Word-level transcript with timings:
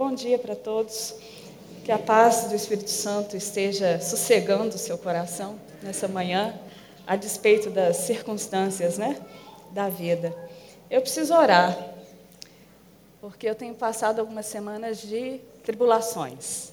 bom 0.00 0.14
dia 0.14 0.38
para 0.38 0.56
todos. 0.56 1.14
Que 1.84 1.92
a 1.92 1.98
paz 1.98 2.44
do 2.44 2.54
Espírito 2.54 2.88
Santo 2.88 3.36
esteja 3.36 4.00
sossegando 4.00 4.76
o 4.76 4.78
seu 4.78 4.96
coração 4.96 5.60
nessa 5.82 6.08
manhã, 6.08 6.58
a 7.06 7.16
despeito 7.16 7.68
das 7.68 7.98
circunstâncias 7.98 8.96
né, 8.96 9.20
da 9.72 9.90
vida. 9.90 10.34
Eu 10.90 11.02
preciso 11.02 11.34
orar, 11.34 11.76
porque 13.20 13.46
eu 13.46 13.54
tenho 13.54 13.74
passado 13.74 14.20
algumas 14.20 14.46
semanas 14.46 15.02
de 15.02 15.38
tribulações. 15.62 16.72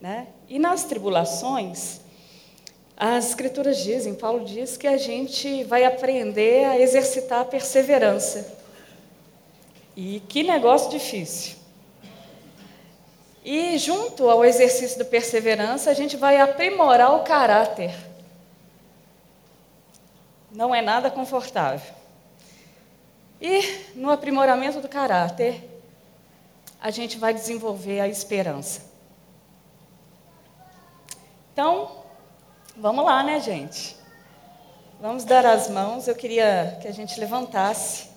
Né? 0.00 0.26
E 0.48 0.58
nas 0.58 0.82
tribulações, 0.82 2.00
as 2.96 3.28
Escrituras 3.28 3.78
dizem, 3.78 4.12
Paulo 4.12 4.44
diz, 4.44 4.76
que 4.76 4.88
a 4.88 4.96
gente 4.96 5.62
vai 5.62 5.84
aprender 5.84 6.64
a 6.64 6.80
exercitar 6.80 7.42
a 7.42 7.44
perseverança. 7.44 8.58
E 9.96 10.18
que 10.28 10.42
negócio 10.42 10.90
difícil. 10.90 11.59
E 13.44 13.78
junto 13.78 14.28
ao 14.28 14.44
exercício 14.44 14.98
da 14.98 15.04
perseverança, 15.04 15.90
a 15.90 15.94
gente 15.94 16.16
vai 16.16 16.38
aprimorar 16.38 17.14
o 17.14 17.24
caráter. 17.24 17.94
Não 20.52 20.74
é 20.74 20.82
nada 20.82 21.10
confortável. 21.10 21.94
E 23.40 23.62
no 23.94 24.10
aprimoramento 24.10 24.80
do 24.80 24.88
caráter, 24.88 25.66
a 26.80 26.90
gente 26.90 27.16
vai 27.16 27.32
desenvolver 27.32 28.00
a 28.00 28.08
esperança. 28.08 28.82
Então, 31.52 32.04
vamos 32.76 33.04
lá, 33.04 33.22
né, 33.22 33.40
gente? 33.40 33.96
Vamos 35.00 35.24
dar 35.24 35.46
as 35.46 35.70
mãos. 35.70 36.06
Eu 36.06 36.14
queria 36.14 36.78
que 36.82 36.88
a 36.88 36.92
gente 36.92 37.18
levantasse, 37.18 38.08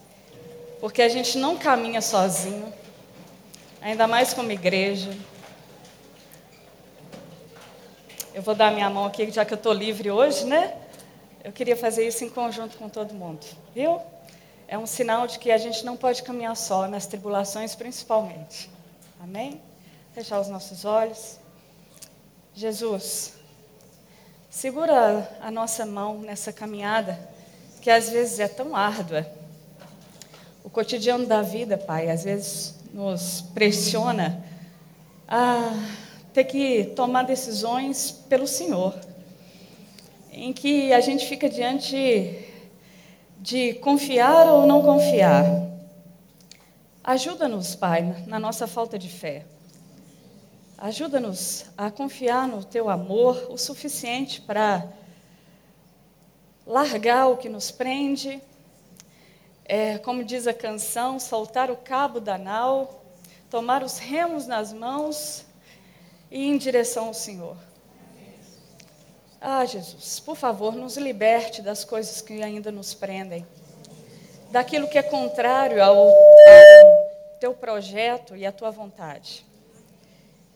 porque 0.81 1.01
a 1.01 1.07
gente 1.07 1.37
não 1.37 1.57
caminha 1.57 2.01
sozinho 2.01 2.73
ainda 3.83 4.07
mais 4.07 4.33
como 4.33 4.51
igreja. 4.51 5.11
Eu 8.33 8.41
vou 8.41 8.55
dar 8.55 8.71
minha 8.71 8.89
mão 8.89 9.05
aqui, 9.05 9.29
já 9.29 9.43
que 9.45 9.53
eu 9.53 9.57
estou 9.57 9.73
livre 9.73 10.09
hoje, 10.09 10.45
né? 10.45 10.75
Eu 11.43 11.51
queria 11.51 11.75
fazer 11.75 12.07
isso 12.07 12.23
em 12.23 12.29
conjunto 12.29 12.77
com 12.77 12.87
todo 12.87 13.13
mundo, 13.13 13.45
viu? 13.75 13.99
É 14.67 14.77
um 14.77 14.87
sinal 14.87 15.27
de 15.27 15.37
que 15.37 15.51
a 15.51 15.57
gente 15.57 15.85
não 15.85 15.97
pode 15.97 16.23
caminhar 16.23 16.55
só, 16.55 16.87
nas 16.87 17.05
tribulações 17.05 17.75
principalmente. 17.75 18.69
Amém? 19.21 19.61
Fechar 20.13 20.39
os 20.39 20.47
nossos 20.47 20.85
olhos. 20.85 21.37
Jesus, 22.55 23.33
segura 24.49 25.29
a 25.41 25.51
nossa 25.51 25.85
mão 25.85 26.19
nessa 26.19 26.53
caminhada, 26.53 27.19
que 27.81 27.89
às 27.91 28.09
vezes 28.09 28.39
é 28.39 28.47
tão 28.47 28.75
árdua. 28.75 29.27
O 30.63 30.69
cotidiano 30.69 31.25
da 31.25 31.41
vida, 31.41 31.77
Pai, 31.77 32.09
às 32.09 32.23
vezes 32.23 32.82
nos 32.93 33.41
pressiona 33.41 34.45
a 35.27 35.73
ter 36.31 36.43
que 36.43 36.85
tomar 36.95 37.23
decisões 37.23 38.11
pelo 38.29 38.47
Senhor, 38.47 38.95
em 40.31 40.53
que 40.53 40.93
a 40.93 41.01
gente 41.01 41.25
fica 41.25 41.49
diante 41.49 42.47
de 43.39 43.73
confiar 43.75 44.47
ou 44.47 44.67
não 44.67 44.83
confiar. 44.83 45.43
Ajuda-nos, 47.03 47.75
Pai, 47.75 48.23
na 48.27 48.39
nossa 48.39 48.67
falta 48.67 48.97
de 48.97 49.09
fé. 49.09 49.45
Ajuda-nos 50.77 51.65
a 51.75 51.89
confiar 51.89 52.47
no 52.47 52.63
Teu 52.63 52.89
amor 52.89 53.47
o 53.49 53.57
suficiente 53.57 54.39
para 54.39 54.87
largar 56.65 57.27
o 57.27 57.37
que 57.37 57.49
nos 57.49 57.71
prende 57.71 58.41
é, 59.65 59.97
como 59.97 60.23
diz 60.23 60.45
a 60.47 60.53
canção, 60.53 61.19
soltar 61.19 61.71
o 61.71 61.77
cabo 61.77 62.19
da 62.19 62.37
nau, 62.37 63.03
tomar 63.49 63.83
os 63.83 63.97
remos 63.97 64.45
nas 64.45 64.73
mãos 64.73 65.45
e 66.29 66.39
ir 66.39 66.53
em 66.53 66.57
direção 66.57 67.07
ao 67.07 67.13
Senhor. 67.13 67.55
Ah, 69.39 69.65
Jesus, 69.65 70.19
por 70.19 70.35
favor, 70.35 70.73
nos 70.73 70.97
liberte 70.97 71.61
das 71.61 71.83
coisas 71.83 72.21
que 72.21 72.41
ainda 72.41 72.71
nos 72.71 72.93
prendem, 72.93 73.45
daquilo 74.51 74.87
que 74.87 74.97
é 74.97 75.03
contrário 75.03 75.83
ao, 75.83 76.07
ao 76.07 76.13
teu 77.39 77.53
projeto 77.53 78.35
e 78.35 78.45
à 78.45 78.51
tua 78.51 78.71
vontade. 78.71 79.45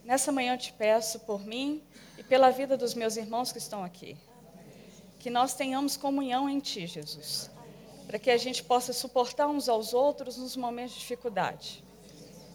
Nessa 0.03 0.31
manhã 0.31 0.53
eu 0.53 0.57
te 0.57 0.71
peço 0.71 1.19
por 1.19 1.45
mim 1.45 1.83
e 2.17 2.23
pela 2.23 2.49
vida 2.49 2.77
dos 2.77 2.93
meus 2.93 3.17
irmãos 3.17 3.51
que 3.51 3.57
estão 3.57 3.83
aqui, 3.83 4.15
que 5.19 5.29
nós 5.29 5.53
tenhamos 5.53 5.97
comunhão 5.97 6.49
em 6.49 6.59
Ti, 6.59 6.87
Jesus 6.87 7.56
para 8.07 8.17
que 8.17 8.31
a 8.31 8.37
gente 8.37 8.63
possa 8.63 8.93
suportar 8.93 9.47
uns 9.47 9.67
aos 9.67 9.93
outros 9.93 10.37
nos 10.37 10.55
momentos 10.55 10.93
de 10.93 11.01
dificuldade. 11.01 11.83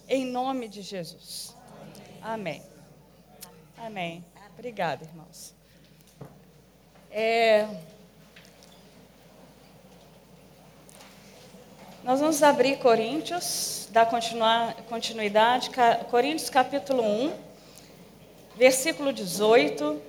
Em 0.08 0.24
nome 0.24 0.66
de 0.66 0.80
Jesus. 0.80 1.54
Amém. 2.22 2.62
Amém. 3.76 4.24
Obrigada, 4.54 5.04
irmãos. 5.04 5.54
É... 7.10 7.68
Nós 12.02 12.18
vamos 12.18 12.42
abrir 12.42 12.78
Coríntios, 12.78 13.88
dar 13.92 14.08
continuidade, 14.88 15.70
Coríntios 16.10 16.48
capítulo 16.48 17.02
1, 17.02 17.32
versículo 18.56 19.12
18. 19.12 20.00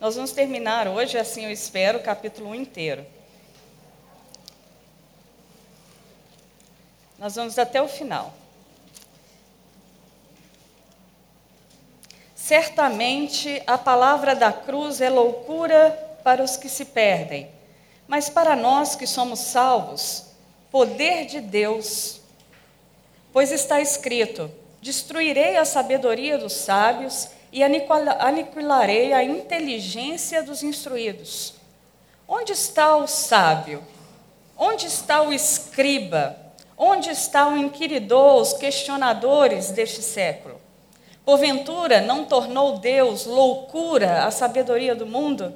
Nós 0.00 0.16
vamos 0.16 0.32
terminar 0.32 0.88
hoje, 0.88 1.16
assim 1.16 1.44
eu 1.44 1.50
espero, 1.50 1.98
o 1.98 2.02
capítulo 2.02 2.50
1 2.50 2.54
inteiro. 2.56 3.06
Nós 7.18 7.36
vamos 7.36 7.58
até 7.58 7.80
o 7.80 7.88
final. 7.88 8.32
Certamente 12.34 13.62
a 13.66 13.78
palavra 13.78 14.36
da 14.36 14.52
cruz 14.52 15.00
é 15.00 15.08
loucura 15.08 15.90
para 16.22 16.42
os 16.42 16.58
que 16.58 16.68
se 16.68 16.84
perdem, 16.84 17.50
mas 18.06 18.28
para 18.28 18.54
nós 18.54 18.94
que 18.94 19.06
somos 19.06 19.40
salvos, 19.40 20.26
poder 20.70 21.24
de 21.24 21.40
Deus. 21.40 22.20
Pois 23.32 23.50
está 23.50 23.80
escrito: 23.80 24.50
Destruirei 24.82 25.56
a 25.56 25.64
sabedoria 25.64 26.36
dos 26.36 26.52
sábios 26.52 27.28
e 27.50 27.62
aniquilarei 27.62 29.14
a 29.14 29.24
inteligência 29.24 30.42
dos 30.42 30.62
instruídos. 30.62 31.54
Onde 32.28 32.52
está 32.52 32.94
o 32.96 33.06
sábio? 33.06 33.82
Onde 34.54 34.86
está 34.86 35.22
o 35.22 35.32
escriba? 35.32 36.43
Onde 36.76 37.10
está 37.10 37.48
o 37.48 37.56
inquiridor, 37.56 38.40
os 38.40 38.52
questionadores 38.52 39.70
deste 39.70 40.02
século? 40.02 40.60
Porventura, 41.24 42.00
não 42.00 42.24
tornou 42.24 42.78
Deus 42.78 43.26
loucura 43.26 44.24
a 44.24 44.30
sabedoria 44.30 44.94
do 44.94 45.06
mundo? 45.06 45.54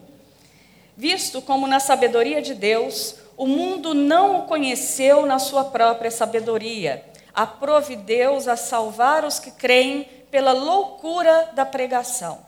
Visto 0.97 1.43
como 1.43 1.67
na 1.67 1.81
sabedoria 1.81 2.41
de 2.41 2.55
Deus, 2.55 3.17
o 3.37 3.47
mundo 3.47 3.95
não 3.95 4.41
o 4.41 4.43
conheceu 4.45 5.27
na 5.27 5.39
sua 5.39 5.65
própria 5.65 6.11
sabedoria, 6.11 7.05
aprove 7.35 7.97
Deus 7.97 8.49
a 8.49 8.57
salvar 8.57 9.25
os 9.25 9.39
que 9.39 9.51
creem 9.51 10.05
pela 10.31 10.53
loucura 10.53 11.51
da 11.53 11.67
pregação. 11.67 12.39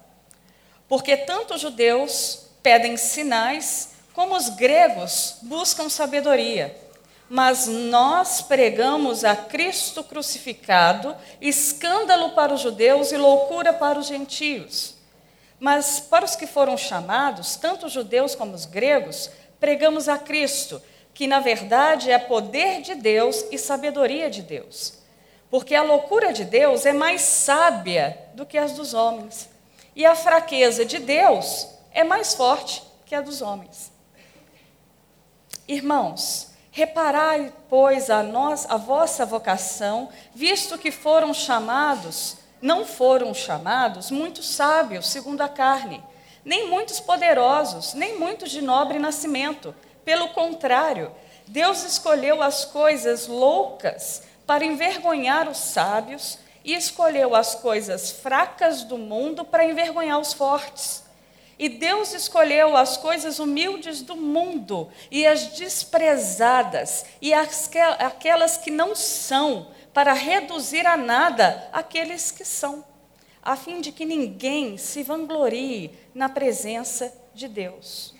Porque 0.88 1.16
tanto 1.16 1.54
os 1.54 1.60
judeus 1.60 2.46
pedem 2.62 2.96
sinais, 2.96 3.90
como 4.14 4.36
os 4.36 4.48
gregos 4.48 5.36
buscam 5.42 5.88
sabedoria 5.88 6.89
mas 7.30 7.68
nós 7.68 8.42
pregamos 8.42 9.24
a 9.24 9.36
Cristo 9.36 10.02
crucificado, 10.02 11.16
escândalo 11.40 12.30
para 12.30 12.52
os 12.52 12.60
judeus 12.60 13.12
e 13.12 13.16
loucura 13.16 13.72
para 13.72 14.00
os 14.00 14.08
gentios. 14.08 14.96
Mas 15.60 16.00
para 16.00 16.24
os 16.24 16.34
que 16.34 16.44
foram 16.44 16.76
chamados, 16.76 17.54
tanto 17.54 17.86
os 17.86 17.92
judeus 17.92 18.34
como 18.34 18.52
os 18.52 18.66
gregos, 18.66 19.30
pregamos 19.60 20.08
a 20.08 20.18
Cristo, 20.18 20.82
que 21.14 21.28
na 21.28 21.38
verdade 21.38 22.10
é 22.10 22.18
poder 22.18 22.82
de 22.82 22.96
Deus 22.96 23.44
e 23.52 23.56
sabedoria 23.56 24.28
de 24.28 24.42
Deus. 24.42 24.94
Porque 25.48 25.76
a 25.76 25.84
loucura 25.84 26.32
de 26.32 26.44
Deus 26.44 26.84
é 26.84 26.92
mais 26.92 27.20
sábia 27.20 28.18
do 28.34 28.44
que 28.44 28.58
as 28.58 28.72
dos 28.72 28.92
homens, 28.92 29.48
e 29.94 30.04
a 30.04 30.16
fraqueza 30.16 30.84
de 30.84 30.98
Deus 30.98 31.68
é 31.92 32.02
mais 32.02 32.34
forte 32.34 32.82
que 33.06 33.14
a 33.14 33.20
dos 33.20 33.40
homens. 33.40 33.92
Irmãos, 35.68 36.49
Reparai, 36.72 37.52
pois, 37.68 38.10
a, 38.10 38.22
nós, 38.22 38.66
a 38.68 38.76
vossa 38.76 39.26
vocação, 39.26 40.08
visto 40.34 40.78
que 40.78 40.92
foram 40.92 41.34
chamados, 41.34 42.36
não 42.62 42.86
foram 42.86 43.34
chamados 43.34 44.10
muitos 44.10 44.48
sábios, 44.48 45.08
segundo 45.08 45.40
a 45.40 45.48
carne, 45.48 46.02
nem 46.44 46.68
muitos 46.68 47.00
poderosos, 47.00 47.94
nem 47.94 48.18
muitos 48.18 48.50
de 48.50 48.62
nobre 48.62 48.98
nascimento. 48.98 49.74
Pelo 50.04 50.28
contrário, 50.28 51.10
Deus 51.46 51.82
escolheu 51.82 52.40
as 52.40 52.64
coisas 52.64 53.26
loucas 53.26 54.22
para 54.46 54.64
envergonhar 54.64 55.48
os 55.48 55.58
sábios 55.58 56.38
e 56.64 56.74
escolheu 56.74 57.34
as 57.34 57.56
coisas 57.56 58.10
fracas 58.10 58.84
do 58.84 58.96
mundo 58.96 59.44
para 59.44 59.64
envergonhar 59.64 60.20
os 60.20 60.32
fortes. 60.32 61.02
E 61.60 61.68
Deus 61.68 62.14
escolheu 62.14 62.74
as 62.74 62.96
coisas 62.96 63.38
humildes 63.38 64.00
do 64.00 64.16
mundo 64.16 64.88
e 65.10 65.26
as 65.26 65.48
desprezadas 65.48 67.04
e 67.20 67.34
as, 67.34 67.70
aquelas 67.98 68.56
que 68.56 68.70
não 68.70 68.96
são, 68.96 69.66
para 69.92 70.14
reduzir 70.14 70.86
a 70.86 70.96
nada 70.96 71.68
aqueles 71.70 72.30
que 72.30 72.46
são, 72.46 72.82
a 73.42 73.56
fim 73.56 73.82
de 73.82 73.92
que 73.92 74.06
ninguém 74.06 74.78
se 74.78 75.02
vanglorie 75.02 75.90
na 76.14 76.30
presença 76.30 77.12
de 77.34 77.46
Deus. 77.46 78.14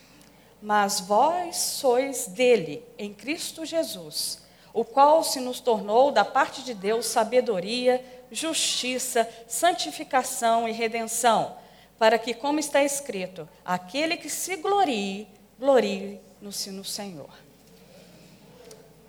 Mas 0.61 1.01
vós 1.01 1.57
sois 1.57 2.27
dele, 2.27 2.85
em 2.99 3.15
Cristo 3.15 3.65
Jesus, 3.65 4.43
o 4.75 4.85
qual 4.85 5.25
se 5.25 5.41
nos 5.41 5.61
tornou 5.61 6.13
da 6.13 6.27
parte 6.27 6.63
de 6.63 6.75
Deus 6.75 7.07
sabedoria, 7.07 8.05
justiça, 8.31 9.27
santificação 9.49 10.69
e 10.69 10.73
redenção, 10.73 11.57
para 12.00 12.19
que, 12.19 12.32
como 12.32 12.58
está 12.58 12.82
escrito, 12.82 13.47
aquele 13.62 14.17
que 14.17 14.31
se 14.31 14.56
glorie, 14.56 15.29
glorie 15.58 16.19
no, 16.41 16.50
Senhor. 16.50 17.29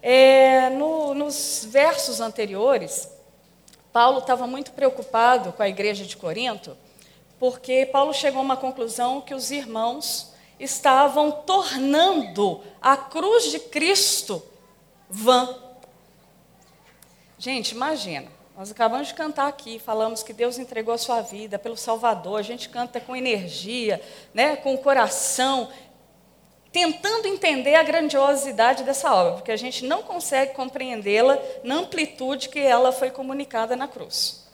É, 0.01 0.69
no, 0.71 1.13
nos 1.13 1.65
versos 1.69 2.19
anteriores, 2.19 3.09
Paulo 3.93 4.19
estava 4.19 4.45
muito 4.45 4.71
preocupado 4.73 5.53
com 5.53 5.63
a 5.63 5.69
igreja 5.69 6.03
de 6.03 6.17
Corinto, 6.17 6.75
porque 7.39 7.85
Paulo 7.85 8.13
chegou 8.13 8.39
a 8.41 8.43
uma 8.43 8.57
conclusão 8.57 9.21
que 9.21 9.33
os 9.33 9.51
irmãos 9.51 10.33
estavam 10.59 11.31
tornando 11.31 12.61
a 12.81 12.97
cruz 12.97 13.51
de 13.51 13.59
Cristo 13.61 14.43
vã. 15.09 15.57
Gente, 17.39 17.71
imagina, 17.71 18.27
nós 18.61 18.69
acabamos 18.69 19.07
de 19.07 19.15
cantar 19.15 19.47
aqui, 19.47 19.79
falamos 19.79 20.21
que 20.21 20.31
Deus 20.31 20.59
entregou 20.59 20.93
a 20.93 20.97
sua 20.99 21.19
vida 21.19 21.57
pelo 21.57 21.75
Salvador, 21.75 22.37
a 22.37 22.43
gente 22.43 22.69
canta 22.69 23.01
com 23.01 23.15
energia, 23.15 23.99
né, 24.35 24.55
com 24.55 24.75
o 24.75 24.77
coração, 24.77 25.67
tentando 26.71 27.27
entender 27.27 27.73
a 27.73 27.81
grandiosidade 27.81 28.83
dessa 28.83 29.11
obra, 29.15 29.33
porque 29.33 29.51
a 29.51 29.57
gente 29.57 29.83
não 29.83 30.03
consegue 30.03 30.53
compreendê-la 30.53 31.39
na 31.63 31.73
amplitude 31.73 32.49
que 32.49 32.59
ela 32.59 32.91
foi 32.91 33.09
comunicada 33.09 33.75
na 33.75 33.87
cruz. 33.87 34.47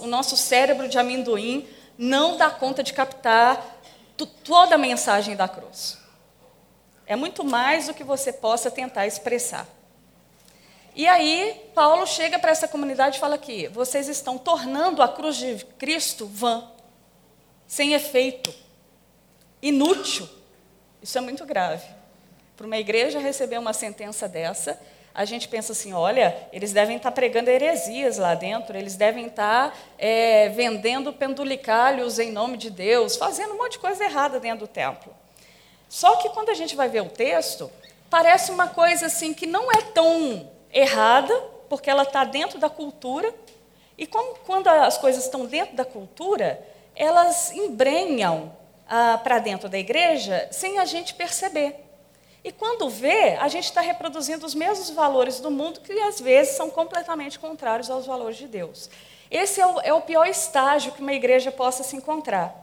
O 0.00 0.06
nosso 0.06 0.34
cérebro 0.34 0.88
de 0.88 0.96
amendoim 0.98 1.68
não 1.98 2.38
dá 2.38 2.48
conta 2.48 2.82
de 2.82 2.94
captar 2.94 3.62
toda 4.42 4.76
a 4.76 4.78
mensagem 4.78 5.36
da 5.36 5.46
cruz. 5.46 5.98
É 7.06 7.14
muito 7.14 7.44
mais 7.44 7.88
do 7.88 7.92
que 7.92 8.02
você 8.02 8.32
possa 8.32 8.70
tentar 8.70 9.06
expressar. 9.06 9.66
E 10.98 11.06
aí, 11.06 11.70
Paulo 11.76 12.04
chega 12.08 12.40
para 12.40 12.50
essa 12.50 12.66
comunidade 12.66 13.18
e 13.18 13.20
fala 13.20 13.36
aqui: 13.36 13.68
vocês 13.68 14.08
estão 14.08 14.36
tornando 14.36 15.00
a 15.00 15.06
cruz 15.06 15.36
de 15.36 15.64
Cristo 15.78 16.26
vã, 16.26 16.68
sem 17.68 17.92
efeito, 17.94 18.52
inútil. 19.62 20.28
Isso 21.00 21.16
é 21.16 21.20
muito 21.20 21.46
grave. 21.46 21.86
Para 22.56 22.66
uma 22.66 22.78
igreja 22.78 23.20
receber 23.20 23.58
uma 23.58 23.72
sentença 23.72 24.28
dessa, 24.28 24.76
a 25.14 25.24
gente 25.24 25.46
pensa 25.46 25.70
assim: 25.70 25.92
olha, 25.92 26.36
eles 26.52 26.72
devem 26.72 26.96
estar 26.96 27.12
pregando 27.12 27.48
heresias 27.48 28.18
lá 28.18 28.34
dentro, 28.34 28.76
eles 28.76 28.96
devem 28.96 29.26
estar 29.26 29.78
é, 29.96 30.48
vendendo 30.48 31.12
pendulicalhos 31.12 32.18
em 32.18 32.32
nome 32.32 32.56
de 32.56 32.70
Deus, 32.70 33.14
fazendo 33.14 33.54
um 33.54 33.58
monte 33.58 33.72
de 33.74 33.78
coisa 33.78 34.04
errada 34.04 34.40
dentro 34.40 34.66
do 34.66 34.68
templo. 34.68 35.14
Só 35.88 36.16
que 36.16 36.30
quando 36.30 36.48
a 36.48 36.54
gente 36.54 36.74
vai 36.74 36.88
ver 36.88 37.02
o 37.02 37.08
texto, 37.08 37.70
parece 38.10 38.50
uma 38.50 38.66
coisa 38.66 39.06
assim 39.06 39.32
que 39.32 39.46
não 39.46 39.70
é 39.70 39.80
tão 39.94 40.57
errada, 40.72 41.34
porque 41.68 41.90
ela 41.90 42.02
está 42.02 42.24
dentro 42.24 42.58
da 42.58 42.68
cultura, 42.68 43.34
e 43.96 44.06
como, 44.06 44.36
quando 44.46 44.68
as 44.68 44.96
coisas 44.96 45.24
estão 45.24 45.44
dentro 45.44 45.74
da 45.74 45.84
cultura, 45.84 46.64
elas 46.94 47.52
embrenham 47.52 48.56
ah, 48.88 49.18
para 49.22 49.38
dentro 49.38 49.68
da 49.68 49.78
igreja 49.78 50.48
sem 50.50 50.78
a 50.78 50.84
gente 50.84 51.14
perceber. 51.14 51.84
E 52.44 52.52
quando 52.52 52.88
vê, 52.88 53.36
a 53.40 53.48
gente 53.48 53.64
está 53.64 53.80
reproduzindo 53.80 54.46
os 54.46 54.54
mesmos 54.54 54.90
valores 54.90 55.40
do 55.40 55.50
mundo 55.50 55.80
que 55.80 55.92
às 56.00 56.20
vezes 56.20 56.56
são 56.56 56.70
completamente 56.70 57.38
contrários 57.38 57.90
aos 57.90 58.06
valores 58.06 58.36
de 58.36 58.46
Deus. 58.46 58.88
Esse 59.30 59.60
é 59.60 59.66
o, 59.66 59.80
é 59.80 59.92
o 59.92 60.00
pior 60.00 60.26
estágio 60.26 60.92
que 60.92 61.02
uma 61.02 61.12
igreja 61.12 61.50
possa 61.50 61.82
se 61.82 61.96
encontrar. 61.96 62.54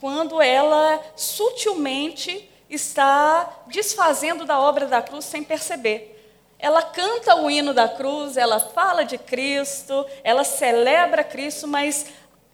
Quando 0.00 0.42
ela 0.42 1.00
sutilmente 1.16 2.50
está 2.68 3.62
desfazendo 3.68 4.44
da 4.44 4.60
obra 4.60 4.86
da 4.86 5.00
cruz 5.00 5.24
sem 5.24 5.42
perceber. 5.42 6.13
Ela 6.58 6.82
canta 6.82 7.36
o 7.36 7.50
hino 7.50 7.74
da 7.74 7.88
cruz, 7.88 8.36
ela 8.36 8.58
fala 8.58 9.04
de 9.04 9.18
Cristo, 9.18 10.06
ela 10.22 10.44
celebra 10.44 11.22
Cristo, 11.22 11.68
mas 11.68 12.06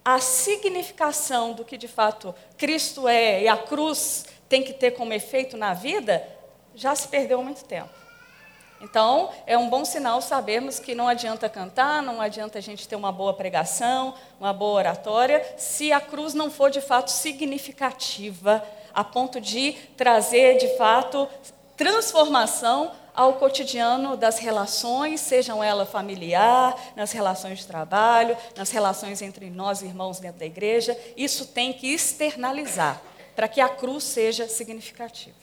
a 0.04 0.18
significação 0.18 1.52
do 1.52 1.64
que 1.64 1.76
de 1.76 1.86
fato 1.86 2.34
Cristo 2.56 3.06
é 3.06 3.42
e 3.42 3.48
a 3.48 3.56
cruz 3.56 4.26
tem 4.48 4.62
que 4.62 4.72
ter 4.72 4.92
como 4.92 5.12
efeito 5.12 5.56
na 5.56 5.74
vida, 5.74 6.26
já 6.74 6.94
se 6.94 7.06
perdeu 7.08 7.42
muito 7.42 7.64
tempo. 7.64 8.00
Então, 8.80 9.28
é 9.46 9.58
um 9.58 9.68
bom 9.68 9.84
sinal 9.84 10.22
sabermos 10.22 10.78
que 10.78 10.94
não 10.94 11.06
adianta 11.06 11.50
cantar, 11.50 12.02
não 12.02 12.18
adianta 12.18 12.58
a 12.58 12.62
gente 12.62 12.88
ter 12.88 12.96
uma 12.96 13.12
boa 13.12 13.34
pregação, 13.34 14.14
uma 14.40 14.54
boa 14.54 14.78
oratória, 14.78 15.44
se 15.58 15.92
a 15.92 16.00
cruz 16.00 16.32
não 16.32 16.50
for 16.50 16.70
de 16.70 16.80
fato 16.80 17.10
significativa, 17.10 18.64
a 18.94 19.04
ponto 19.04 19.38
de 19.38 19.72
trazer 19.96 20.56
de 20.56 20.78
fato 20.78 21.28
transformação 21.76 22.92
ao 23.14 23.34
cotidiano 23.34 24.16
das 24.16 24.38
relações, 24.38 25.20
sejam 25.20 25.62
elas 25.62 25.88
familiar, 25.88 26.76
nas 26.96 27.12
relações 27.12 27.58
de 27.58 27.66
trabalho, 27.66 28.36
nas 28.56 28.70
relações 28.70 29.22
entre 29.22 29.50
nós 29.50 29.82
irmãos 29.82 30.18
dentro 30.18 30.38
da 30.38 30.46
igreja. 30.46 30.98
Isso 31.16 31.46
tem 31.48 31.72
que 31.72 31.92
externalizar 31.92 33.00
para 33.34 33.48
que 33.48 33.60
a 33.60 33.68
cruz 33.68 34.04
seja 34.04 34.48
significativa. 34.48 35.36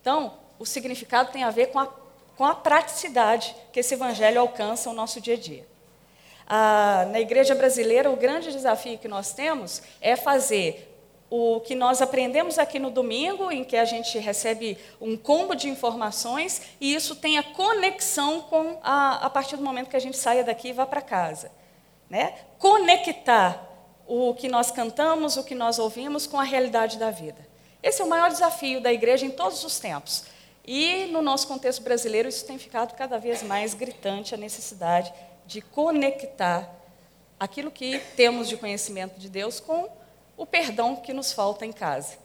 Então, 0.00 0.34
o 0.58 0.66
significado 0.66 1.32
tem 1.32 1.42
a 1.42 1.50
ver 1.50 1.66
com 1.66 1.78
a, 1.78 1.88
com 2.36 2.44
a 2.44 2.54
praticidade 2.54 3.54
que 3.72 3.80
esse 3.80 3.94
evangelho 3.94 4.40
alcança 4.40 4.90
no 4.90 4.96
nosso 4.96 5.20
dia 5.20 5.34
a 5.34 5.38
dia. 5.38 5.66
Ah, 6.46 7.06
na 7.10 7.20
igreja 7.20 7.54
brasileira, 7.54 8.10
o 8.10 8.16
grande 8.16 8.52
desafio 8.52 8.98
que 8.98 9.08
nós 9.08 9.32
temos 9.32 9.82
é 10.00 10.16
fazer 10.16 10.91
o 11.34 11.60
que 11.60 11.74
nós 11.74 12.02
aprendemos 12.02 12.58
aqui 12.58 12.78
no 12.78 12.90
domingo, 12.90 13.50
em 13.50 13.64
que 13.64 13.74
a 13.74 13.86
gente 13.86 14.18
recebe 14.18 14.76
um 15.00 15.16
combo 15.16 15.54
de 15.54 15.66
informações, 15.66 16.60
e 16.78 16.94
isso 16.94 17.16
tem 17.16 17.38
a 17.38 17.42
conexão 17.42 18.42
com 18.42 18.78
a, 18.82 19.24
a 19.24 19.30
partir 19.30 19.56
do 19.56 19.62
momento 19.62 19.88
que 19.88 19.96
a 19.96 20.00
gente 20.00 20.18
saia 20.18 20.44
daqui 20.44 20.68
e 20.68 20.72
vá 20.74 20.84
para 20.84 21.00
casa. 21.00 21.50
Né? 22.10 22.34
Conectar 22.58 23.66
o 24.06 24.34
que 24.34 24.46
nós 24.46 24.70
cantamos, 24.70 25.38
o 25.38 25.42
que 25.42 25.54
nós 25.54 25.78
ouvimos 25.78 26.26
com 26.26 26.38
a 26.38 26.44
realidade 26.44 26.98
da 26.98 27.10
vida. 27.10 27.48
Esse 27.82 28.02
é 28.02 28.04
o 28.04 28.08
maior 28.08 28.28
desafio 28.28 28.82
da 28.82 28.92
igreja 28.92 29.24
em 29.24 29.30
todos 29.30 29.64
os 29.64 29.78
tempos. 29.78 30.24
E 30.66 31.06
no 31.06 31.22
nosso 31.22 31.48
contexto 31.48 31.80
brasileiro, 31.80 32.28
isso 32.28 32.44
tem 32.44 32.58
ficado 32.58 32.94
cada 32.94 33.16
vez 33.16 33.42
mais 33.42 33.72
gritante 33.72 34.34
a 34.34 34.36
necessidade 34.36 35.10
de 35.46 35.62
conectar 35.62 36.70
aquilo 37.40 37.70
que 37.70 37.98
temos 38.16 38.50
de 38.50 38.58
conhecimento 38.58 39.18
de 39.18 39.30
Deus 39.30 39.60
com 39.60 40.01
o 40.36 40.46
perdão 40.46 40.96
que 40.96 41.12
nos 41.12 41.32
falta 41.32 41.64
em 41.64 41.72
casa, 41.72 42.16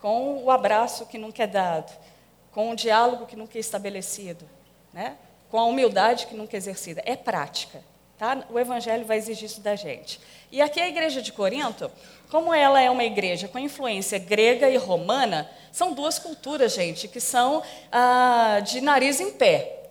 com 0.00 0.42
o 0.44 0.50
abraço 0.50 1.06
que 1.06 1.18
nunca 1.18 1.42
é 1.42 1.46
dado, 1.46 1.92
com 2.52 2.70
o 2.70 2.76
diálogo 2.76 3.26
que 3.26 3.36
nunca 3.36 3.58
é 3.58 3.60
estabelecido, 3.60 4.48
né? 4.92 5.16
com 5.50 5.58
a 5.58 5.64
humildade 5.64 6.26
que 6.26 6.34
nunca 6.34 6.56
é 6.56 6.58
exercida. 6.58 7.02
É 7.04 7.16
prática. 7.16 7.82
Tá? 8.18 8.46
O 8.50 8.58
Evangelho 8.58 9.04
vai 9.04 9.18
exigir 9.18 9.44
isso 9.44 9.60
da 9.60 9.76
gente. 9.76 10.18
E 10.50 10.62
aqui 10.62 10.80
a 10.80 10.88
igreja 10.88 11.20
de 11.20 11.32
Corinto, 11.32 11.90
como 12.30 12.52
ela 12.52 12.80
é 12.80 12.90
uma 12.90 13.04
igreja 13.04 13.46
com 13.46 13.58
influência 13.58 14.18
grega 14.18 14.70
e 14.70 14.76
romana, 14.76 15.50
são 15.70 15.92
duas 15.92 16.18
culturas, 16.18 16.72
gente, 16.72 17.08
que 17.08 17.20
são 17.20 17.62
ah, 17.92 18.60
de 18.64 18.80
nariz 18.80 19.20
em 19.20 19.32
pé. 19.32 19.90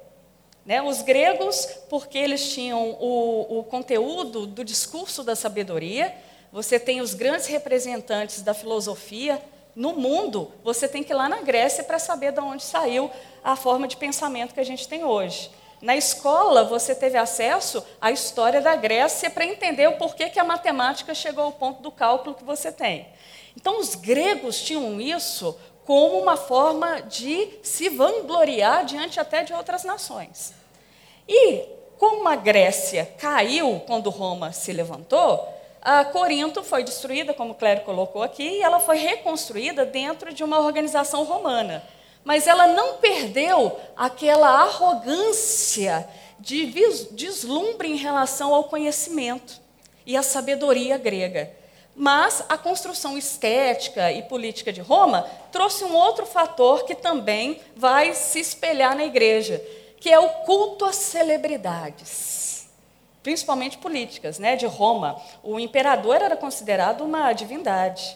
Né? 0.65 0.81
Os 0.81 1.03
gregos, 1.03 1.67
porque 1.87 2.17
eles 2.17 2.51
tinham 2.51 2.97
o, 2.99 3.59
o 3.59 3.63
conteúdo 3.63 4.47
do 4.47 4.65
discurso 4.65 5.23
da 5.23 5.35
sabedoria, 5.35 6.11
você 6.51 6.79
tem 6.79 7.01
os 7.01 7.13
grandes 7.13 7.47
representantes 7.47 8.41
da 8.41 8.53
filosofia 8.53 9.41
no 9.75 9.93
mundo, 9.93 10.51
você 10.63 10.87
tem 10.87 11.03
que 11.03 11.11
ir 11.11 11.15
lá 11.15 11.27
na 11.27 11.41
Grécia 11.41 11.83
para 11.83 11.99
saber 11.99 12.31
de 12.31 12.39
onde 12.39 12.63
saiu 12.63 13.11
a 13.43 13.55
forma 13.55 13.87
de 13.87 13.97
pensamento 13.97 14.53
que 14.53 14.59
a 14.59 14.65
gente 14.65 14.87
tem 14.87 15.03
hoje. 15.03 15.51
Na 15.81 15.95
escola, 15.95 16.63
você 16.63 16.95
teve 16.95 17.17
acesso 17.17 17.85
à 17.99 18.09
história 18.09 18.61
da 18.61 18.75
Grécia 18.75 19.29
para 19.29 19.45
entender 19.45 19.87
o 19.87 19.97
porquê 19.97 20.29
que 20.29 20.39
a 20.39 20.43
matemática 20.43 21.13
chegou 21.13 21.43
ao 21.43 21.51
ponto 21.51 21.81
do 21.81 21.91
cálculo 21.91 22.35
que 22.35 22.43
você 22.43 22.71
tem. 22.71 23.07
Então, 23.55 23.79
os 23.79 23.95
gregos 23.95 24.61
tinham 24.61 24.99
isso 24.99 25.57
como 25.85 26.19
uma 26.19 26.37
forma 26.37 27.01
de 27.01 27.49
se 27.61 27.89
vangloriar 27.89 28.85
diante 28.85 29.19
até 29.19 29.43
de 29.43 29.53
outras 29.53 29.83
nações. 29.83 30.53
E 31.27 31.63
como 31.97 32.27
a 32.27 32.35
Grécia 32.35 33.05
caiu 33.17 33.81
quando 33.85 34.09
Roma 34.09 34.51
se 34.51 34.71
levantou, 34.73 35.54
a 35.85 36.03
Corinto 36.03 36.63
foi 36.63 36.83
destruída, 36.83 37.31
como 37.31 37.51
o 37.51 37.55
Clério 37.55 37.83
colocou 37.83 38.23
aqui, 38.23 38.41
e 38.41 38.61
ela 38.63 38.79
foi 38.79 38.97
reconstruída 38.97 39.85
dentro 39.85 40.33
de 40.33 40.43
uma 40.43 40.59
organização 40.59 41.23
romana. 41.23 41.83
Mas 42.23 42.47
ela 42.47 42.65
não 42.65 42.97
perdeu 42.97 43.79
aquela 43.95 44.49
arrogância 44.63 46.09
de 46.39 46.65
deslumbre 47.11 47.87
em 47.87 47.97
relação 47.97 48.51
ao 48.51 48.63
conhecimento 48.63 49.61
e 50.07 50.17
à 50.17 50.23
sabedoria 50.23 50.97
grega. 50.97 51.51
Mas 51.95 52.43
a 52.49 52.57
construção 52.57 53.15
estética 53.15 54.11
e 54.11 54.23
política 54.23 54.73
de 54.73 54.81
Roma 54.81 55.29
trouxe 55.51 55.83
um 55.83 55.95
outro 55.95 56.25
fator 56.25 56.83
que 56.83 56.95
também 56.95 57.61
vai 57.75 58.15
se 58.15 58.39
espelhar 58.39 58.95
na 58.95 59.05
igreja, 59.05 59.63
que 59.99 60.09
é 60.09 60.17
o 60.17 60.29
culto 60.29 60.83
às 60.83 60.95
celebridades, 60.95 62.44
principalmente 63.25 63.79
políticas, 63.79 64.37
né, 64.37 64.55
de 64.55 64.67
Roma. 64.67 65.19
O 65.41 65.59
imperador 65.59 66.21
era 66.21 66.37
considerado 66.37 67.01
uma 67.03 67.33
divindade. 67.33 68.15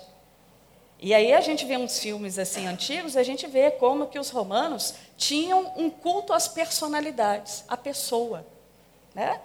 E 0.99 1.15
aí 1.15 1.33
a 1.33 1.41
gente 1.41 1.65
vê 1.65 1.77
uns 1.77 1.97
filmes 1.97 2.37
assim 2.37 2.67
antigos, 2.67 3.17
a 3.17 3.23
gente 3.23 3.47
vê 3.47 3.71
como 3.71 4.05
que 4.05 4.19
os 4.19 4.29
romanos 4.29 4.93
tinham 5.17 5.73
um 5.75 5.89
culto 5.89 6.31
às 6.31 6.47
personalidades, 6.47 7.63
à 7.67 7.75
pessoa, 7.75 8.45
né? 9.15 9.41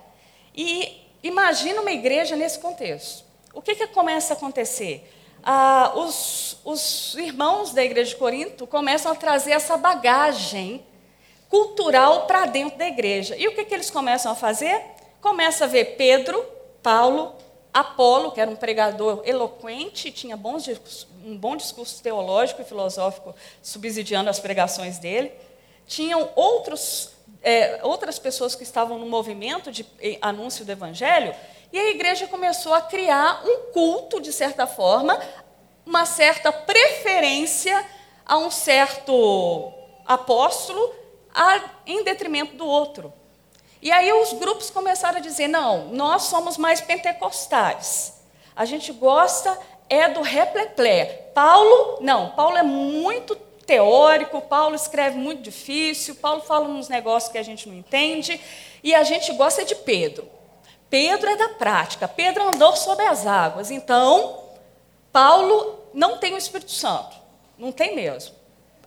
E 0.54 1.00
imagina 1.22 1.80
uma 1.80 1.92
igreja 1.92 2.36
nesse 2.36 2.58
contexto. 2.58 3.24
O 3.54 3.62
que, 3.62 3.74
que 3.74 3.86
começa 3.86 4.34
a 4.34 4.36
acontecer? 4.36 5.10
Ah, 5.42 5.94
os, 5.96 6.58
os 6.62 7.14
irmãos 7.14 7.72
da 7.72 7.82
igreja 7.82 8.10
de 8.10 8.16
Corinto 8.16 8.66
começam 8.66 9.10
a 9.10 9.14
trazer 9.14 9.52
essa 9.52 9.78
bagagem 9.78 10.84
cultural 11.48 12.26
para 12.26 12.44
dentro 12.44 12.76
da 12.76 12.86
igreja. 12.86 13.34
E 13.34 13.48
o 13.48 13.54
que, 13.54 13.64
que 13.64 13.72
eles 13.72 13.90
começam 13.90 14.30
a 14.30 14.34
fazer? 14.34 14.93
Começa 15.24 15.64
a 15.64 15.66
ver 15.66 15.96
Pedro, 15.96 16.44
Paulo, 16.82 17.34
Apolo, 17.72 18.30
que 18.30 18.42
era 18.42 18.50
um 18.50 18.56
pregador 18.56 19.22
eloquente, 19.24 20.12
tinha 20.12 20.36
bons, 20.36 20.68
um 21.24 21.34
bom 21.34 21.56
discurso 21.56 22.02
teológico 22.02 22.60
e 22.60 22.64
filosófico 22.66 23.34
subsidiando 23.62 24.28
as 24.28 24.38
pregações 24.38 24.98
dele. 24.98 25.32
Tinham 25.86 26.28
outros, 26.36 27.12
é, 27.42 27.80
outras 27.82 28.18
pessoas 28.18 28.54
que 28.54 28.64
estavam 28.64 28.98
no 28.98 29.06
movimento 29.06 29.72
de 29.72 29.86
anúncio 30.20 30.62
do 30.62 30.72
evangelho, 30.72 31.34
e 31.72 31.78
a 31.78 31.88
igreja 31.88 32.26
começou 32.26 32.74
a 32.74 32.82
criar 32.82 33.42
um 33.46 33.72
culto, 33.72 34.20
de 34.20 34.30
certa 34.30 34.66
forma, 34.66 35.18
uma 35.86 36.04
certa 36.04 36.52
preferência 36.52 37.82
a 38.26 38.36
um 38.36 38.50
certo 38.50 39.72
apóstolo 40.04 40.94
a, 41.34 41.64
em 41.86 42.04
detrimento 42.04 42.56
do 42.56 42.66
outro. 42.66 43.10
E 43.84 43.92
aí 43.92 44.10
os 44.14 44.32
grupos 44.32 44.70
começaram 44.70 45.18
a 45.18 45.20
dizer: 45.20 45.46
não, 45.46 45.88
nós 45.88 46.22
somos 46.22 46.56
mais 46.56 46.80
pentecostais. 46.80 48.14
A 48.56 48.64
gente 48.64 48.90
gosta 48.92 49.56
é 49.90 50.08
do 50.08 50.22
repleplé. 50.22 51.04
Paulo, 51.34 51.98
não, 52.00 52.30
Paulo 52.30 52.56
é 52.56 52.62
muito 52.62 53.36
teórico, 53.36 54.40
Paulo 54.40 54.74
escreve 54.74 55.18
muito 55.18 55.42
difícil, 55.42 56.14
Paulo 56.14 56.40
fala 56.40 56.66
uns 56.66 56.88
negócios 56.88 57.30
que 57.30 57.36
a 57.36 57.42
gente 57.42 57.68
não 57.68 57.76
entende, 57.76 58.40
e 58.82 58.94
a 58.94 59.02
gente 59.02 59.32
gosta 59.34 59.64
de 59.64 59.74
Pedro. 59.74 60.26
Pedro 60.88 61.28
é 61.28 61.36
da 61.36 61.48
prática, 61.50 62.08
Pedro 62.08 62.48
andou 62.48 62.74
sobre 62.76 63.04
as 63.04 63.26
águas. 63.26 63.70
Então, 63.70 64.44
Paulo 65.12 65.78
não 65.92 66.16
tem 66.16 66.32
o 66.32 66.38
Espírito 66.38 66.70
Santo, 66.70 67.16
não 67.58 67.70
tem 67.70 67.94
mesmo. 67.94 68.34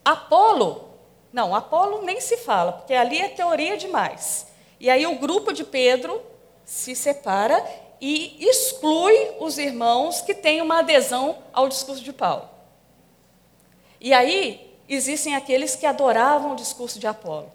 Apolo, 0.03 0.89
não, 1.31 1.53
Apolo 1.53 2.01
nem 2.01 2.19
se 2.19 2.37
fala, 2.37 2.71
porque 2.71 2.93
ali 2.93 3.19
é 3.19 3.29
teoria 3.29 3.77
demais. 3.77 4.47
E 4.79 4.89
aí 4.89 5.05
o 5.07 5.17
grupo 5.17 5.51
de 5.51 5.63
Pedro 5.63 6.21
se 6.63 6.95
separa 6.95 7.63
e 7.99 8.37
exclui 8.39 9.31
os 9.39 9.57
irmãos 9.57 10.21
que 10.21 10.33
têm 10.33 10.61
uma 10.61 10.79
adesão 10.79 11.37
ao 11.51 11.67
discurso 11.67 12.03
de 12.03 12.13
Paulo. 12.13 12.47
E 13.99 14.13
aí 14.13 14.77
existem 14.87 15.35
aqueles 15.35 15.75
que 15.75 15.85
adoravam 15.85 16.53
o 16.53 16.55
discurso 16.55 16.99
de 16.99 17.07
Apolo, 17.07 17.51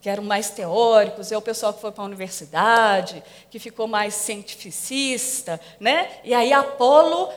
que 0.00 0.08
eram 0.08 0.22
mais 0.22 0.50
teóricos, 0.50 1.32
é 1.32 1.36
o 1.36 1.42
pessoal 1.42 1.72
que 1.72 1.80
foi 1.80 1.90
para 1.90 2.02
a 2.02 2.06
universidade, 2.06 3.24
que 3.50 3.58
ficou 3.58 3.86
mais 3.86 4.14
cientificista, 4.14 5.58
né? 5.80 6.20
E 6.22 6.34
aí 6.34 6.52
Apolo 6.52 7.32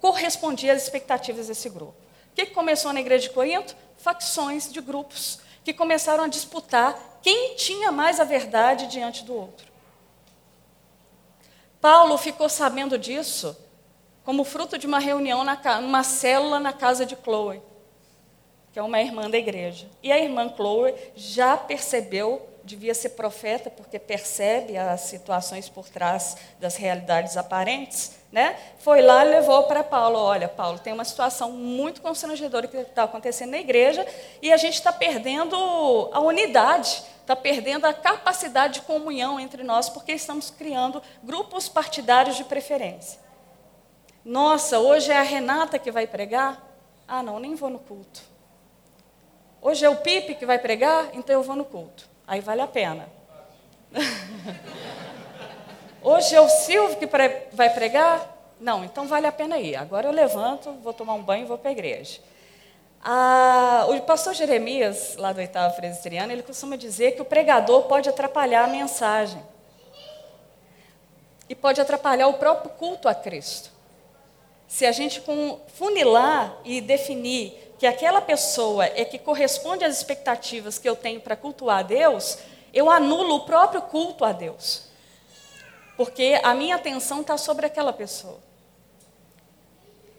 correspondia 0.00 0.72
às 0.72 0.82
expectativas 0.82 1.48
desse 1.48 1.68
grupo. 1.68 1.94
O 2.30 2.34
que 2.34 2.46
começou 2.46 2.92
na 2.92 3.00
igreja 3.00 3.28
de 3.28 3.34
Corinto? 3.34 3.76
Facções 3.96 4.72
de 4.72 4.80
grupos 4.80 5.40
que 5.64 5.72
começaram 5.72 6.24
a 6.24 6.28
disputar 6.28 7.18
quem 7.22 7.54
tinha 7.54 7.92
mais 7.92 8.18
a 8.18 8.24
verdade 8.24 8.86
diante 8.88 9.24
do 9.24 9.34
outro. 9.34 9.70
Paulo 11.80 12.16
ficou 12.18 12.48
sabendo 12.48 12.98
disso 12.98 13.56
como 14.24 14.44
fruto 14.44 14.78
de 14.78 14.86
uma 14.86 15.00
reunião, 15.00 15.44
numa 15.80 16.04
célula 16.04 16.60
na 16.60 16.72
casa 16.72 17.04
de 17.04 17.16
Chloe, 17.16 17.60
que 18.72 18.78
é 18.78 18.82
uma 18.82 19.00
irmã 19.00 19.28
da 19.28 19.36
igreja. 19.36 19.88
E 20.02 20.12
a 20.12 20.18
irmã 20.18 20.52
Chloe 20.54 20.94
já 21.16 21.56
percebeu, 21.56 22.48
devia 22.62 22.94
ser 22.94 23.10
profeta, 23.10 23.68
porque 23.68 23.98
percebe 23.98 24.76
as 24.76 25.00
situações 25.02 25.68
por 25.68 25.88
trás 25.88 26.36
das 26.60 26.76
realidades 26.76 27.36
aparentes, 27.36 28.12
né? 28.32 28.58
Foi 28.78 29.02
lá 29.02 29.24
e 29.24 29.28
levou 29.28 29.64
para 29.64 29.84
Paulo: 29.84 30.18
olha, 30.18 30.48
Paulo, 30.48 30.78
tem 30.78 30.92
uma 30.92 31.04
situação 31.04 31.52
muito 31.52 32.00
constrangedora 32.00 32.66
que 32.66 32.76
está 32.78 33.04
acontecendo 33.04 33.50
na 33.50 33.58
igreja 33.58 34.06
e 34.40 34.52
a 34.52 34.56
gente 34.56 34.74
está 34.74 34.92
perdendo 34.92 35.54
a 36.12 36.20
unidade 36.20 37.04
está 37.22 37.36
perdendo 37.36 37.86
a 37.86 37.94
capacidade 37.94 38.74
de 38.74 38.82
comunhão 38.82 39.38
entre 39.38 39.62
nós, 39.62 39.88
porque 39.88 40.12
estamos 40.12 40.50
criando 40.50 41.00
grupos 41.22 41.68
partidários 41.68 42.36
de 42.36 42.44
preferência. 42.44 43.20
Nossa, 44.24 44.78
hoje 44.78 45.10
é 45.10 45.18
a 45.18 45.22
Renata 45.22 45.78
que 45.78 45.90
vai 45.90 46.06
pregar? 46.06 46.60
Ah, 47.06 47.22
não, 47.22 47.38
nem 47.38 47.54
vou 47.54 47.70
no 47.70 47.78
culto. 47.78 48.20
Hoje 49.60 49.84
é 49.84 49.88
o 49.88 49.96
Pipe 49.96 50.34
que 50.34 50.44
vai 50.44 50.58
pregar? 50.58 51.10
Então 51.12 51.34
eu 51.34 51.42
vou 51.42 51.56
no 51.56 51.64
culto. 51.64 52.08
Aí 52.26 52.40
vale 52.40 52.60
a 52.60 52.66
pena. 52.66 53.08
Hoje 56.04 56.34
é 56.34 56.40
o 56.40 56.48
Silvio 56.48 56.96
que 56.96 57.06
vai 57.52 57.70
pregar? 57.70 58.28
Não, 58.58 58.84
então 58.84 59.06
vale 59.06 59.26
a 59.26 59.32
pena 59.32 59.58
ir. 59.58 59.76
Agora 59.76 60.08
eu 60.08 60.12
levanto, 60.12 60.72
vou 60.82 60.92
tomar 60.92 61.14
um 61.14 61.22
banho 61.22 61.44
e 61.44 61.46
vou 61.46 61.56
para 61.56 61.70
a 61.70 61.72
igreja. 61.72 62.20
Ah, 63.04 63.86
o 63.88 64.00
pastor 64.00 64.34
Jeremias, 64.34 65.14
lá 65.16 65.32
do 65.32 65.38
oitavo 65.38 65.76
presbiteriano, 65.76 66.32
ele 66.32 66.42
costuma 66.42 66.74
dizer 66.74 67.12
que 67.12 67.22
o 67.22 67.24
pregador 67.24 67.82
pode 67.82 68.08
atrapalhar 68.08 68.64
a 68.64 68.66
mensagem. 68.66 69.40
E 71.48 71.54
pode 71.54 71.80
atrapalhar 71.80 72.26
o 72.26 72.34
próprio 72.34 72.70
culto 72.72 73.08
a 73.08 73.14
Cristo. 73.14 73.70
Se 74.66 74.84
a 74.84 74.90
gente 74.90 75.22
funilar 75.68 76.56
e 76.64 76.80
definir 76.80 77.74
que 77.78 77.86
aquela 77.86 78.20
pessoa 78.20 78.86
é 78.86 79.04
que 79.04 79.18
corresponde 79.18 79.84
às 79.84 79.96
expectativas 79.96 80.78
que 80.78 80.88
eu 80.88 80.96
tenho 80.96 81.20
para 81.20 81.36
cultuar 81.36 81.78
a 81.78 81.82
Deus, 81.82 82.38
eu 82.74 82.90
anulo 82.90 83.36
o 83.36 83.44
próprio 83.44 83.82
culto 83.82 84.24
a 84.24 84.32
Deus. 84.32 84.91
Porque 85.96 86.40
a 86.42 86.54
minha 86.54 86.76
atenção 86.76 87.20
está 87.20 87.36
sobre 87.36 87.66
aquela 87.66 87.92
pessoa. 87.92 88.40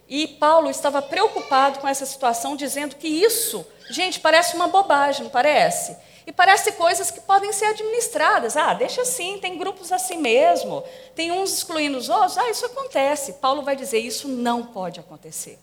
E 0.08 0.28
Paulo 0.28 0.70
estava 0.70 1.02
preocupado 1.02 1.80
com 1.80 1.88
essa 1.88 2.06
situação, 2.06 2.56
dizendo 2.56 2.96
que 2.96 3.08
isso, 3.08 3.66
gente, 3.90 4.20
parece 4.20 4.56
uma 4.56 4.68
bobagem, 4.68 5.24
não 5.24 5.32
parece? 5.32 5.98
E 6.26 6.32
parece 6.32 6.74
coisas 6.74 7.12
que 7.12 7.20
podem 7.22 7.52
ser 7.52 7.66
administradas. 7.66 8.56
Ah, 8.56 8.74
deixa 8.74 9.02
assim, 9.02 9.40
tem 9.40 9.58
grupos 9.58 9.92
assim 9.92 10.18
mesmo, 10.18 10.84
tem 11.16 11.32
uns 11.32 11.54
excluindo 11.54 11.98
os 11.98 12.10
outros. 12.10 12.38
Ah, 12.38 12.50
isso 12.50 12.66
acontece. 12.66 13.34
Paulo 13.34 13.62
vai 13.62 13.76
dizer: 13.76 14.00
isso 14.00 14.28
não 14.28 14.68
pode 14.68 15.00
acontecer. 15.00 15.60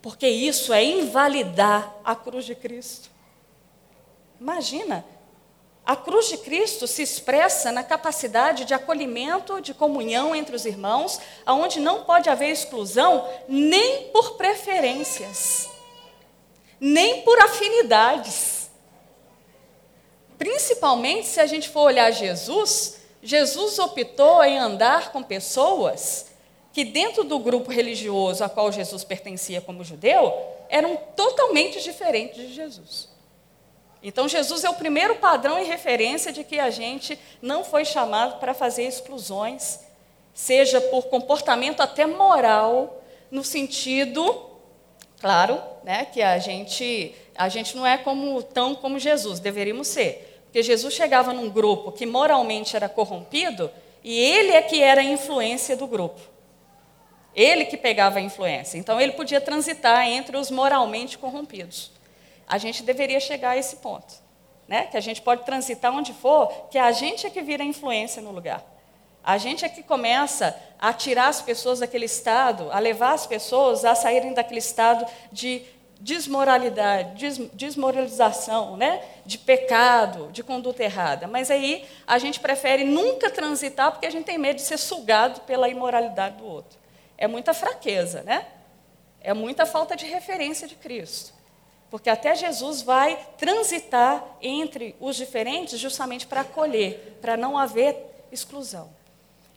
Porque 0.00 0.26
isso 0.26 0.72
é 0.72 0.82
invalidar 0.82 1.94
a 2.04 2.14
cruz 2.14 2.44
de 2.44 2.54
Cristo. 2.54 3.10
Imagina, 4.40 5.04
a 5.84 5.96
cruz 5.96 6.28
de 6.28 6.38
Cristo 6.38 6.86
se 6.86 7.02
expressa 7.02 7.72
na 7.72 7.82
capacidade 7.82 8.64
de 8.64 8.72
acolhimento, 8.72 9.60
de 9.60 9.74
comunhão 9.74 10.34
entre 10.34 10.54
os 10.54 10.64
irmãos, 10.64 11.20
aonde 11.44 11.80
não 11.80 12.04
pode 12.04 12.30
haver 12.30 12.50
exclusão 12.50 13.28
nem 13.48 14.04
por 14.10 14.36
preferências, 14.36 15.68
nem 16.78 17.22
por 17.22 17.38
afinidades. 17.40 18.70
Principalmente 20.38 21.26
se 21.26 21.40
a 21.40 21.46
gente 21.46 21.68
for 21.68 21.82
olhar 21.82 22.12
Jesus, 22.12 23.00
Jesus 23.20 23.78
optou 23.80 24.42
em 24.44 24.58
andar 24.58 25.10
com 25.10 25.22
pessoas 25.22 26.26
que 26.72 26.84
dentro 26.84 27.24
do 27.24 27.38
grupo 27.38 27.70
religioso 27.70 28.42
a 28.42 28.48
qual 28.48 28.72
Jesus 28.72 29.04
pertencia 29.04 29.60
como 29.60 29.84
judeu, 29.84 30.32
eram 30.68 30.96
totalmente 31.14 31.82
diferentes 31.82 32.36
de 32.48 32.54
Jesus. 32.54 33.11
Então, 34.02 34.28
Jesus 34.28 34.64
é 34.64 34.70
o 34.70 34.74
primeiro 34.74 35.16
padrão 35.16 35.58
e 35.58 35.64
referência 35.64 36.32
de 36.32 36.42
que 36.42 36.58
a 36.58 36.70
gente 36.70 37.18
não 37.40 37.62
foi 37.62 37.84
chamado 37.84 38.40
para 38.40 38.52
fazer 38.52 38.82
exclusões, 38.82 39.78
seja 40.34 40.80
por 40.80 41.04
comportamento 41.04 41.80
até 41.80 42.04
moral, 42.04 43.00
no 43.30 43.44
sentido, 43.44 44.50
claro, 45.20 45.62
né, 45.84 46.04
que 46.06 46.20
a 46.20 46.38
gente, 46.38 47.14
a 47.36 47.48
gente 47.48 47.76
não 47.76 47.86
é 47.86 47.96
como, 47.96 48.42
tão 48.42 48.74
como 48.74 48.98
Jesus, 48.98 49.38
deveríamos 49.38 49.86
ser. 49.86 50.42
Porque 50.44 50.62
Jesus 50.62 50.92
chegava 50.92 51.32
num 51.32 51.48
grupo 51.48 51.92
que 51.92 52.04
moralmente 52.04 52.74
era 52.74 52.88
corrompido 52.88 53.70
e 54.02 54.18
ele 54.18 54.50
é 54.50 54.60
que 54.60 54.82
era 54.82 55.00
a 55.00 55.04
influência 55.04 55.76
do 55.76 55.86
grupo. 55.86 56.20
Ele 57.34 57.64
que 57.64 57.76
pegava 57.76 58.18
a 58.18 58.22
influência. 58.22 58.76
Então, 58.76 59.00
ele 59.00 59.12
podia 59.12 59.40
transitar 59.40 60.06
entre 60.06 60.36
os 60.36 60.50
moralmente 60.50 61.16
corrompidos 61.16 61.92
a 62.52 62.58
gente 62.58 62.82
deveria 62.82 63.18
chegar 63.18 63.52
a 63.52 63.56
esse 63.56 63.76
ponto. 63.76 64.12
Né? 64.68 64.84
Que 64.84 64.98
a 64.98 65.00
gente 65.00 65.22
pode 65.22 65.42
transitar 65.42 65.90
onde 65.90 66.12
for, 66.12 66.48
que 66.70 66.76
a 66.76 66.92
gente 66.92 67.26
é 67.26 67.30
que 67.30 67.40
vira 67.40 67.64
influência 67.64 68.20
no 68.20 68.30
lugar. 68.30 68.62
A 69.24 69.38
gente 69.38 69.64
é 69.64 69.70
que 69.70 69.82
começa 69.82 70.54
a 70.78 70.92
tirar 70.92 71.28
as 71.28 71.40
pessoas 71.40 71.78
daquele 71.78 72.04
estado, 72.04 72.70
a 72.70 72.78
levar 72.78 73.14
as 73.14 73.26
pessoas 73.26 73.86
a 73.86 73.94
saírem 73.94 74.34
daquele 74.34 74.58
estado 74.58 75.06
de, 75.32 75.62
desmoralidade, 75.98 77.14
des, 77.14 77.38
desmoralização, 77.54 78.76
né? 78.76 79.02
de 79.24 79.38
pecado, 79.38 80.28
de 80.30 80.42
conduta 80.42 80.84
errada. 80.84 81.26
Mas 81.26 81.50
aí 81.50 81.88
a 82.06 82.18
gente 82.18 82.38
prefere 82.38 82.84
nunca 82.84 83.30
transitar 83.30 83.92
porque 83.92 84.06
a 84.06 84.10
gente 84.10 84.26
tem 84.26 84.36
medo 84.36 84.56
de 84.56 84.62
ser 84.62 84.78
sugado 84.78 85.40
pela 85.42 85.70
imoralidade 85.70 86.36
do 86.36 86.44
outro. 86.44 86.78
É 87.16 87.26
muita 87.26 87.54
fraqueza, 87.54 88.22
né? 88.24 88.44
É 89.22 89.32
muita 89.32 89.64
falta 89.64 89.96
de 89.96 90.04
referência 90.04 90.68
de 90.68 90.74
Cristo. 90.74 91.31
Porque 91.92 92.08
até 92.08 92.34
Jesus 92.34 92.80
vai 92.80 93.18
transitar 93.36 94.24
entre 94.40 94.96
os 94.98 95.14
diferentes 95.14 95.78
justamente 95.78 96.26
para 96.26 96.40
acolher, 96.40 97.18
para 97.20 97.36
não 97.36 97.58
haver 97.58 97.94
exclusão. 98.32 98.88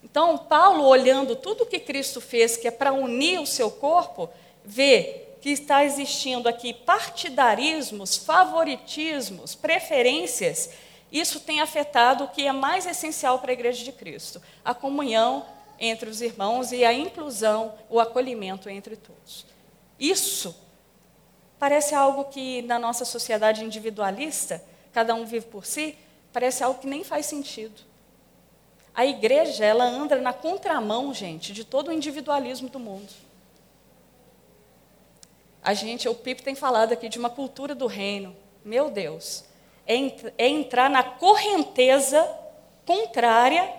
Então, 0.03 0.37
Paulo, 0.37 0.83
olhando 0.83 1.33
tudo 1.33 1.65
que 1.65 1.79
Cristo 1.79 2.19
fez, 2.19 2.57
que 2.57 2.67
é 2.67 2.71
para 2.71 2.91
unir 2.91 3.39
o 3.39 3.47
seu 3.47 3.71
corpo, 3.71 4.29
vê 4.65 5.27
que 5.39 5.49
está 5.49 5.85
existindo 5.85 6.49
aqui 6.49 6.73
partidarismos, 6.73 8.17
favoritismos, 8.17 9.55
preferências, 9.55 10.71
isso 11.09 11.39
tem 11.39 11.61
afetado 11.61 12.25
o 12.25 12.27
que 12.27 12.45
é 12.45 12.51
mais 12.51 12.85
essencial 12.85 13.39
para 13.39 13.51
a 13.51 13.53
Igreja 13.53 13.81
de 13.81 13.93
Cristo: 13.93 14.41
a 14.65 14.73
comunhão 14.73 15.45
entre 15.79 16.09
os 16.09 16.19
irmãos 16.19 16.73
e 16.73 16.83
a 16.83 16.91
inclusão, 16.91 17.75
o 17.89 17.97
acolhimento 17.97 18.69
entre 18.69 18.97
todos. 18.97 19.45
Isso 19.97 20.64
parece 21.59 21.95
algo 21.95 22.25
que 22.25 22.61
na 22.63 22.77
nossa 22.77 23.05
sociedade 23.05 23.63
individualista, 23.63 24.63
cada 24.93 25.13
um 25.15 25.25
vive 25.25 25.45
por 25.45 25.65
si, 25.65 25.97
parece 26.31 26.63
algo 26.63 26.79
que 26.79 26.87
nem 26.87 27.03
faz 27.03 27.25
sentido. 27.25 27.81
A 28.93 29.05
igreja, 29.05 29.65
ela 29.65 29.83
anda 29.83 30.15
na 30.17 30.31
contramão, 30.31 31.13
gente, 31.13 31.51
de 31.51 31.65
todo 31.65 31.89
o 31.89 31.93
individualismo 31.93 32.69
do 32.69 32.79
mundo. 32.79 33.11
A 35.61 35.73
gente, 35.73 36.07
o 36.07 36.15
Pipo 36.15 36.43
tem 36.43 36.55
falado 36.55 36.93
aqui 36.93 37.09
de 37.09 37.19
uma 37.19 37.29
cultura 37.29 37.75
do 37.75 37.87
reino. 37.87 38.35
Meu 38.63 38.89
Deus, 38.89 39.43
é, 39.85 39.95
é 40.37 40.47
entrar 40.47 40.89
na 40.89 41.03
correnteza 41.03 42.25
contrária 42.85 43.69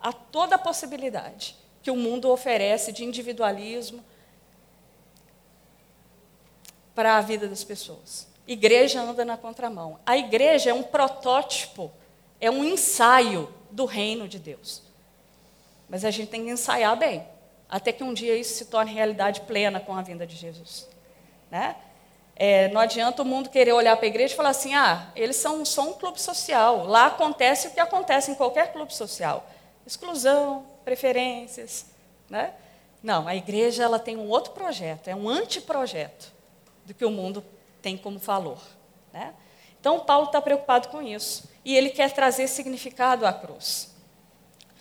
a 0.00 0.12
toda 0.12 0.54
a 0.54 0.58
possibilidade 0.58 1.56
que 1.82 1.90
o 1.90 1.96
mundo 1.96 2.30
oferece 2.30 2.92
de 2.92 3.04
individualismo 3.04 4.04
para 6.96 7.18
a 7.18 7.20
vida 7.20 7.46
das 7.46 7.62
pessoas. 7.62 8.26
Igreja 8.48 9.02
anda 9.02 9.22
na 9.22 9.36
contramão. 9.36 10.00
A 10.06 10.16
igreja 10.16 10.70
é 10.70 10.74
um 10.74 10.82
protótipo, 10.82 11.92
é 12.40 12.50
um 12.50 12.64
ensaio 12.64 13.52
do 13.70 13.84
reino 13.84 14.26
de 14.26 14.38
Deus. 14.38 14.82
Mas 15.88 16.04
a 16.04 16.10
gente 16.10 16.30
tem 16.30 16.44
que 16.44 16.50
ensaiar 16.50 16.96
bem, 16.96 17.22
até 17.68 17.92
que 17.92 18.02
um 18.02 18.14
dia 18.14 18.34
isso 18.34 18.54
se 18.54 18.64
torne 18.64 18.92
realidade 18.92 19.42
plena 19.42 19.78
com 19.78 19.94
a 19.94 20.00
vinda 20.00 20.26
de 20.26 20.34
Jesus. 20.34 20.88
Né? 21.50 21.76
É, 22.34 22.68
não 22.68 22.80
adianta 22.80 23.22
o 23.22 23.26
mundo 23.26 23.50
querer 23.50 23.72
olhar 23.72 23.94
para 23.96 24.06
a 24.06 24.08
igreja 24.08 24.32
e 24.32 24.36
falar 24.36 24.50
assim: 24.50 24.74
ah, 24.74 25.10
eles 25.14 25.36
são 25.36 25.64
só 25.66 25.82
um 25.82 25.92
clube 25.92 26.20
social. 26.20 26.86
Lá 26.86 27.06
acontece 27.06 27.68
o 27.68 27.70
que 27.72 27.80
acontece 27.80 28.30
em 28.30 28.34
qualquer 28.34 28.72
clube 28.72 28.94
social: 28.94 29.48
exclusão, 29.86 30.64
preferências. 30.84 31.86
Né? 32.28 32.54
Não, 33.02 33.28
a 33.28 33.36
igreja 33.36 33.84
ela 33.84 33.98
tem 33.98 34.16
um 34.16 34.28
outro 34.28 34.52
projeto, 34.52 35.08
é 35.08 35.14
um 35.14 35.28
anteprojeto 35.28 36.35
do 36.86 36.94
que 36.94 37.04
o 37.04 37.10
mundo 37.10 37.44
tem 37.82 37.96
como 37.96 38.18
valor. 38.18 38.62
Né? 39.12 39.34
Então, 39.78 40.00
Paulo 40.00 40.26
está 40.26 40.40
preocupado 40.40 40.88
com 40.88 41.02
isso 41.02 41.50
e 41.64 41.76
ele 41.76 41.90
quer 41.90 42.12
trazer 42.12 42.48
significado 42.48 43.26
à 43.26 43.32
cruz. 43.32 43.94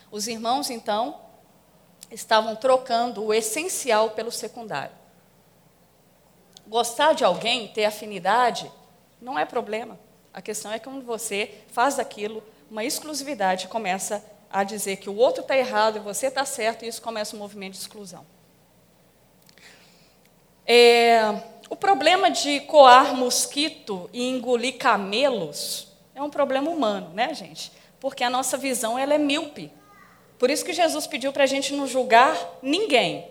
Os 0.09 0.27
irmãos, 0.27 0.69
então, 0.69 1.19
estavam 2.09 2.55
trocando 2.55 3.25
o 3.25 3.33
essencial 3.33 4.11
pelo 4.11 4.31
secundário 4.31 5.05
gostar 6.67 7.13
de 7.13 7.23
alguém, 7.23 7.67
ter 7.67 7.85
afinidade, 7.85 8.71
não 9.21 9.37
é 9.37 9.45
problema. 9.45 9.99
A 10.33 10.41
questão 10.41 10.71
é 10.71 10.79
quando 10.79 11.05
você 11.05 11.63
faz 11.67 11.95
daquilo 11.95 12.43
uma 12.69 12.83
exclusividade, 12.83 13.67
começa 13.67 14.23
a 14.49 14.63
dizer 14.63 14.97
que 14.97 15.09
o 15.09 15.15
outro 15.15 15.41
está 15.41 15.55
errado 15.55 15.97
e 15.97 15.99
você 15.99 16.27
está 16.27 16.45
certo, 16.45 16.83
e 16.83 16.87
isso 16.87 17.01
começa 17.01 17.35
um 17.35 17.39
movimento 17.39 17.73
de 17.73 17.79
exclusão. 17.79 18.25
É, 20.65 21.21
o 21.69 21.75
problema 21.75 22.29
de 22.29 22.59
coar 22.61 23.15
mosquito 23.15 24.09
e 24.13 24.29
engolir 24.29 24.77
camelos 24.77 25.87
é 26.13 26.21
um 26.21 26.29
problema 26.29 26.69
humano, 26.69 27.11
né, 27.13 27.33
gente? 27.33 27.71
Porque 27.99 28.23
a 28.23 28.29
nossa 28.29 28.57
visão 28.57 28.97
ela 28.97 29.13
é 29.13 29.17
míope. 29.17 29.71
Por 30.37 30.49
isso 30.49 30.63
que 30.63 30.73
Jesus 30.73 31.07
pediu 31.07 31.33
para 31.33 31.43
a 31.43 31.47
gente 31.47 31.73
não 31.73 31.87
julgar 31.87 32.37
ninguém, 32.61 33.27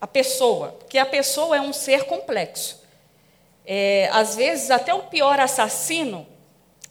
a 0.00 0.06
pessoa, 0.06 0.68
porque 0.78 0.98
a 0.98 1.06
pessoa 1.06 1.56
é 1.56 1.60
um 1.60 1.72
ser 1.72 2.04
complexo. 2.04 2.82
É, 3.64 4.08
às 4.12 4.36
vezes, 4.36 4.70
até 4.70 4.92
o 4.92 5.04
pior 5.04 5.40
assassino, 5.40 6.26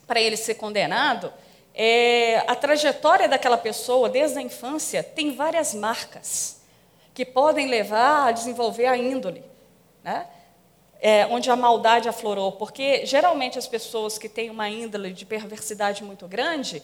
para 0.08 0.20
ele 0.20 0.38
ser 0.38 0.56
condenado, 0.56 1.32
é, 1.76 2.44
a 2.48 2.56
trajetória 2.56 3.28
daquela 3.28 3.58
pessoa, 3.58 4.10
desde 4.10 4.40
a 4.40 4.42
infância, 4.42 5.04
tem 5.04 5.36
várias 5.36 5.74
marcas 5.74 6.62
que 7.14 7.26
podem 7.26 7.68
levar 7.68 8.28
a 8.28 8.32
desenvolver 8.32 8.86
a 8.86 8.98
índole, 8.98 9.44
né? 10.04 10.28
É, 11.06 11.28
onde 11.28 11.52
a 11.52 11.56
maldade 11.58 12.08
aflorou. 12.08 12.54
Porque, 12.54 13.06
geralmente, 13.06 13.60
as 13.60 13.68
pessoas 13.68 14.18
que 14.18 14.30
têm 14.30 14.50
uma 14.50 14.70
índole 14.70 15.12
de 15.12 15.26
perversidade 15.26 16.02
muito 16.02 16.26
grande, 16.30 16.82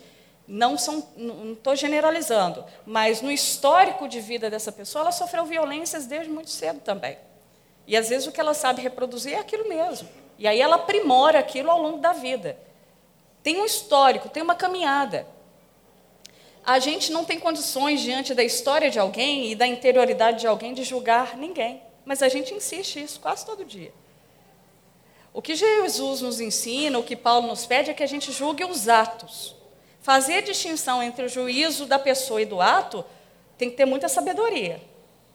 não 0.50 0.78
são, 0.78 1.08
não 1.16 1.54
estou 1.54 1.76
generalizando, 1.76 2.66
mas 2.84 3.22
no 3.22 3.32
histórico 3.32 4.10
de 4.10 4.20
vida 4.20 4.50
dessa 4.50 4.72
pessoa, 4.72 5.04
ela 5.04 5.12
sofreu 5.12 5.46
violências 5.46 6.08
desde 6.08 6.30
muito 6.30 6.50
cedo 6.50 6.80
também. 6.80 7.18
E 7.86 7.96
às 7.96 8.10
vezes 8.10 8.28
o 8.28 8.32
que 8.32 8.42
ela 8.42 8.56
sabe 8.56 8.82
reproduzir 8.82 9.34
é 9.34 9.40
aquilo 9.40 9.70
mesmo. 9.70 10.10
E 10.40 10.48
aí 10.48 10.60
ela 10.60 10.78
aprimora 10.78 11.38
aquilo 11.38 11.70
ao 11.70 11.80
longo 11.80 12.00
da 12.00 12.14
vida. 12.14 12.58
Tem 13.44 13.62
um 13.62 13.66
histórico, 13.66 14.28
tem 14.28 14.42
uma 14.42 14.56
caminhada. 14.56 15.26
A 16.66 16.80
gente 16.80 17.12
não 17.12 17.24
tem 17.24 17.40
condições, 17.40 18.02
diante 18.02 18.34
da 18.34 18.44
história 18.44 18.90
de 18.90 19.00
alguém 19.00 19.52
e 19.52 19.56
da 19.56 19.68
interioridade 19.68 20.42
de 20.42 20.48
alguém, 20.48 20.74
de 20.74 20.84
julgar 20.84 21.38
ninguém. 21.38 21.82
Mas 22.04 22.24
a 22.24 22.28
gente 22.28 22.54
insiste 22.54 23.02
isso 23.02 23.20
quase 23.20 23.46
todo 23.46 23.64
dia. 23.64 23.94
O 25.34 25.42
que 25.42 25.56
Jesus 25.56 26.22
nos 26.22 26.42
ensina, 26.42 26.98
o 26.98 27.04
que 27.04 27.16
Paulo 27.16 27.48
nos 27.48 27.66
pede, 27.66 27.92
é 27.92 27.94
que 27.94 28.04
a 28.04 28.08
gente 28.08 28.32
julgue 28.32 28.64
os 28.64 28.90
atos. 28.90 29.56
Fazer 30.02 30.42
distinção 30.42 31.04
entre 31.04 31.26
o 31.26 31.30
juízo 31.30 31.86
da 31.86 32.00
pessoa 32.00 32.42
e 32.42 32.46
do 32.46 32.62
ato 32.62 33.06
tem 33.58 33.70
que 33.70 33.76
ter 33.76 33.86
muita 33.86 34.08
sabedoria, 34.08 34.82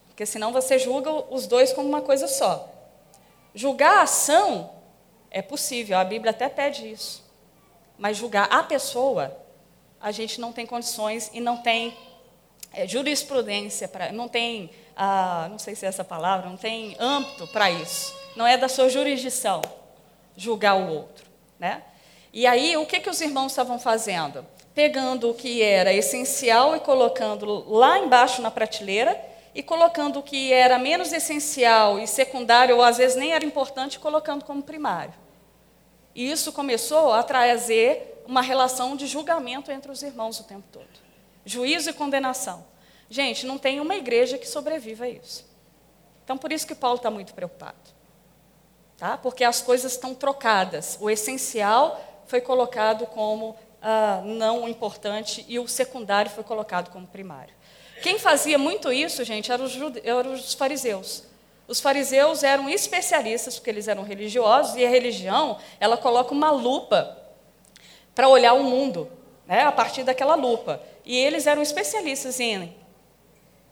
porque 0.09 0.25
senão 0.25 0.53
você 0.53 0.79
julga 0.79 1.13
os 1.31 1.47
dois 1.47 1.73
como 1.73 1.89
uma 1.89 2.01
coisa 2.01 2.27
só. 2.27 2.69
Julgar 3.55 3.99
a 3.99 4.03
ação 4.03 4.71
é 5.31 5.43
possível, 5.43 5.99
a 5.99 6.05
Bíblia 6.05 6.31
até 6.31 6.49
pede 6.49 6.91
isso, 6.91 7.23
mas 7.99 8.17
julgar 8.17 8.49
a 8.51 8.63
pessoa, 8.63 9.37
a 10.01 10.11
gente 10.11 10.41
não 10.41 10.53
tem 10.53 10.67
condições 10.67 11.31
e 11.33 11.41
não 11.41 11.59
tem 11.59 11.97
é, 12.73 12.89
jurisprudência 12.89 13.87
para, 13.87 14.11
não 14.11 14.27
tem, 14.27 14.71
ah, 14.97 15.47
não 15.51 15.59
sei 15.59 15.75
se 15.75 15.85
é 15.85 15.89
essa 15.89 16.03
palavra, 16.03 16.49
não 16.49 16.57
tem 16.57 16.97
âmbito 16.99 17.47
para 17.49 17.71
isso. 17.71 18.15
Não 18.35 18.47
é 18.47 18.57
da 18.57 18.69
sua 18.69 18.89
jurisdição 18.89 19.63
julgar 20.37 20.77
o 20.77 20.89
outro, 20.93 21.27
né? 21.59 21.83
E 22.33 22.47
aí, 22.47 22.77
o 22.77 22.85
que, 22.85 23.01
que 23.01 23.11
os 23.11 23.21
irmãos 23.21 23.53
estavam 23.53 23.79
fazendo? 23.79 24.45
pegando 24.75 25.31
o 25.31 25.35
que 25.35 25.63
era 25.63 25.93
essencial 25.93 26.75
e 26.75 26.81
colocando 26.81 27.65
lá 27.73 27.99
embaixo 27.99 28.43
na 28.43 28.51
prateleira, 28.51 29.33
e 29.55 29.63
colocando 29.63 30.19
o 30.19 30.23
que 30.23 30.53
era 30.53 30.81
menos 30.81 31.13
essencial 31.13 32.01
e 32.01 32.09
secundário, 32.09 32.75
ou 32.75 32.83
às 32.83 32.97
vezes 32.97 33.17
nem 33.17 33.33
era 33.33 33.45
importante, 33.45 34.01
colocando 34.01 34.45
como 34.45 34.61
primário. 34.61 35.15
E 36.13 36.29
isso 36.29 36.53
começou 36.53 37.13
a 37.13 37.23
trazer 37.23 38.25
uma 38.27 38.43
relação 38.43 38.97
de 38.97 39.07
julgamento 39.07 39.71
entre 39.71 39.93
os 39.93 40.03
irmãos 40.03 40.41
o 40.41 40.45
tempo 40.45 40.65
todo. 40.73 40.89
Juízo 41.47 41.91
e 41.91 41.93
condenação. 41.93 42.67
Gente, 43.09 43.47
não 43.47 43.57
tem 43.57 43.79
uma 43.79 43.95
igreja 43.95 44.37
que 44.37 44.49
sobreviva 44.49 45.05
a 45.05 45.09
isso. 45.09 45.47
Então, 46.25 46.37
por 46.37 46.51
isso 46.51 46.67
que 46.67 46.75
Paulo 46.75 46.97
está 46.97 47.11
muito 47.11 47.33
preocupado. 47.33 47.94
Tá? 48.97 49.17
Porque 49.17 49.45
as 49.45 49.61
coisas 49.61 49.93
estão 49.93 50.15
trocadas. 50.15 50.97
O 51.01 51.11
essencial 51.11 52.01
foi 52.27 52.41
colocado 52.41 53.07
como 53.07 53.57
ah, 53.83 54.23
não 54.25 54.69
importante 54.69 55.45
e 55.49 55.59
o 55.59 55.69
secundário 55.69 56.31
foi 56.31 56.45
colocado 56.45 56.91
como 56.91 57.07
primário. 57.07 57.55
Quem 58.03 58.19
fazia 58.19 58.59
muito 58.59 58.93
isso, 58.93 59.25
gente, 59.25 59.51
eram 59.51 59.65
os, 59.65 59.75
eram 60.03 60.33
os 60.33 60.55
fariseus. 60.55 61.25
Os 61.67 61.81
fariseus 61.81 62.43
eram 62.43 62.69
especialistas, 62.69 63.57
porque 63.57 63.71
eles 63.71 63.89
eram 63.89 64.03
religiosos, 64.03 64.77
e 64.77 64.85
a 64.85 64.89
religião, 64.89 65.59
ela 65.81 65.97
coloca 65.97 66.33
uma 66.33 66.51
lupa 66.51 67.17
para 68.15 68.29
olhar 68.29 68.53
o 68.53 68.63
mundo, 68.63 69.11
né, 69.47 69.63
a 69.63 69.73
partir 69.73 70.03
daquela 70.03 70.35
lupa. 70.35 70.83
E 71.05 71.17
eles 71.17 71.47
eram 71.47 71.63
especialistas 71.63 72.39
em 72.39 72.75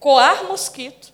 coar 0.00 0.44
mosquito 0.44 1.12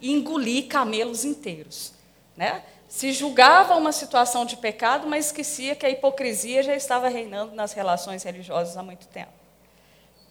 e 0.00 0.12
engolir 0.12 0.66
camelos 0.66 1.24
inteiros. 1.24 1.92
Né? 2.36 2.62
Se 2.88 3.12
julgava 3.12 3.74
uma 3.74 3.92
situação 3.92 4.44
de 4.44 4.56
pecado, 4.56 5.06
mas 5.06 5.26
esquecia 5.26 5.74
que 5.74 5.84
a 5.84 5.90
hipocrisia 5.90 6.62
já 6.62 6.74
estava 6.74 7.08
reinando 7.08 7.54
nas 7.54 7.72
relações 7.72 8.22
religiosas 8.22 8.76
há 8.76 8.82
muito 8.82 9.06
tempo. 9.08 9.32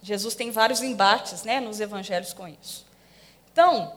Jesus 0.02 0.34
tem 0.34 0.50
vários 0.50 0.82
embates 0.82 1.42
né, 1.42 1.60
nos 1.60 1.80
evangelhos 1.80 2.32
com 2.32 2.46
isso. 2.46 2.86
Então, 3.52 3.92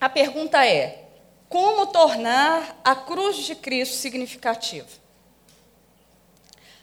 a 0.00 0.08
pergunta 0.08 0.64
é: 0.64 1.04
Como 1.48 1.86
tornar 1.88 2.80
a 2.84 2.94
cruz 2.94 3.36
de 3.38 3.54
Cristo 3.54 3.96
significativa? 3.96 4.88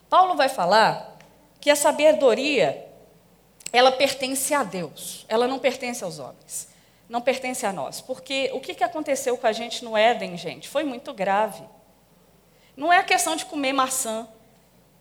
Paulo 0.09 0.35
vai 0.35 0.49
falar 0.49 1.17
que 1.59 1.69
a 1.69 1.75
sabedoria 1.75 2.85
ela 3.71 3.91
pertence 3.91 4.53
a 4.53 4.63
Deus, 4.63 5.25
ela 5.27 5.47
não 5.47 5.59
pertence 5.59 6.03
aos 6.03 6.19
homens, 6.19 6.69
não 7.09 7.21
pertence 7.21 7.65
a 7.65 7.73
nós. 7.73 8.01
Porque 8.01 8.49
o 8.53 8.59
que 8.59 8.83
aconteceu 8.83 9.37
com 9.37 9.47
a 9.47 9.51
gente 9.51 9.83
no 9.83 9.95
Éden, 9.95 10.37
gente? 10.37 10.67
Foi 10.67 10.83
muito 10.83 11.13
grave. 11.13 11.63
Não 12.75 12.91
é 12.91 12.97
a 12.97 13.03
questão 13.03 13.35
de 13.35 13.45
comer 13.45 13.73
maçã, 13.73 14.27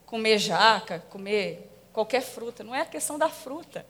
comer 0.07 0.38
jaca, 0.38 1.05
comer 1.11 1.71
qualquer 1.92 2.23
fruta, 2.23 2.62
não 2.62 2.75
é 2.75 2.83
a 2.83 2.87
questão 2.87 3.19
da 3.19 3.29
fruta. 3.29 3.87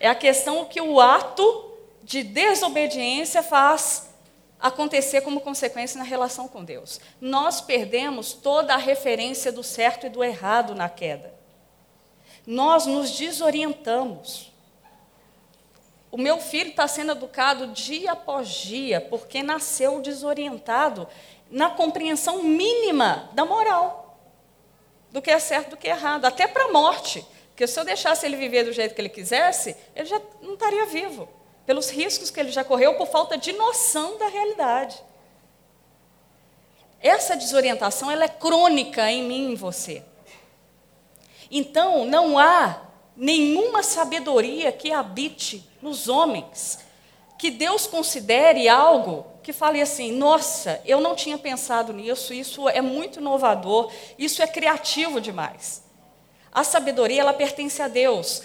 É 0.00 0.08
a 0.08 0.14
questão 0.14 0.64
que 0.64 0.80
o 0.80 1.00
ato 1.00 1.72
de 2.02 2.22
desobediência 2.22 3.42
faz 3.42 4.10
acontecer 4.60 5.20
como 5.20 5.40
consequência 5.40 5.98
na 5.98 6.04
relação 6.04 6.48
com 6.48 6.64
Deus. 6.64 7.00
Nós 7.20 7.60
perdemos 7.60 8.32
toda 8.32 8.74
a 8.74 8.78
referência 8.78 9.52
do 9.52 9.62
certo 9.62 10.06
e 10.06 10.08
do 10.08 10.24
errado 10.24 10.74
na 10.74 10.88
queda. 10.88 11.34
Nós 12.46 12.86
nos 12.86 13.10
desorientamos. 13.10 14.52
O 16.14 16.16
meu 16.16 16.38
filho 16.38 16.70
está 16.70 16.86
sendo 16.86 17.10
educado 17.10 17.66
dia 17.66 18.12
após 18.12 18.48
dia, 18.48 19.00
porque 19.00 19.42
nasceu 19.42 20.00
desorientado 20.00 21.08
na 21.50 21.70
compreensão 21.70 22.40
mínima 22.40 23.28
da 23.32 23.44
moral, 23.44 24.16
do 25.10 25.20
que 25.20 25.28
é 25.28 25.40
certo 25.40 25.70
do 25.70 25.76
que 25.76 25.88
é 25.88 25.90
errado, 25.90 26.24
até 26.24 26.46
para 26.46 26.66
a 26.66 26.72
morte. 26.72 27.26
Porque 27.48 27.66
se 27.66 27.80
eu 27.80 27.84
deixasse 27.84 28.24
ele 28.24 28.36
viver 28.36 28.62
do 28.62 28.72
jeito 28.72 28.94
que 28.94 29.00
ele 29.00 29.08
quisesse, 29.08 29.76
ele 29.92 30.04
já 30.04 30.22
não 30.40 30.54
estaria 30.54 30.86
vivo, 30.86 31.28
pelos 31.66 31.90
riscos 31.90 32.30
que 32.30 32.38
ele 32.38 32.52
já 32.52 32.62
correu 32.62 32.94
por 32.94 33.08
falta 33.08 33.36
de 33.36 33.52
noção 33.52 34.16
da 34.16 34.28
realidade. 34.28 35.02
Essa 37.00 37.36
desorientação 37.36 38.08
ela 38.08 38.26
é 38.26 38.28
crônica 38.28 39.10
em 39.10 39.24
mim 39.24 39.48
e 39.48 39.52
em 39.54 39.56
você. 39.56 40.04
Então, 41.50 42.04
não 42.04 42.38
há 42.38 42.82
nenhuma 43.16 43.82
sabedoria 43.82 44.70
que 44.70 44.92
habite 44.92 45.73
nos 45.84 46.08
homens 46.08 46.78
que 47.38 47.50
Deus 47.50 47.86
considere 47.86 48.66
algo 48.70 49.26
que 49.42 49.52
fale 49.52 49.82
assim: 49.82 50.10
nossa, 50.12 50.80
eu 50.86 50.98
não 50.98 51.14
tinha 51.14 51.36
pensado 51.36 51.92
nisso, 51.92 52.32
isso 52.32 52.66
é 52.70 52.80
muito 52.80 53.20
inovador, 53.20 53.92
isso 54.18 54.42
é 54.42 54.46
criativo 54.46 55.20
demais. 55.20 55.84
A 56.50 56.64
sabedoria, 56.64 57.20
ela 57.20 57.34
pertence 57.34 57.82
a 57.82 57.88
Deus. 57.88 58.42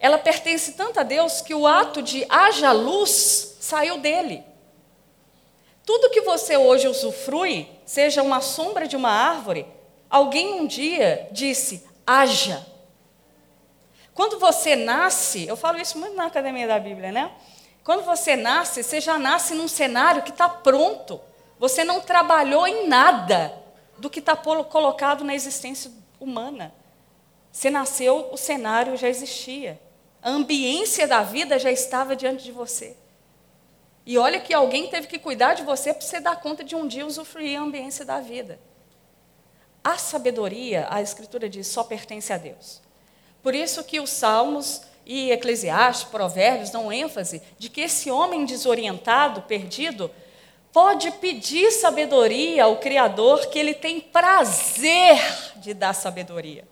Ela 0.00 0.16
pertence 0.16 0.72
tanto 0.72 0.98
a 0.98 1.02
Deus 1.02 1.42
que 1.42 1.52
o 1.52 1.66
ato 1.66 2.00
de 2.00 2.24
haja 2.28 2.72
luz 2.72 3.56
saiu 3.60 3.98
dele. 3.98 4.44
Tudo 5.84 6.10
que 6.10 6.22
você 6.22 6.56
hoje 6.56 6.88
usufrui, 6.88 7.68
seja 7.84 8.22
uma 8.22 8.40
sombra 8.40 8.86
de 8.86 8.96
uma 8.96 9.10
árvore, 9.10 9.66
alguém 10.08 10.54
um 10.54 10.66
dia 10.66 11.28
disse: 11.32 11.84
haja. 12.06 12.64
Quando 14.18 14.36
você 14.40 14.74
nasce, 14.74 15.46
eu 15.46 15.56
falo 15.56 15.78
isso 15.78 15.96
muito 15.96 16.16
na 16.16 16.26
academia 16.26 16.66
da 16.66 16.80
Bíblia, 16.80 17.12
né? 17.12 17.30
Quando 17.84 18.02
você 18.02 18.34
nasce, 18.34 18.82
você 18.82 19.00
já 19.00 19.16
nasce 19.16 19.54
num 19.54 19.68
cenário 19.68 20.24
que 20.24 20.32
está 20.32 20.48
pronto. 20.48 21.20
Você 21.56 21.84
não 21.84 22.00
trabalhou 22.00 22.66
em 22.66 22.88
nada 22.88 23.54
do 23.96 24.10
que 24.10 24.18
está 24.18 24.34
colocado 24.34 25.22
na 25.22 25.36
existência 25.36 25.92
humana. 26.18 26.74
Você 27.52 27.70
nasceu, 27.70 28.28
o 28.32 28.36
cenário 28.36 28.96
já 28.96 29.08
existia. 29.08 29.80
A 30.20 30.30
ambiência 30.30 31.06
da 31.06 31.22
vida 31.22 31.56
já 31.56 31.70
estava 31.70 32.16
diante 32.16 32.42
de 32.42 32.50
você. 32.50 32.96
E 34.04 34.18
olha 34.18 34.40
que 34.40 34.52
alguém 34.52 34.88
teve 34.88 35.06
que 35.06 35.20
cuidar 35.20 35.54
de 35.54 35.62
você 35.62 35.94
para 35.94 36.04
você 36.04 36.18
dar 36.18 36.40
conta 36.40 36.64
de 36.64 36.74
um 36.74 36.88
dia 36.88 37.06
usufruir 37.06 37.56
a 37.56 37.62
ambiência 37.62 38.04
da 38.04 38.18
vida. 38.18 38.58
A 39.84 39.96
sabedoria, 39.96 40.88
a 40.90 41.00
Escritura 41.00 41.48
diz, 41.48 41.68
só 41.68 41.84
pertence 41.84 42.32
a 42.32 42.36
Deus. 42.36 42.87
Por 43.42 43.54
isso 43.54 43.84
que 43.84 44.00
os 44.00 44.10
Salmos 44.10 44.82
e 45.06 45.30
Eclesiastes, 45.30 46.08
Provérbios 46.08 46.70
dão 46.70 46.92
ênfase 46.92 47.40
de 47.58 47.70
que 47.70 47.80
esse 47.80 48.10
homem 48.10 48.44
desorientado, 48.44 49.42
perdido, 49.42 50.10
pode 50.72 51.10
pedir 51.12 51.70
sabedoria 51.72 52.64
ao 52.64 52.76
Criador, 52.76 53.46
que 53.46 53.58
ele 53.58 53.74
tem 53.74 54.00
prazer 54.00 55.18
de 55.56 55.72
dar 55.72 55.94
sabedoria. 55.94 56.64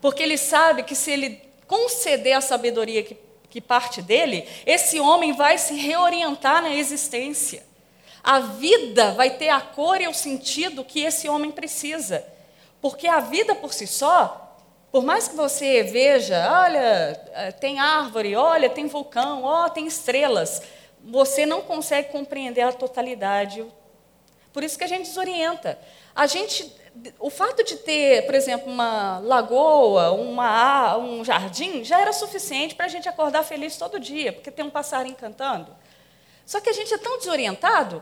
Porque 0.00 0.22
ele 0.22 0.36
sabe 0.36 0.82
que 0.82 0.94
se 0.94 1.10
ele 1.12 1.40
conceder 1.66 2.34
a 2.34 2.40
sabedoria 2.40 3.02
que, 3.02 3.16
que 3.48 3.60
parte 3.60 4.02
dele, 4.02 4.46
esse 4.66 4.98
homem 4.98 5.32
vai 5.32 5.56
se 5.56 5.74
reorientar 5.74 6.62
na 6.62 6.74
existência. 6.74 7.64
A 8.22 8.40
vida 8.40 9.12
vai 9.12 9.30
ter 9.30 9.50
a 9.50 9.60
cor 9.60 10.00
e 10.00 10.08
o 10.08 10.14
sentido 10.14 10.84
que 10.84 11.00
esse 11.00 11.28
homem 11.28 11.50
precisa. 11.50 12.24
Porque 12.80 13.06
a 13.06 13.20
vida 13.20 13.54
por 13.54 13.72
si 13.72 13.86
só, 13.86 14.43
por 14.94 15.02
mais 15.02 15.26
que 15.26 15.34
você 15.34 15.82
veja, 15.82 16.36
olha, 16.52 17.20
eh, 17.32 17.50
tem 17.50 17.80
árvore, 17.80 18.36
olha, 18.36 18.70
tem 18.70 18.86
vulcão, 18.86 19.42
ó, 19.42 19.68
tem 19.68 19.88
estrelas, 19.88 20.62
você 21.02 21.44
não 21.44 21.62
consegue 21.62 22.12
compreender 22.12 22.60
a 22.60 22.72
totalidade. 22.72 23.66
Por 24.52 24.62
isso 24.62 24.78
que 24.78 24.84
a 24.84 24.86
gente 24.86 25.06
desorienta. 25.06 25.76
A 26.14 26.28
gente 26.28 26.72
o 27.18 27.28
fato 27.28 27.64
de 27.64 27.74
ter, 27.78 28.24
por 28.24 28.36
exemplo, 28.36 28.72
uma 28.72 29.18
lagoa, 29.18 30.12
uma, 30.12 30.96
um 30.96 31.24
jardim, 31.24 31.82
já 31.82 32.00
era 32.00 32.12
suficiente 32.12 32.76
para 32.76 32.86
a 32.86 32.88
gente 32.88 33.08
acordar 33.08 33.42
feliz 33.42 33.76
todo 33.76 33.98
dia, 33.98 34.32
porque 34.32 34.48
tem 34.48 34.64
um 34.64 34.70
passarinho 34.70 35.16
cantando. 35.16 35.74
Só 36.46 36.60
que 36.60 36.70
a 36.70 36.72
gente 36.72 36.94
é 36.94 36.98
tão 36.98 37.18
desorientado 37.18 38.00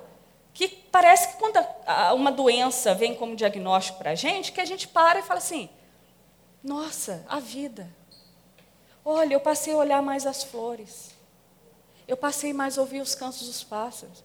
que 0.53 0.69
parece 0.69 1.29
que 1.29 1.39
quando 1.39 1.59
uma 2.15 2.31
doença 2.31 2.93
vem 2.93 3.15
como 3.15 3.35
diagnóstico 3.35 3.97
para 3.97 4.11
a 4.11 4.15
gente, 4.15 4.53
que 4.53 4.61
a 4.61 4.67
gente 4.67 4.87
para 4.87 5.21
e 5.21 5.23
fala 5.23 5.39
assim: 5.39 5.71
nossa, 6.63 7.25
a 7.29 7.41
vida. 7.41 7.89
Olha, 9.05 9.35
eu 9.35 9.41
passei 9.41 9.73
a 9.73 9.77
olhar 9.77 10.03
mais 10.03 10.27
as 10.27 10.45
flores. 10.45 11.11
Eu 12.07 12.17
passei 12.17 12.53
mais 12.53 12.79
a 12.79 12.81
ouvir 12.81 13.01
os 13.01 13.15
cantos 13.15 13.47
dos 13.47 13.65
pássaros. 13.65 14.23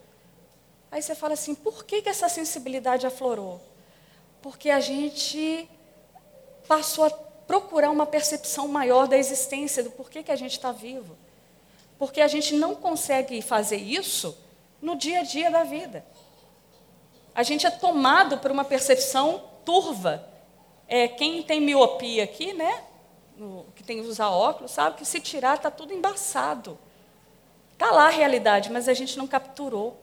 Aí 0.92 1.02
você 1.02 1.16
fala 1.16 1.34
assim: 1.34 1.56
por 1.56 1.84
que, 1.84 2.02
que 2.02 2.10
essa 2.10 2.30
sensibilidade 2.30 3.08
aflorou? 3.08 3.62
Porque 4.42 4.70
a 4.70 4.80
gente 4.80 5.68
passou 6.68 7.06
a 7.06 7.10
procurar 7.10 7.90
uma 7.90 8.06
percepção 8.06 8.68
maior 8.68 9.08
da 9.08 9.18
existência, 9.18 9.84
do 9.84 9.90
porquê 9.92 10.22
que 10.22 10.32
a 10.32 10.36
gente 10.36 10.52
está 10.52 10.72
vivo. 10.72 11.18
Porque 11.98 12.22
a 12.22 12.28
gente 12.28 12.56
não 12.56 12.76
consegue 12.76 13.42
fazer 13.42 13.78
isso 13.78 14.38
no 14.82 14.96
dia 14.96 15.22
a 15.22 15.24
dia 15.24 15.50
da 15.50 15.64
vida. 15.64 16.06
A 17.34 17.42
gente 17.42 17.66
é 17.66 17.72
tomado 17.72 18.38
por 18.38 18.52
uma 18.52 18.66
percepção 18.66 19.44
turva. 19.66 20.37
É, 20.88 21.08
quem 21.08 21.44
tem 21.44 21.60
miopia 21.60 22.24
aqui, 22.24 22.54
né? 22.54 22.84
No, 23.36 23.66
que 23.76 23.84
tem 23.84 24.02
que 24.02 24.08
usar 24.08 24.30
óculos, 24.30 24.72
sabe 24.72 24.98
que 24.98 25.06
se 25.06 25.20
tirar 25.20 25.58
está 25.58 25.70
tudo 25.70 25.94
embaçado. 25.94 26.78
Está 27.74 27.92
lá 27.92 28.08
a 28.08 28.10
realidade, 28.10 28.72
mas 28.72 28.88
a 28.88 28.94
gente 28.94 29.18
não 29.18 29.28
capturou. 29.28 30.00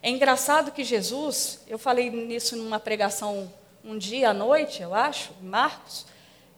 É 0.00 0.08
engraçado 0.10 0.70
que 0.70 0.84
Jesus, 0.84 1.60
eu 1.66 1.78
falei 1.78 2.10
nisso 2.10 2.56
numa 2.56 2.78
pregação 2.78 3.52
um 3.82 3.98
dia 3.98 4.30
à 4.30 4.34
noite, 4.34 4.82
eu 4.82 4.94
acho, 4.94 5.32
Marcos, 5.40 6.06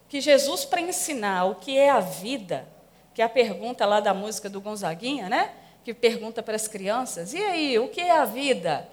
que 0.09 0.21
Jesus, 0.21 0.65
para 0.65 0.81
ensinar 0.81 1.45
o 1.45 1.55
que 1.55 1.79
é 1.79 1.89
a 1.89 2.01
vida, 2.01 2.69
que 3.15 3.23
é 3.23 3.25
a 3.25 3.29
pergunta 3.29 3.87
lá 3.87 4.01
da 4.01 4.13
música 4.13 4.51
do 4.51 4.61
Gonzaguinha, 4.61 5.29
né? 5.29 5.53
Que 5.85 5.95
pergunta 5.95 6.43
para 6.43 6.57
as 6.57 6.69
crianças: 6.69 7.33
e 7.33 7.39
aí, 7.39 7.79
o 7.79 7.89
que 7.89 8.01
é 8.01 8.11
a 8.11 8.25
vida? 8.25 8.89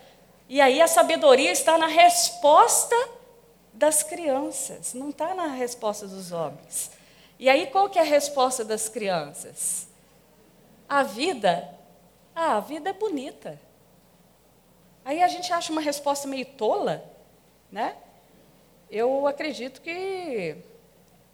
E 0.47 0.61
aí 0.61 0.81
a 0.81 0.87
sabedoria 0.87 1.51
está 1.51 1.77
na 1.77 1.87
resposta 1.87 2.95
das 3.77 4.01
crianças, 4.01 4.95
não 4.95 5.09
está 5.09 5.35
na 5.35 5.47
resposta 5.47 6.07
dos 6.07 6.31
homens. 6.31 6.89
E 7.37 7.47
aí 7.47 7.67
qual 7.67 7.89
que 7.89 7.99
é 7.99 8.01
a 8.01 8.05
resposta 8.05 8.65
das 8.65 8.89
crianças? 8.89 9.87
A 10.89 11.03
vida, 11.03 11.69
ah, 12.35 12.57
a 12.57 12.59
vida 12.59 12.89
é 12.89 12.93
bonita. 12.93 13.59
Aí 15.05 15.21
a 15.21 15.27
gente 15.27 15.53
acha 15.53 15.71
uma 15.71 15.79
resposta 15.79 16.27
meio 16.27 16.45
tola, 16.45 17.03
né? 17.71 17.95
Eu 18.89 19.27
acredito 19.27 19.79
que 19.81 20.57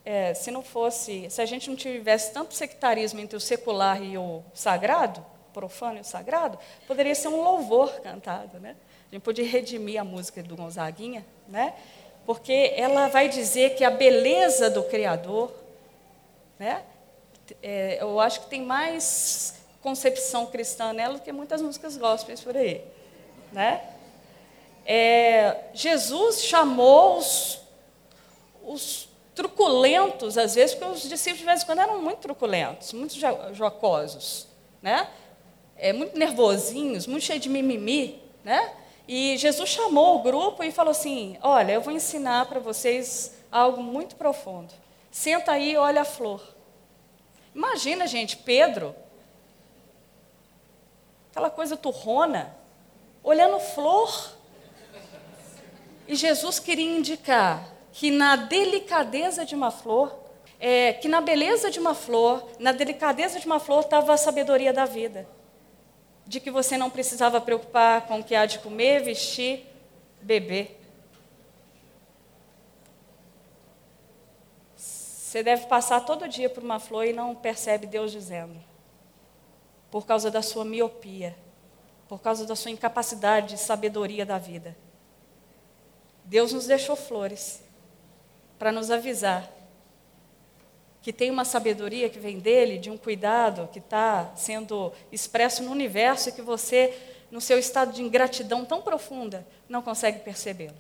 é, 0.04 0.34
se 0.34 0.52
não 0.52 0.62
fosse, 0.62 1.30
se 1.30 1.42
a 1.42 1.46
gente 1.46 1.70
não 1.70 1.78
tivesse 1.78 2.34
tanto 2.34 2.54
sectarismo 2.54 3.22
entre 3.22 3.38
o 3.38 3.40
secular 3.40 4.04
e 4.04 4.18
o 4.18 4.44
sagrado, 4.54 5.26
profano 5.54 6.00
e 6.00 6.02
o 6.02 6.04
sagrado, 6.06 6.60
poderia 6.88 7.16
ser 7.16 7.30
um 7.30 7.42
louvor 7.42 8.02
cantado, 8.02 8.60
né? 8.60 8.76
A 9.10 9.16
gente 9.16 9.24
podia 9.24 9.48
redimir 9.48 10.02
a 10.02 10.04
música 10.04 10.44
do 10.44 10.58
Gonzaguinha, 10.58 11.26
né? 11.48 11.74
Porque 12.26 12.74
ela 12.76 13.08
vai 13.08 13.28
dizer 13.28 13.76
que 13.76 13.84
a 13.84 13.90
beleza 13.90 14.70
do 14.70 14.84
Criador, 14.84 15.52
né? 16.58 16.84
É, 17.62 17.98
eu 18.02 18.20
acho 18.20 18.42
que 18.42 18.48
tem 18.48 18.62
mais 18.62 19.56
concepção 19.82 20.46
cristã 20.46 20.94
nela 20.94 21.16
do 21.16 21.20
que 21.20 21.32
muitas 21.32 21.62
músicas 21.62 21.98
gospels 21.98 22.40
por 22.40 22.56
aí. 22.56 22.82
Né? 23.52 23.82
É, 24.86 25.58
Jesus 25.74 26.44
chamou 26.44 27.18
os, 27.18 27.60
os 28.64 29.10
truculentos, 29.36 30.38
às 30.38 30.56
vezes, 30.56 30.74
porque 30.74 30.92
os 30.92 31.02
discípulos 31.10 31.40
de 31.40 31.46
vez 31.46 31.64
em 31.64 31.66
quando 31.66 31.80
eram 31.80 32.02
muito 32.02 32.20
truculentos, 32.20 32.94
muito 32.94 33.16
jocosos, 33.54 34.48
né? 34.82 35.08
É, 35.76 35.92
muito 35.92 36.18
nervosinhos, 36.18 37.08
muito 37.08 37.24
cheios 37.24 37.42
de 37.42 37.50
mimimi. 37.50 38.22
né? 38.44 38.74
E 39.08 39.38
Jesus 39.38 39.70
chamou 39.70 40.18
o 40.18 40.22
grupo 40.22 40.64
e 40.64 40.72
falou 40.72 40.92
assim: 40.92 41.38
Olha, 41.42 41.74
eu 41.74 41.82
vou 41.82 41.94
ensinar 41.94 42.46
para 42.46 42.60
vocês 42.60 43.36
algo 43.52 43.84
muito 43.84 44.16
profundo. 44.16 44.74
Senta 45.12 45.52
aí 45.52 45.74
e 45.74 45.78
olha 45.78 46.02
a 46.02 46.06
flor. 46.06 46.42
Imagina, 47.54 48.08
gente, 48.08 48.38
Pedro, 48.38 48.96
aquela 51.30 51.50
coisa 51.50 51.76
turrona, 51.76 52.56
olhando 53.22 53.60
flor. 53.60 54.32
E 56.08 56.16
Jesus 56.16 56.60
queria 56.60 56.98
indicar 56.98 57.70
que 57.92 58.10
na 58.10 58.36
delicadeza 58.36 59.46
de 59.46 59.54
uma 59.54 59.70
flor, 59.70 60.18
é, 60.60 60.94
que 60.94 61.08
na 61.08 61.22
beleza 61.22 61.70
de 61.70 61.80
uma 61.80 61.94
flor, 61.94 62.50
na 62.58 62.72
delicadeza 62.72 63.40
de 63.40 63.46
uma 63.46 63.60
flor 63.60 63.82
estava 63.82 64.14
a 64.14 64.18
sabedoria 64.18 64.74
da 64.74 64.86
vida 64.86 65.28
de 66.26 66.40
que 66.40 66.50
você 66.50 66.78
não 66.78 66.90
precisava 66.90 67.42
preocupar 67.42 68.08
com 68.08 68.20
o 68.20 68.24
que 68.24 68.36
há 68.36 68.46
de 68.46 68.60
comer, 68.60 69.04
vestir, 69.04 69.66
beber. 70.22 70.80
Você 74.76 75.44
deve 75.44 75.66
passar 75.68 76.02
todo 76.02 76.30
dia 76.30 76.50
por 76.50 76.64
uma 76.64 76.80
flor 76.80 77.06
e 77.06 77.14
não 77.14 77.36
percebe 77.36 77.88
Deus 77.88 78.12
dizendo. 78.12 78.60
Por 79.90 80.06
causa 80.06 80.32
da 80.32 80.42
sua 80.42 80.64
miopia, 80.64 81.36
por 82.08 82.22
causa 82.22 82.46
da 82.46 82.56
sua 82.56 82.72
incapacidade 82.72 83.50
de 83.50 83.58
sabedoria 83.60 84.26
da 84.26 84.38
vida. 84.38 84.76
Deus 86.24 86.54
nos 86.54 86.68
deixou 86.68 86.96
flores 86.96 87.62
para 88.58 88.72
nos 88.72 88.90
avisar 88.90 89.52
que 91.04 91.12
tem 91.12 91.30
uma 91.30 91.44
sabedoria 91.44 92.10
que 92.10 92.18
vem 92.18 92.40
dele, 92.40 92.78
de 92.78 92.90
um 92.90 92.98
cuidado 92.98 93.70
que 93.74 93.80
está 93.80 94.32
sendo 94.38 94.94
expresso 95.12 95.62
no 95.62 95.70
universo 95.70 96.30
e 96.30 96.32
que 96.32 96.42
você, 96.42 96.98
no 97.30 97.42
seu 97.42 97.60
estado 97.60 97.92
de 97.92 98.02
ingratidão 98.02 98.64
tão 98.64 98.82
profunda, 98.82 99.46
não 99.68 99.82
consegue 99.82 100.20
percebê-lo. 100.20 100.78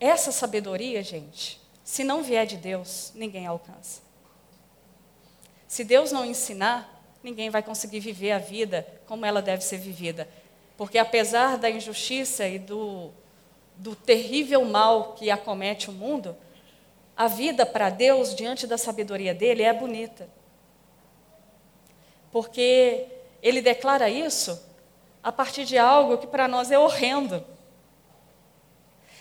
Essa 0.00 0.32
sabedoria, 0.32 1.02
gente, 1.02 1.60
se 1.84 2.02
não 2.02 2.22
vier 2.22 2.46
de 2.46 2.56
Deus, 2.56 3.12
ninguém 3.14 3.46
alcança. 3.46 4.00
Se 5.68 5.84
Deus 5.84 6.10
não 6.10 6.24
ensinar, 6.24 7.04
ninguém 7.22 7.50
vai 7.50 7.62
conseguir 7.62 8.00
viver 8.00 8.32
a 8.32 8.38
vida 8.38 8.86
como 9.06 9.26
ela 9.26 9.42
deve 9.42 9.62
ser 9.62 9.76
vivida. 9.76 10.26
Porque 10.74 10.96
apesar 10.96 11.58
da 11.58 11.68
injustiça 11.68 12.48
e 12.48 12.58
do 12.58 13.12
do 13.80 13.96
terrível 13.96 14.62
mal 14.62 15.14
que 15.14 15.30
acomete 15.30 15.88
o 15.88 15.92
mundo, 15.92 16.36
a 17.16 17.26
vida 17.26 17.64
para 17.64 17.88
Deus, 17.88 18.34
diante 18.34 18.66
da 18.66 18.76
sabedoria 18.76 19.34
dele, 19.34 19.62
é 19.62 19.72
bonita. 19.72 20.28
Porque 22.30 23.06
ele 23.42 23.62
declara 23.62 24.10
isso 24.10 24.62
a 25.22 25.32
partir 25.32 25.64
de 25.64 25.78
algo 25.78 26.18
que 26.18 26.26
para 26.26 26.46
nós 26.46 26.70
é 26.70 26.78
horrendo. 26.78 27.42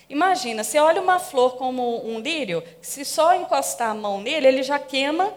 Imagina, 0.10 0.62
você 0.62 0.78
olha 0.78 1.02
uma 1.02 1.20
flor 1.20 1.56
como 1.56 2.06
um 2.06 2.20
lírio, 2.20 2.62
se 2.82 3.06
só 3.06 3.34
encostar 3.36 3.92
a 3.92 3.94
mão 3.96 4.20
nele, 4.20 4.48
ele 4.48 4.64
já 4.64 4.78
queima 4.78 5.34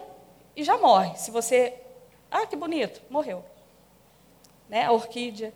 e 0.53 0.65
já 0.65 0.77
morre. 0.77 1.15
Se 1.15 1.31
você. 1.31 1.73
Ah, 2.29 2.45
que 2.45 2.57
bonito, 2.57 3.01
morreu. 3.09 3.43
Né? 4.67 4.83
A 4.83 4.91
orquídea. 4.91 5.53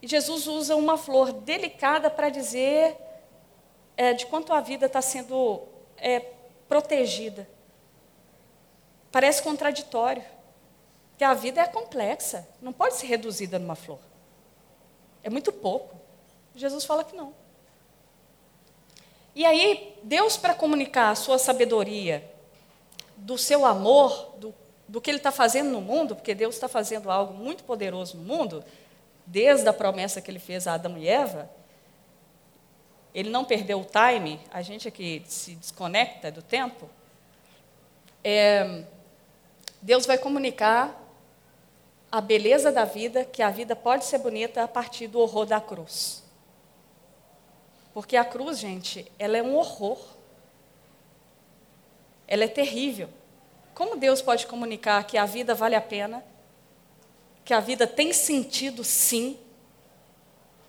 E 0.00 0.06
Jesus 0.06 0.46
usa 0.46 0.76
uma 0.76 0.96
flor 0.96 1.32
delicada 1.32 2.08
para 2.08 2.28
dizer 2.28 2.96
é, 3.96 4.12
de 4.12 4.26
quanto 4.26 4.52
a 4.52 4.60
vida 4.60 4.86
está 4.86 5.02
sendo 5.02 5.62
é, 5.96 6.20
protegida. 6.68 7.48
Parece 9.10 9.42
contraditório, 9.42 10.22
que 11.16 11.24
a 11.24 11.34
vida 11.34 11.60
é 11.60 11.66
complexa, 11.66 12.46
não 12.62 12.72
pode 12.72 12.94
ser 12.94 13.06
reduzida 13.06 13.58
numa 13.58 13.74
flor. 13.74 13.98
É 15.22 15.28
muito 15.28 15.52
pouco. 15.52 15.96
Jesus 16.54 16.84
fala 16.84 17.02
que 17.02 17.16
não. 17.16 17.34
E 19.34 19.44
aí, 19.44 19.96
Deus, 20.02 20.36
para 20.36 20.54
comunicar 20.54 21.10
a 21.10 21.14
sua 21.14 21.38
sabedoria, 21.38 22.28
do 23.16 23.36
seu 23.36 23.66
amor, 23.66 24.34
do, 24.36 24.54
do 24.86 25.00
que 25.00 25.10
Ele 25.10 25.18
está 25.18 25.32
fazendo 25.32 25.70
no 25.70 25.80
mundo, 25.80 26.14
porque 26.14 26.34
Deus 26.34 26.54
está 26.54 26.68
fazendo 26.68 27.10
algo 27.10 27.34
muito 27.34 27.64
poderoso 27.64 28.16
no 28.16 28.22
mundo, 28.22 28.64
desde 29.28 29.68
a 29.68 29.72
promessa 29.72 30.20
que 30.20 30.30
ele 30.30 30.38
fez 30.38 30.66
a 30.66 30.74
Adão 30.74 30.96
e 30.96 31.06
Eva, 31.06 31.50
ele 33.14 33.30
não 33.30 33.44
perdeu 33.44 33.80
o 33.80 33.84
time, 33.84 34.40
a 34.50 34.62
gente 34.62 34.88
aqui 34.88 35.22
se 35.26 35.54
desconecta 35.54 36.30
do 36.30 36.42
tempo, 36.42 36.88
é, 38.24 38.84
Deus 39.82 40.06
vai 40.06 40.18
comunicar 40.18 40.98
a 42.10 42.20
beleza 42.20 42.72
da 42.72 42.84
vida, 42.84 43.24
que 43.24 43.42
a 43.42 43.50
vida 43.50 43.76
pode 43.76 44.06
ser 44.06 44.18
bonita 44.18 44.62
a 44.62 44.68
partir 44.68 45.06
do 45.06 45.20
horror 45.20 45.44
da 45.44 45.60
cruz. 45.60 46.22
Porque 47.92 48.16
a 48.16 48.24
cruz, 48.24 48.58
gente, 48.58 49.10
ela 49.18 49.36
é 49.36 49.42
um 49.42 49.56
horror. 49.56 49.98
Ela 52.26 52.44
é 52.44 52.48
terrível. 52.48 53.08
Como 53.74 53.96
Deus 53.96 54.22
pode 54.22 54.46
comunicar 54.46 55.04
que 55.04 55.18
a 55.18 55.26
vida 55.26 55.54
vale 55.54 55.74
a 55.74 55.80
pena 55.80 56.24
que 57.48 57.54
a 57.54 57.60
vida 57.60 57.86
tem 57.86 58.12
sentido 58.12 58.84
sim, 58.84 59.38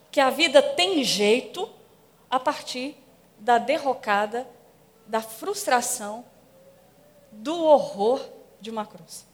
que 0.09 0.21
a 0.21 0.29
vida 0.29 0.61
tem 0.61 1.03
jeito 1.03 1.69
a 2.29 2.39
partir 2.39 2.95
da 3.37 3.57
derrocada, 3.57 4.47
da 5.05 5.21
frustração, 5.21 6.23
do 7.33 7.65
horror 7.65 8.25
de 8.61 8.69
uma 8.69 8.85
cruz. 8.85 9.27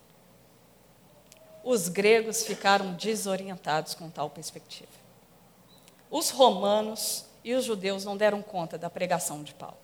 Os 1.63 1.87
gregos 1.87 2.43
ficaram 2.43 2.93
desorientados 2.93 3.93
com 3.93 4.09
tal 4.09 4.27
perspectiva. 4.27 4.89
Os 6.09 6.31
romanos 6.31 7.25
e 7.43 7.53
os 7.53 7.63
judeus 7.63 8.03
não 8.03 8.17
deram 8.17 8.41
conta 8.41 8.75
da 8.75 8.89
pregação 8.89 9.43
de 9.43 9.53
Paulo. 9.53 9.77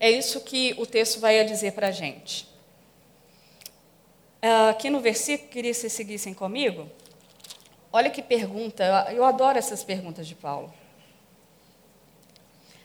É 0.00 0.10
isso 0.10 0.40
que 0.40 0.74
o 0.76 0.86
texto 0.86 1.20
vai 1.20 1.44
dizer 1.44 1.72
para 1.72 1.86
a 1.86 1.92
gente. 1.92 2.52
Ah, 4.46 4.68
aqui 4.68 4.90
no 4.90 5.00
versículo, 5.00 5.48
queria 5.48 5.70
que 5.70 5.78
vocês 5.78 5.94
seguissem 5.94 6.34
comigo. 6.34 6.86
Olha 7.90 8.10
que 8.10 8.20
pergunta, 8.20 8.84
eu 9.10 9.24
adoro 9.24 9.56
essas 9.56 9.82
perguntas 9.82 10.26
de 10.26 10.34
Paulo. 10.34 10.70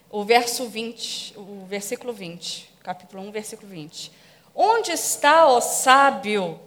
O 0.10 0.24
verso 0.24 0.70
20, 0.70 1.38
o 1.38 1.66
versículo 1.66 2.14
20, 2.14 2.72
capítulo 2.82 3.24
1, 3.24 3.32
versículo 3.32 3.68
20. 3.68 4.10
Onde 4.56 4.92
está, 4.92 5.48
o 5.48 5.60
sábio? 5.60 6.62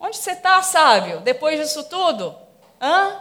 Onde 0.00 0.16
você 0.16 0.32
está, 0.32 0.60
sábio, 0.62 1.20
depois 1.20 1.60
disso 1.60 1.84
tudo? 1.84 2.36
Hã? 2.80 3.20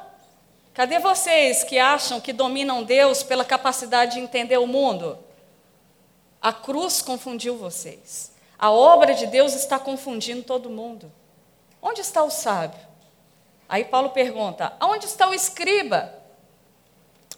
Cadê 0.73 0.97
vocês 0.97 1.63
que 1.63 1.77
acham 1.77 2.19
que 2.19 2.33
dominam 2.33 2.81
Deus 2.81 3.21
pela 3.21 3.45
capacidade 3.45 4.13
de 4.13 4.19
entender 4.19 4.57
o 4.57 4.65
mundo? 4.65 5.19
A 6.41 6.51
cruz 6.51 7.03
confundiu 7.03 7.55
vocês. 7.55 8.30
A 8.61 8.69
obra 8.69 9.15
de 9.15 9.25
Deus 9.25 9.55
está 9.55 9.79
confundindo 9.79 10.43
todo 10.43 10.69
mundo. 10.69 11.11
Onde 11.81 12.01
está 12.01 12.23
o 12.23 12.29
sábio? 12.29 12.79
Aí 13.67 13.83
Paulo 13.83 14.11
pergunta: 14.11 14.71
aonde 14.79 15.07
está 15.07 15.27
o 15.27 15.33
escriba? 15.33 16.13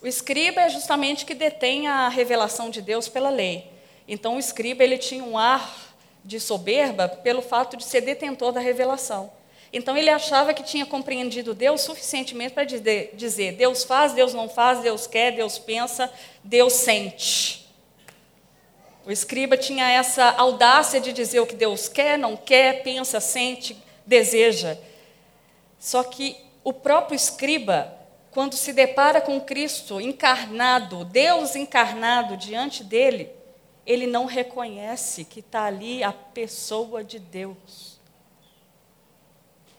O 0.01 0.07
escriba 0.07 0.59
é 0.59 0.67
justamente 0.67 1.25
que 1.25 1.33
detém 1.33 1.88
a 1.88 2.09
revelação 2.09 2.69
de 2.69 2.81
Deus 2.81 3.07
pela 3.07 3.29
lei. 3.29 3.71
Então 4.05 4.36
o 4.36 4.39
escriba 4.39 4.83
ele 4.83 4.97
tinha 4.97 5.23
um 5.23 5.38
ar 5.38 5.95
de 6.25 6.41
soberba 6.41 7.07
pelo 7.07 7.41
fato 7.41 7.77
de 7.77 7.86
ser 7.86 8.01
detentor 8.01 8.51
da 8.51 8.59
revelação. 8.59 9.31
Então 9.71 9.95
ele 9.95 10.09
achava 10.09 10.53
que 10.53 10.62
tinha 10.62 10.86
compreendido 10.86 11.53
Deus 11.53 11.79
suficientemente 11.79 12.53
para 12.53 12.65
dizer: 12.65 13.53
Deus 13.53 13.86
faz, 13.86 14.12
Deus 14.12 14.33
não 14.33 14.49
faz, 14.49 14.81
Deus 14.81 15.07
quer, 15.07 15.31
Deus 15.31 15.57
pensa, 15.57 16.12
Deus 16.43 16.73
sente. 16.73 17.62
O 19.06 19.12
escriba 19.12 19.58
tinha 19.58 19.89
essa 19.89 20.32
audácia 20.32 21.02
de 21.02 21.12
dizer 21.12 21.42
o 21.42 21.46
que 21.46 21.56
Deus 21.56 21.89
quer, 21.89 22.18
não 22.18 22.38
quer, 22.38 22.84
pensa, 22.84 23.20
sente, 23.20 23.78
deseja. 24.06 24.78
Só 25.78 26.04
que 26.04 26.38
o 26.63 26.72
próprio 26.72 27.16
escriba, 27.16 27.94
quando 28.32 28.56
se 28.56 28.72
depara 28.72 29.20
com 29.20 29.42
Cristo 29.42 30.00
encarnado, 30.00 31.04
Deus 31.04 31.56
encarnado 31.56 32.38
diante 32.38 32.84
dele, 32.84 33.30
ele 33.86 34.08
não 34.08 34.26
reconhece 34.26 35.26
que 35.26 35.42
está 35.42 35.66
ali 35.66 36.02
a 36.02 36.13
pessoa 36.13 37.04
de 37.04 37.20
Deus. 37.20 37.92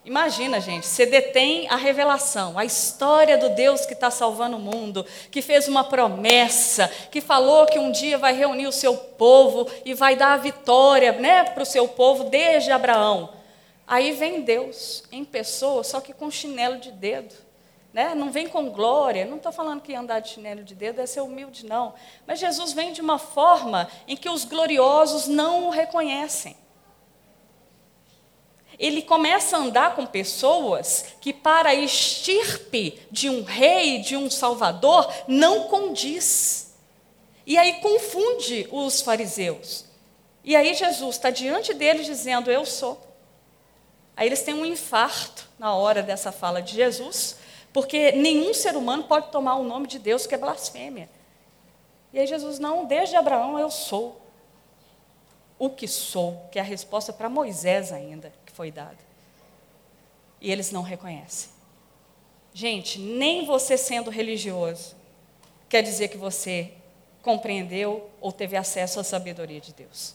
Imagina, 0.05 0.61
gente, 0.61 0.87
você 0.87 1.07
detém 1.07 1.67
a 1.71 1.77
revelação, 1.77 2.59
a 2.59 2.65
história 2.65 3.39
do 3.39 3.49
Deus 3.49 3.87
que 3.87 3.95
está 3.95 4.11
salvando 4.11 4.59
o 4.59 4.61
mundo, 4.61 5.07
que 5.31 5.41
fez 5.41 5.67
uma 5.67 5.83
promessa, 5.83 6.89
que 7.11 7.23
falou 7.23 7.65
que 7.65 7.79
um 7.79 7.91
dia 7.91 8.19
vai 8.19 8.35
reunir 8.35 8.67
o 8.67 8.73
seu 8.73 8.95
povo 8.95 9.67
e 9.83 9.95
vai 9.95 10.15
dar 10.15 10.35
a 10.35 10.37
vitória 10.37 11.13
né, 11.13 11.45
para 11.45 11.63
o 11.63 11.67
seu 11.67 11.89
povo 11.89 12.25
desde 12.25 12.71
Abraão. 12.71 13.31
Aí 13.87 14.13
vem 14.13 14.43
Deus 14.43 15.05
em 15.11 15.25
pessoa, 15.25 15.83
só 15.83 16.03
que 16.03 16.13
com 16.13 16.31
chinelo 16.31 16.77
de 16.79 16.93
dedo. 16.93 17.35
Né? 17.91 18.15
Não 18.15 18.31
vem 18.31 18.47
com 18.47 18.69
glória, 18.69 19.25
não 19.25 19.39
estou 19.39 19.53
falando 19.53 19.81
que 19.81 19.95
andar 19.95 20.21
de 20.21 20.31
chinelo 20.31 20.63
de 20.63 20.75
dedo 20.75 21.01
é 21.01 21.07
ser 21.07 21.23
humilde, 21.23 21.65
não. 21.65 21.95
Mas 22.27 22.39
Jesus 22.39 22.75
vem 22.75 22.93
de 22.93 23.01
uma 23.01 23.19
forma 23.19 23.89
em 24.07 24.17
que 24.17 24.29
os 24.29 24.45
gloriosos 24.45 25.27
não 25.27 25.69
o 25.69 25.71
reconhecem. 25.71 26.57
Ele 28.79 29.03
começa 29.03 29.57
a 29.57 29.61
andar 29.61 29.95
com 29.95 30.07
pessoas 30.07 31.07
que, 31.21 31.33
para 31.33 31.71
a 31.71 31.75
estirpe 31.75 33.01
de 33.11 33.29
um 33.29 33.43
rei, 33.43 34.01
de 34.01 34.17
um 34.17 34.31
salvador, 34.31 35.13
não 35.29 35.65
condiz. 35.65 36.75
E 37.47 37.57
aí 37.57 37.75
confunde 37.75 38.69
os 38.71 39.01
fariseus. 39.01 39.85
E 40.43 40.57
aí 40.57 40.75
Jesus 40.75 41.17
está 41.17 41.31
diante 41.31 41.73
deles 41.73 42.07
dizendo: 42.07 42.51
Eu 42.51 42.67
sou. 42.67 43.01
Aí 44.17 44.29
eles 44.29 44.43
têm 44.43 44.55
um 44.55 44.67
infarto 44.67 45.49
na 45.59 45.75
hora 45.75 46.03
dessa 46.03 46.31
fala 46.31 46.63
de 46.63 46.75
Jesus, 46.75 47.37
porque 47.73 48.13
nenhum 48.13 48.55
ser 48.55 48.77
humano 48.77 49.05
pode 49.05 49.31
tomar 49.31 49.57
o 49.57 49.65
nome 49.65 49.87
de 49.87 49.99
Deus, 49.99 50.27
que 50.27 50.35
é 50.35 50.39
blasfêmia. 50.39 51.09
E 52.13 52.19
aí 52.19 52.27
Jesus, 52.27 52.59
não, 52.59 52.85
desde 52.85 53.17
Abraão 53.17 53.59
eu 53.59 53.71
sou. 53.71 54.21
O 55.59 55.71
que 55.71 55.87
sou, 55.87 56.49
que 56.51 56.59
é 56.59 56.63
a 56.63 56.65
resposta 56.65 57.13
para 57.13 57.29
Moisés 57.29 57.93
ainda 57.93 58.33
foi 58.55 58.71
dada. 58.71 58.99
E 60.41 60.51
eles 60.51 60.71
não 60.71 60.83
reconhecem. 60.83 61.51
Gente, 62.55 62.99
nem 62.99 63.45
você 63.45 63.77
sendo 63.77 64.11
religioso 64.11 64.97
quer 65.69 65.83
dizer 65.83 66.09
que 66.09 66.17
você 66.17 66.73
compreendeu 67.21 68.09
ou 68.21 68.31
teve 68.31 68.57
acesso 68.57 69.01
à 69.01 69.05
sabedoria 69.05 69.61
de 69.61 69.73
Deus. 69.73 70.15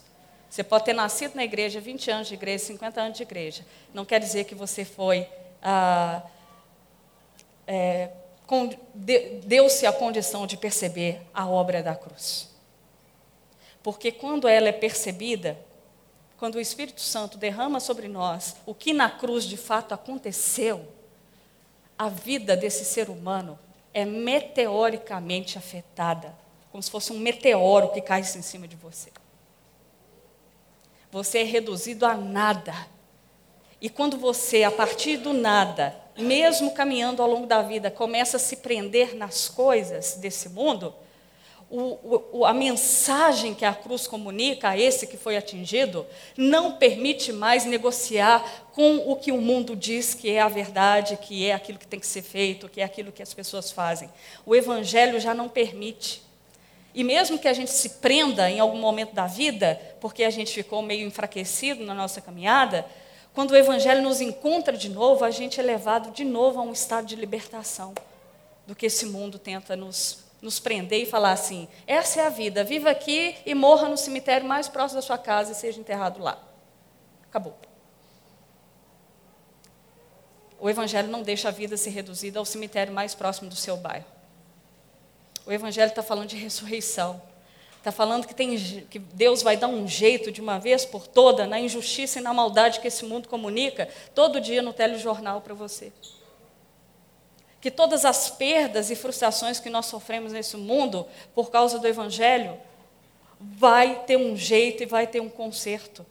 Você 0.49 0.63
pode 0.63 0.85
ter 0.85 0.93
nascido 0.93 1.35
na 1.35 1.43
igreja, 1.43 1.79
20 1.79 2.09
anos 2.09 2.27
de 2.27 2.33
igreja, 2.33 2.65
50 2.65 3.01
anos 3.01 3.17
de 3.17 3.23
igreja. 3.23 3.65
Não 3.93 4.05
quer 4.05 4.19
dizer 4.19 4.45
que 4.45 4.55
você 4.55 4.85
foi. 4.85 5.27
Ah, 5.61 6.23
é, 7.67 8.09
Deu-se 9.43 9.85
a 9.85 9.91
condição 9.91 10.47
de 10.47 10.57
perceber 10.57 11.21
a 11.33 11.47
obra 11.47 11.83
da 11.83 11.95
cruz. 11.95 12.49
Porque 13.83 14.11
quando 14.11 14.47
ela 14.47 14.69
é 14.69 14.71
percebida, 14.71 15.57
quando 16.39 16.55
o 16.55 16.61
Espírito 16.61 17.01
Santo 17.01 17.37
derrama 17.37 17.81
sobre 17.81 18.07
nós 18.07 18.55
o 18.65 18.73
que 18.73 18.93
na 18.93 19.09
cruz 19.09 19.43
de 19.43 19.57
fato 19.57 19.93
aconteceu, 19.93 20.87
a 21.97 22.07
vida 22.07 22.55
desse 22.55 22.85
ser 22.85 23.09
humano 23.09 23.59
é 23.93 24.05
meteoricamente 24.05 25.57
afetada, 25.57 26.33
como 26.71 26.81
se 26.81 26.89
fosse 26.89 27.11
um 27.11 27.19
meteoro 27.19 27.89
que 27.89 27.99
cai 27.99 28.21
em 28.21 28.41
cima 28.41 28.69
de 28.69 28.77
você. 28.77 29.11
Você 31.11 31.39
é 31.39 31.43
reduzido 31.43 32.05
a 32.05 32.13
nada. 32.15 32.73
E 33.81 33.89
quando 33.89 34.17
você, 34.17 34.63
a 34.63 34.71
partir 34.71 35.17
do 35.17 35.33
nada, 35.33 35.93
mesmo 36.17 36.73
caminhando 36.73 37.21
ao 37.21 37.29
longo 37.29 37.47
da 37.47 37.61
vida, 37.61 37.91
começa 37.91 38.37
a 38.37 38.39
se 38.39 38.57
prender 38.57 39.13
nas 39.13 39.49
coisas 39.49 40.15
desse 40.15 40.47
mundo, 40.47 40.95
o, 41.69 42.39
o, 42.39 42.45
a 42.45 42.53
mensagem 42.53 43.53
que 43.53 43.63
a 43.63 43.73
cruz 43.73 44.07
comunica 44.07 44.69
a 44.69 44.77
esse 44.77 45.05
que 45.05 45.17
foi 45.17 45.37
atingido 45.37 46.05
não 46.35 46.73
permite 46.73 47.31
mais 47.31 47.63
negociar 47.63 48.43
com 48.73 48.97
o 48.97 49.15
que 49.15 49.31
o 49.31 49.39
mundo 49.39 49.75
diz 49.75 50.15
que 50.15 50.31
é 50.31 50.41
a 50.41 50.47
verdade, 50.47 51.17
que 51.17 51.45
é 51.45 51.53
aquilo 51.53 51.77
que 51.77 51.85
tem 51.85 51.99
que 51.99 52.07
ser 52.07 52.23
feito, 52.23 52.67
que 52.67 52.81
é 52.81 52.83
aquilo 52.83 53.11
que 53.11 53.21
as 53.21 53.33
pessoas 53.33 53.71
fazem. 53.71 54.09
O 54.45 54.55
evangelho 54.55 55.19
já 55.19 55.33
não 55.33 55.47
permite. 55.47 56.23
E 56.95 57.03
mesmo 57.03 57.37
que 57.37 57.47
a 57.47 57.53
gente 57.53 57.69
se 57.69 57.89
prenda 57.89 58.49
em 58.49 58.59
algum 58.59 58.79
momento 58.79 59.13
da 59.13 59.27
vida, 59.27 59.79
porque 60.01 60.23
a 60.23 60.29
gente 60.31 60.51
ficou 60.51 60.81
meio 60.81 61.05
enfraquecido 61.05 61.85
na 61.85 61.93
nossa 61.93 62.19
caminhada, 62.19 62.83
quando 63.31 63.51
o 63.51 63.55
evangelho 63.55 64.01
nos 64.01 64.21
encontra 64.21 64.75
de 64.75 64.89
novo, 64.89 65.23
a 65.23 65.29
gente 65.29 65.59
é 65.59 65.63
levado 65.63 66.11
de 66.11 66.25
novo 66.25 66.59
a 66.59 66.63
um 66.63 66.71
estado 66.71 67.05
de 67.05 67.15
libertação 67.15 67.93
do 68.65 68.75
que 68.75 68.87
esse 68.87 69.05
mundo 69.05 69.37
tenta 69.37 69.75
nos 69.75 70.28
nos 70.41 70.59
prender 70.59 71.03
e 71.03 71.05
falar 71.05 71.31
assim: 71.31 71.67
essa 71.85 72.21
é 72.21 72.25
a 72.25 72.29
vida, 72.29 72.63
viva 72.63 72.89
aqui 72.89 73.35
e 73.45 73.53
morra 73.53 73.87
no 73.87 73.97
cemitério 73.97 74.47
mais 74.47 74.67
próximo 74.67 75.01
da 75.01 75.05
sua 75.05 75.17
casa 75.17 75.51
e 75.51 75.55
seja 75.55 75.79
enterrado 75.79 76.21
lá. 76.21 76.41
Acabou. 77.29 77.57
O 80.59 80.69
Evangelho 80.69 81.07
não 81.07 81.21
deixa 81.21 81.47
a 81.47 81.51
vida 81.51 81.77
ser 81.77 81.91
reduzida 81.91 82.39
ao 82.39 82.45
cemitério 82.45 82.93
mais 82.93 83.15
próximo 83.15 83.49
do 83.49 83.55
seu 83.55 83.77
bairro. 83.77 84.05
O 85.45 85.51
Evangelho 85.51 85.89
está 85.89 86.03
falando 86.03 86.27
de 86.27 86.35
ressurreição. 86.35 87.21
Está 87.77 87.93
falando 87.93 88.27
que, 88.27 88.35
tem, 88.35 88.57
que 88.89 88.99
Deus 88.99 89.41
vai 89.41 89.55
dar 89.55 89.69
um 89.69 89.87
jeito 89.87 90.33
de 90.33 90.41
uma 90.41 90.59
vez 90.59 90.83
por 90.83 91.07
toda 91.07 91.47
na 91.47 91.57
injustiça 91.57 92.19
e 92.19 92.21
na 92.21 92.33
maldade 92.33 92.81
que 92.81 92.87
esse 92.89 93.05
mundo 93.05 93.29
comunica 93.29 93.87
todo 94.13 94.41
dia 94.41 94.61
no 94.61 94.73
telejornal 94.73 95.39
para 95.39 95.53
você 95.53 95.93
que 97.61 97.69
todas 97.69 98.05
as 98.05 98.29
perdas 98.29 98.89
e 98.89 98.95
frustrações 98.95 99.59
que 99.59 99.69
nós 99.69 99.85
sofremos 99.85 100.31
nesse 100.31 100.55
mundo 100.55 101.05
por 101.33 101.51
causa 101.51 101.77
do 101.79 101.87
Evangelho, 101.87 102.57
vai 103.39 104.03
ter 104.05 104.17
um 104.17 104.35
jeito 104.35 104.83
e 104.83 104.85
vai 104.85 105.07
ter 105.07 105.21
um 105.21 105.29
conserto, 105.29 106.05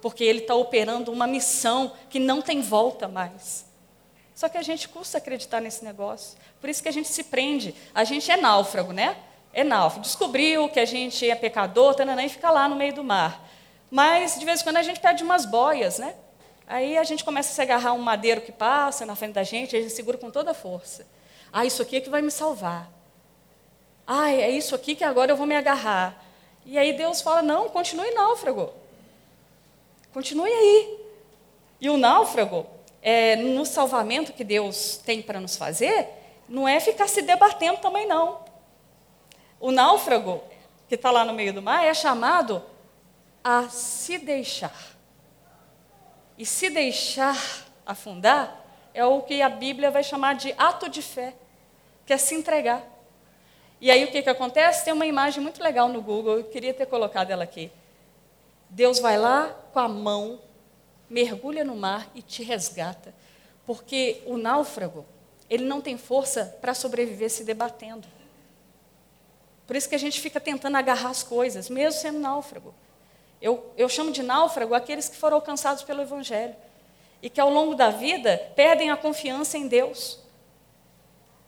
porque 0.00 0.24
Ele 0.24 0.40
está 0.40 0.54
operando 0.54 1.12
uma 1.12 1.26
missão 1.26 1.92
que 2.08 2.18
não 2.18 2.40
tem 2.40 2.60
volta 2.60 3.08
mais. 3.08 3.66
Só 4.34 4.48
que 4.48 4.56
a 4.56 4.62
gente 4.62 4.88
custa 4.88 5.18
acreditar 5.18 5.60
nesse 5.60 5.84
negócio, 5.84 6.38
por 6.60 6.70
isso 6.70 6.82
que 6.82 6.88
a 6.88 6.92
gente 6.92 7.08
se 7.08 7.24
prende. 7.24 7.74
A 7.94 8.04
gente 8.04 8.30
é 8.30 8.36
náufrago, 8.36 8.92
né? 8.92 9.16
É 9.52 9.64
náufrago. 9.64 10.02
Descobriu 10.02 10.68
que 10.68 10.80
a 10.80 10.84
gente 10.84 11.28
é 11.28 11.34
pecador, 11.34 11.94
tananã, 11.94 12.24
e 12.24 12.28
fica 12.28 12.50
lá 12.50 12.68
no 12.68 12.76
meio 12.76 12.94
do 12.94 13.04
mar. 13.04 13.46
Mas, 13.90 14.38
de 14.38 14.44
vez 14.44 14.60
em 14.60 14.64
quando, 14.64 14.76
a 14.76 14.82
gente 14.82 15.00
pede 15.00 15.22
umas 15.22 15.44
boias, 15.44 15.98
né? 15.98 16.14
Aí 16.70 16.96
a 16.96 17.02
gente 17.02 17.24
começa 17.24 17.50
a 17.50 17.52
se 17.52 17.60
agarrar 17.60 17.94
um 17.94 17.98
madeiro 17.98 18.40
que 18.42 18.52
passa 18.52 19.04
na 19.04 19.16
frente 19.16 19.32
da 19.32 19.42
gente, 19.42 19.74
a 19.74 19.80
gente 19.80 19.92
segura 19.92 20.16
com 20.16 20.30
toda 20.30 20.52
a 20.52 20.54
força. 20.54 21.04
Ah, 21.52 21.66
isso 21.66 21.82
aqui 21.82 21.96
é 21.96 22.00
que 22.00 22.08
vai 22.08 22.22
me 22.22 22.30
salvar. 22.30 22.88
Ah, 24.06 24.30
é 24.30 24.48
isso 24.48 24.72
aqui 24.72 24.94
que 24.94 25.02
agora 25.02 25.32
eu 25.32 25.36
vou 25.36 25.48
me 25.48 25.56
agarrar. 25.56 26.24
E 26.64 26.78
aí 26.78 26.92
Deus 26.92 27.20
fala: 27.22 27.42
não, 27.42 27.68
continue 27.68 28.12
náufrago. 28.12 28.72
Continue 30.12 30.48
aí. 30.48 31.00
E 31.80 31.90
o 31.90 31.96
náufrago, 31.96 32.64
é, 33.02 33.34
no 33.34 33.66
salvamento 33.66 34.32
que 34.32 34.44
Deus 34.44 34.96
tem 35.04 35.20
para 35.20 35.40
nos 35.40 35.56
fazer, 35.56 36.06
não 36.48 36.68
é 36.68 36.78
ficar 36.78 37.08
se 37.08 37.20
debatendo 37.20 37.78
também, 37.80 38.06
não. 38.06 38.44
O 39.58 39.72
náufrago, 39.72 40.40
que 40.88 40.94
está 40.94 41.10
lá 41.10 41.24
no 41.24 41.34
meio 41.34 41.52
do 41.52 41.60
mar, 41.60 41.84
é 41.84 41.92
chamado 41.92 42.62
a 43.42 43.68
se 43.68 44.18
deixar. 44.18 44.89
E 46.40 46.46
se 46.46 46.70
deixar 46.70 47.36
afundar 47.84 48.64
é 48.94 49.04
o 49.04 49.20
que 49.20 49.42
a 49.42 49.48
Bíblia 49.50 49.90
vai 49.90 50.02
chamar 50.02 50.36
de 50.36 50.54
ato 50.56 50.88
de 50.88 51.02
fé, 51.02 51.34
que 52.06 52.14
é 52.14 52.16
se 52.16 52.34
entregar. 52.34 52.82
E 53.78 53.90
aí 53.90 54.02
o 54.04 54.10
que, 54.10 54.22
que 54.22 54.30
acontece? 54.30 54.86
Tem 54.86 54.94
uma 54.94 55.04
imagem 55.04 55.42
muito 55.42 55.62
legal 55.62 55.86
no 55.90 56.00
Google, 56.00 56.38
eu 56.38 56.44
queria 56.44 56.72
ter 56.72 56.86
colocado 56.86 57.30
ela 57.30 57.44
aqui. 57.44 57.70
Deus 58.70 58.98
vai 58.98 59.18
lá 59.18 59.54
com 59.70 59.80
a 59.80 59.86
mão, 59.86 60.40
mergulha 61.10 61.62
no 61.62 61.76
mar 61.76 62.10
e 62.14 62.22
te 62.22 62.42
resgata. 62.42 63.14
Porque 63.66 64.22
o 64.24 64.38
náufrago, 64.38 65.04
ele 65.50 65.64
não 65.64 65.82
tem 65.82 65.98
força 65.98 66.56
para 66.58 66.72
sobreviver 66.72 67.28
se 67.28 67.44
debatendo. 67.44 68.08
Por 69.66 69.76
isso 69.76 69.90
que 69.90 69.94
a 69.94 69.98
gente 69.98 70.18
fica 70.18 70.40
tentando 70.40 70.78
agarrar 70.78 71.10
as 71.10 71.22
coisas, 71.22 71.68
mesmo 71.68 72.00
sendo 72.00 72.18
náufrago. 72.18 72.74
Eu, 73.40 73.72
eu 73.76 73.88
chamo 73.88 74.12
de 74.12 74.22
náufrago 74.22 74.74
aqueles 74.74 75.08
que 75.08 75.16
foram 75.16 75.36
alcançados 75.36 75.82
pelo 75.82 76.02
Evangelho 76.02 76.54
e 77.22 77.30
que 77.30 77.40
ao 77.40 77.50
longo 77.50 77.74
da 77.74 77.90
vida 77.90 78.36
perdem 78.54 78.90
a 78.90 78.96
confiança 78.96 79.56
em 79.56 79.66
Deus 79.66 80.18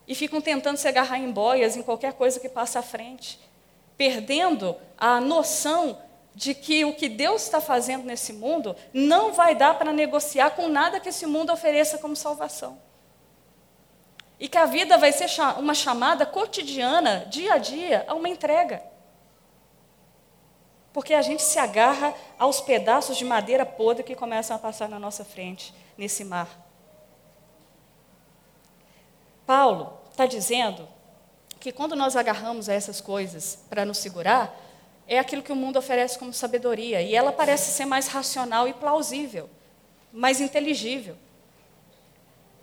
e 0.07 0.15
ficam 0.15 0.41
tentando 0.41 0.77
se 0.77 0.89
agarrar 0.89 1.19
em 1.19 1.31
boias, 1.31 1.77
em 1.77 1.83
qualquer 1.83 2.15
coisa 2.15 2.41
que 2.41 2.49
passa 2.49 2.79
à 2.81 2.83
frente, 2.83 3.39
perdendo 3.97 4.77
a 4.99 5.21
noção 5.21 5.99
de 6.35 6.55
que 6.55 6.85
o 6.85 6.95
que 6.95 7.09
Deus 7.09 7.43
está 7.43 7.61
fazendo 7.61 8.05
nesse 8.05 8.33
mundo 8.33 8.75
não 8.93 9.33
vai 9.33 9.55
dar 9.55 9.79
para 9.79 9.93
negociar 9.93 10.51
com 10.51 10.69
nada 10.69 10.99
que 10.99 11.11
esse 11.11 11.27
mundo 11.27 11.53
ofereça 11.53 11.99
como 11.99 12.17
salvação. 12.17 12.79
E 14.41 14.49
que 14.49 14.59
a 14.59 14.65
vida 14.65 14.99
vai 14.99 15.13
ser 15.13 15.27
uma 15.59 15.75
chamada 15.75 16.27
cotidiana, 16.27 17.27
dia 17.31 17.55
a 17.55 17.59
dia, 17.59 18.05
a 18.09 18.15
uma 18.15 18.29
entrega. 18.29 18.83
Porque 20.93 21.15
a 21.15 21.23
gente 21.23 21.43
se 21.43 21.59
agarra 21.59 22.15
aos 22.39 22.61
pedaços 22.61 23.17
de 23.17 23.25
madeira 23.25 23.65
podre 23.65 24.03
que 24.03 24.15
começam 24.15 24.55
a 24.55 24.59
passar 24.59 24.89
na 24.89 24.99
nossa 24.99 25.25
frente, 25.25 25.75
nesse 25.97 26.25
mar. 26.25 26.49
Paulo 29.47 29.99
está 30.11 30.27
dizendo 30.27 30.87
que 31.59 31.73
quando 31.73 31.97
nós 31.97 32.17
agarramos 32.17 32.69
a 32.69 32.75
essas 32.75 33.01
coisas 33.01 33.59
para 33.71 33.85
nos 33.85 33.99
segurar, 33.99 34.55
é 35.07 35.19
aquilo 35.19 35.43
que 35.43 35.53
o 35.53 35.57
mundo 35.57 35.79
oferece 35.79 36.19
como 36.19 36.33
sabedoria. 36.33 37.01
E 37.03 37.15
ela 37.15 37.33
parece 37.33 37.71
ser 37.71 37.85
mais 37.85 38.09
racional 38.09 38.69
e 38.69 38.75
plausível, 38.75 39.49
mais 40.13 40.41
inteligível. 40.41 41.17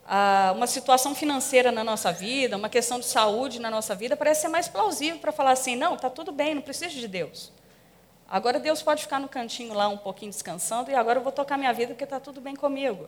Ah, 0.05 0.51
uma 0.55 0.65
situação 0.65 1.13
financeira 1.13 1.71
na 1.71 1.83
nossa 1.83 2.11
vida, 2.11 2.57
uma 2.57 2.69
questão 2.69 2.99
de 2.99 3.05
saúde 3.05 3.59
na 3.59 3.69
nossa 3.69 3.93
vida, 3.93 4.17
parece 4.17 4.41
ser 4.41 4.47
mais 4.47 4.67
plausível 4.67 5.19
para 5.19 5.31
falar 5.31 5.51
assim: 5.51 5.75
não, 5.75 5.95
está 5.95 6.09
tudo 6.09 6.31
bem, 6.31 6.55
não 6.55 6.61
preciso 6.61 6.99
de 6.99 7.07
Deus. 7.07 7.51
Agora 8.29 8.59
Deus 8.59 8.83
pode 8.83 9.01
ficar 9.01 9.19
no 9.19 9.27
cantinho 9.27 9.73
lá 9.73 9.87
um 9.87 9.97
pouquinho 9.97 10.31
descansando 10.31 10.91
e 10.91 10.95
agora 10.95 11.17
eu 11.17 11.23
vou 11.23 11.31
tocar 11.31 11.57
minha 11.57 11.73
vida 11.73 11.93
porque 11.93 12.03
está 12.03 12.19
tudo 12.19 12.39
bem 12.39 12.55
comigo. 12.55 13.07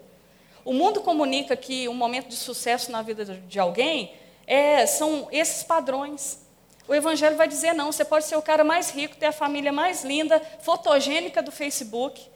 O 0.65 0.73
mundo 0.73 1.01
comunica 1.01 1.55
que 1.55 1.87
um 1.87 1.93
momento 1.93 2.27
de 2.27 2.35
sucesso 2.35 2.91
na 2.91 3.03
vida 3.03 3.23
de 3.25 3.59
alguém 3.59 4.13
é, 4.47 4.85
são 4.87 5.27
esses 5.31 5.63
padrões. 5.63 6.39
O 6.87 6.95
Evangelho 6.95 7.37
vai 7.37 7.47
dizer: 7.47 7.73
não, 7.73 7.91
você 7.91 8.03
pode 8.03 8.25
ser 8.25 8.35
o 8.35 8.41
cara 8.41 8.63
mais 8.63 8.89
rico, 8.89 9.15
ter 9.15 9.27
a 9.27 9.31
família 9.31 9.71
mais 9.71 10.03
linda, 10.03 10.41
fotogênica 10.61 11.41
do 11.43 11.51
Facebook, 11.51 12.27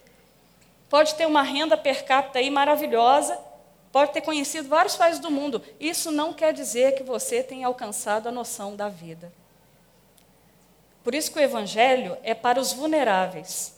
pode 0.88 1.16
ter 1.16 1.26
uma 1.26 1.42
renda 1.42 1.76
per 1.76 2.06
capita 2.06 2.38
aí 2.38 2.52
maravilhosa, 2.52 3.38
pode 3.92 4.12
ter 4.12 4.22
conhecido 4.22 4.70
vários 4.70 4.96
países 4.96 5.20
do 5.20 5.32
mundo. 5.32 5.62
Isso 5.80 6.12
não 6.12 6.34
quer 6.34 6.54
dizer 6.54 6.94
que 6.94 7.04
você 7.04 7.42
tenha 7.42 7.66
alcançado 7.66 8.30
a 8.30 8.32
noção 8.32 8.76
da 8.76 8.90
vida. 8.90 9.32
Por 11.06 11.14
isso 11.14 11.32
que 11.32 11.38
o 11.38 11.42
evangelho 11.42 12.18
é 12.24 12.34
para 12.34 12.60
os 12.60 12.74
vulneráveis. 12.74 13.76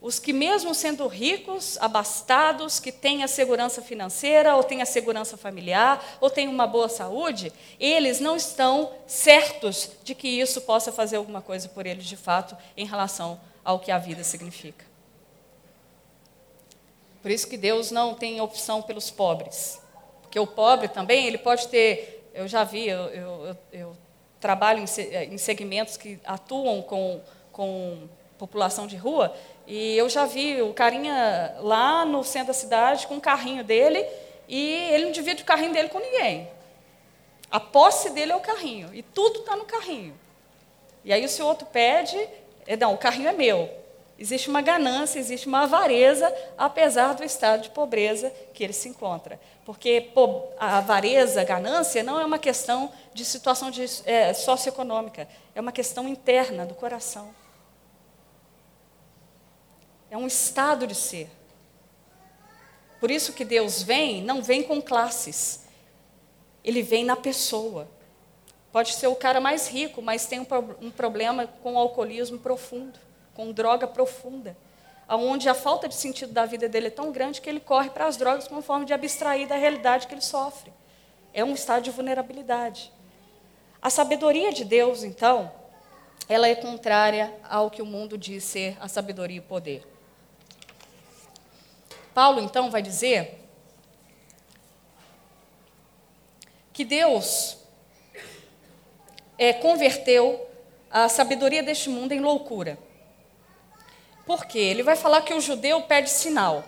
Os 0.00 0.18
que, 0.18 0.32
mesmo 0.32 0.74
sendo 0.74 1.06
ricos, 1.06 1.78
abastados, 1.78 2.80
que 2.80 2.90
têm 2.90 3.22
a 3.22 3.28
segurança 3.28 3.80
financeira, 3.80 4.56
ou 4.56 4.64
têm 4.64 4.82
a 4.82 4.86
segurança 4.86 5.36
familiar, 5.36 6.04
ou 6.20 6.28
têm 6.28 6.48
uma 6.48 6.66
boa 6.66 6.88
saúde, 6.88 7.52
eles 7.78 8.18
não 8.18 8.34
estão 8.34 8.92
certos 9.06 9.92
de 10.02 10.16
que 10.16 10.26
isso 10.26 10.60
possa 10.62 10.90
fazer 10.90 11.16
alguma 11.16 11.40
coisa 11.40 11.68
por 11.68 11.86
eles 11.86 12.04
de 12.04 12.16
fato 12.16 12.56
em 12.76 12.84
relação 12.84 13.40
ao 13.64 13.78
que 13.78 13.92
a 13.92 13.98
vida 13.98 14.24
significa. 14.24 14.84
Por 17.22 17.30
isso 17.30 17.46
que 17.46 17.56
Deus 17.56 17.92
não 17.92 18.14
tem 18.14 18.40
opção 18.40 18.82
pelos 18.82 19.12
pobres. 19.12 19.80
Porque 20.22 20.40
o 20.40 20.46
pobre 20.46 20.88
também, 20.88 21.24
ele 21.24 21.38
pode 21.38 21.68
ter. 21.68 22.28
Eu 22.34 22.48
já 22.48 22.64
vi, 22.64 22.88
eu, 22.88 23.06
eu, 23.10 23.56
eu 23.72 23.96
trabalho 24.40 24.80
em, 24.80 25.32
em 25.32 25.38
segmentos 25.38 25.96
que 25.96 26.18
atuam 26.24 26.82
com, 26.82 27.20
com 27.52 28.08
população 28.38 28.86
de 28.86 28.96
rua, 28.96 29.34
e 29.66 29.96
eu 29.96 30.08
já 30.08 30.24
vi 30.24 30.62
o 30.62 30.72
carinha 30.72 31.56
lá 31.60 32.04
no 32.04 32.24
centro 32.24 32.48
da 32.48 32.54
cidade 32.54 33.06
com 33.06 33.16
o 33.16 33.20
carrinho 33.20 33.62
dele 33.62 34.06
e 34.48 34.88
ele 34.90 35.04
não 35.04 35.12
divide 35.12 35.42
o 35.42 35.44
carrinho 35.44 35.74
dele 35.74 35.90
com 35.90 35.98
ninguém. 35.98 36.48
A 37.50 37.60
posse 37.60 38.10
dele 38.10 38.32
é 38.32 38.36
o 38.36 38.40
carrinho 38.40 38.88
e 38.94 39.02
tudo 39.02 39.40
está 39.40 39.54
no 39.56 39.66
carrinho. 39.66 40.18
E 41.04 41.12
aí 41.12 41.22
o 41.22 41.28
seu 41.28 41.46
outro 41.46 41.66
pede, 41.66 42.16
é, 42.66 42.76
não, 42.76 42.94
o 42.94 42.98
carrinho 42.98 43.28
é 43.28 43.32
meu. 43.32 43.68
Existe 44.18 44.50
uma 44.50 44.60
ganância, 44.60 45.20
existe 45.20 45.46
uma 45.46 45.62
avareza, 45.62 46.34
apesar 46.56 47.14
do 47.14 47.22
estado 47.22 47.62
de 47.62 47.70
pobreza 47.70 48.30
que 48.52 48.64
ele 48.64 48.72
se 48.72 48.88
encontra. 48.88 49.40
Porque 49.64 50.10
a 50.58 50.78
avareza, 50.78 51.40
a 51.40 51.44
ganância, 51.44 52.02
não 52.02 52.20
é 52.20 52.24
uma 52.24 52.38
questão 52.38 52.92
de 53.14 53.24
situação 53.24 53.70
de, 53.70 53.84
é, 54.04 54.34
socioeconômica, 54.34 55.28
é 55.54 55.60
uma 55.60 55.70
questão 55.70 56.08
interna 56.08 56.66
do 56.66 56.74
coração. 56.74 57.32
É 60.10 60.16
um 60.16 60.26
estado 60.26 60.84
de 60.84 60.96
ser. 60.96 61.30
Por 62.98 63.12
isso 63.12 63.32
que 63.32 63.44
Deus 63.44 63.84
vem, 63.84 64.20
não 64.20 64.42
vem 64.42 64.64
com 64.64 64.82
classes. 64.82 65.60
Ele 66.64 66.82
vem 66.82 67.04
na 67.04 67.14
pessoa. 67.14 67.86
Pode 68.72 68.94
ser 68.94 69.06
o 69.06 69.14
cara 69.14 69.40
mais 69.40 69.68
rico, 69.68 70.02
mas 70.02 70.26
tem 70.26 70.40
um, 70.40 70.46
um 70.80 70.90
problema 70.90 71.46
com 71.62 71.74
o 71.74 71.78
alcoolismo 71.78 72.38
profundo, 72.38 72.98
com 73.38 73.52
droga 73.52 73.86
profunda, 73.86 74.56
onde 75.08 75.48
a 75.48 75.54
falta 75.54 75.88
de 75.88 75.94
sentido 75.94 76.32
da 76.32 76.44
vida 76.44 76.68
dele 76.68 76.88
é 76.88 76.90
tão 76.90 77.12
grande 77.12 77.40
que 77.40 77.48
ele 77.48 77.60
corre 77.60 77.88
para 77.88 78.04
as 78.04 78.16
drogas 78.16 78.48
como 78.48 78.60
forma 78.60 78.84
de 78.84 78.92
abstrair 78.92 79.46
da 79.46 79.54
realidade 79.54 80.08
que 80.08 80.12
ele 80.12 80.20
sofre. 80.20 80.72
É 81.32 81.44
um 81.44 81.54
estado 81.54 81.84
de 81.84 81.90
vulnerabilidade. 81.92 82.92
A 83.80 83.90
sabedoria 83.90 84.52
de 84.52 84.64
Deus, 84.64 85.04
então, 85.04 85.52
ela 86.28 86.48
é 86.48 86.56
contrária 86.56 87.32
ao 87.48 87.70
que 87.70 87.80
o 87.80 87.86
mundo 87.86 88.18
diz 88.18 88.42
ser 88.42 88.76
a 88.80 88.88
sabedoria 88.88 89.36
e 89.36 89.38
o 89.38 89.44
poder. 89.44 89.86
Paulo 92.12 92.40
então 92.40 92.72
vai 92.72 92.82
dizer 92.82 93.48
que 96.72 96.84
Deus 96.84 97.56
é, 99.38 99.52
converteu 99.52 100.44
a 100.90 101.08
sabedoria 101.08 101.62
deste 101.62 101.88
mundo 101.88 102.10
em 102.10 102.18
loucura. 102.18 102.87
Por 104.28 104.44
quê? 104.44 104.58
Ele 104.58 104.82
vai 104.82 104.94
falar 104.94 105.22
que 105.22 105.32
o 105.32 105.40
judeu 105.40 105.80
pede 105.84 106.10
sinal. 106.10 106.62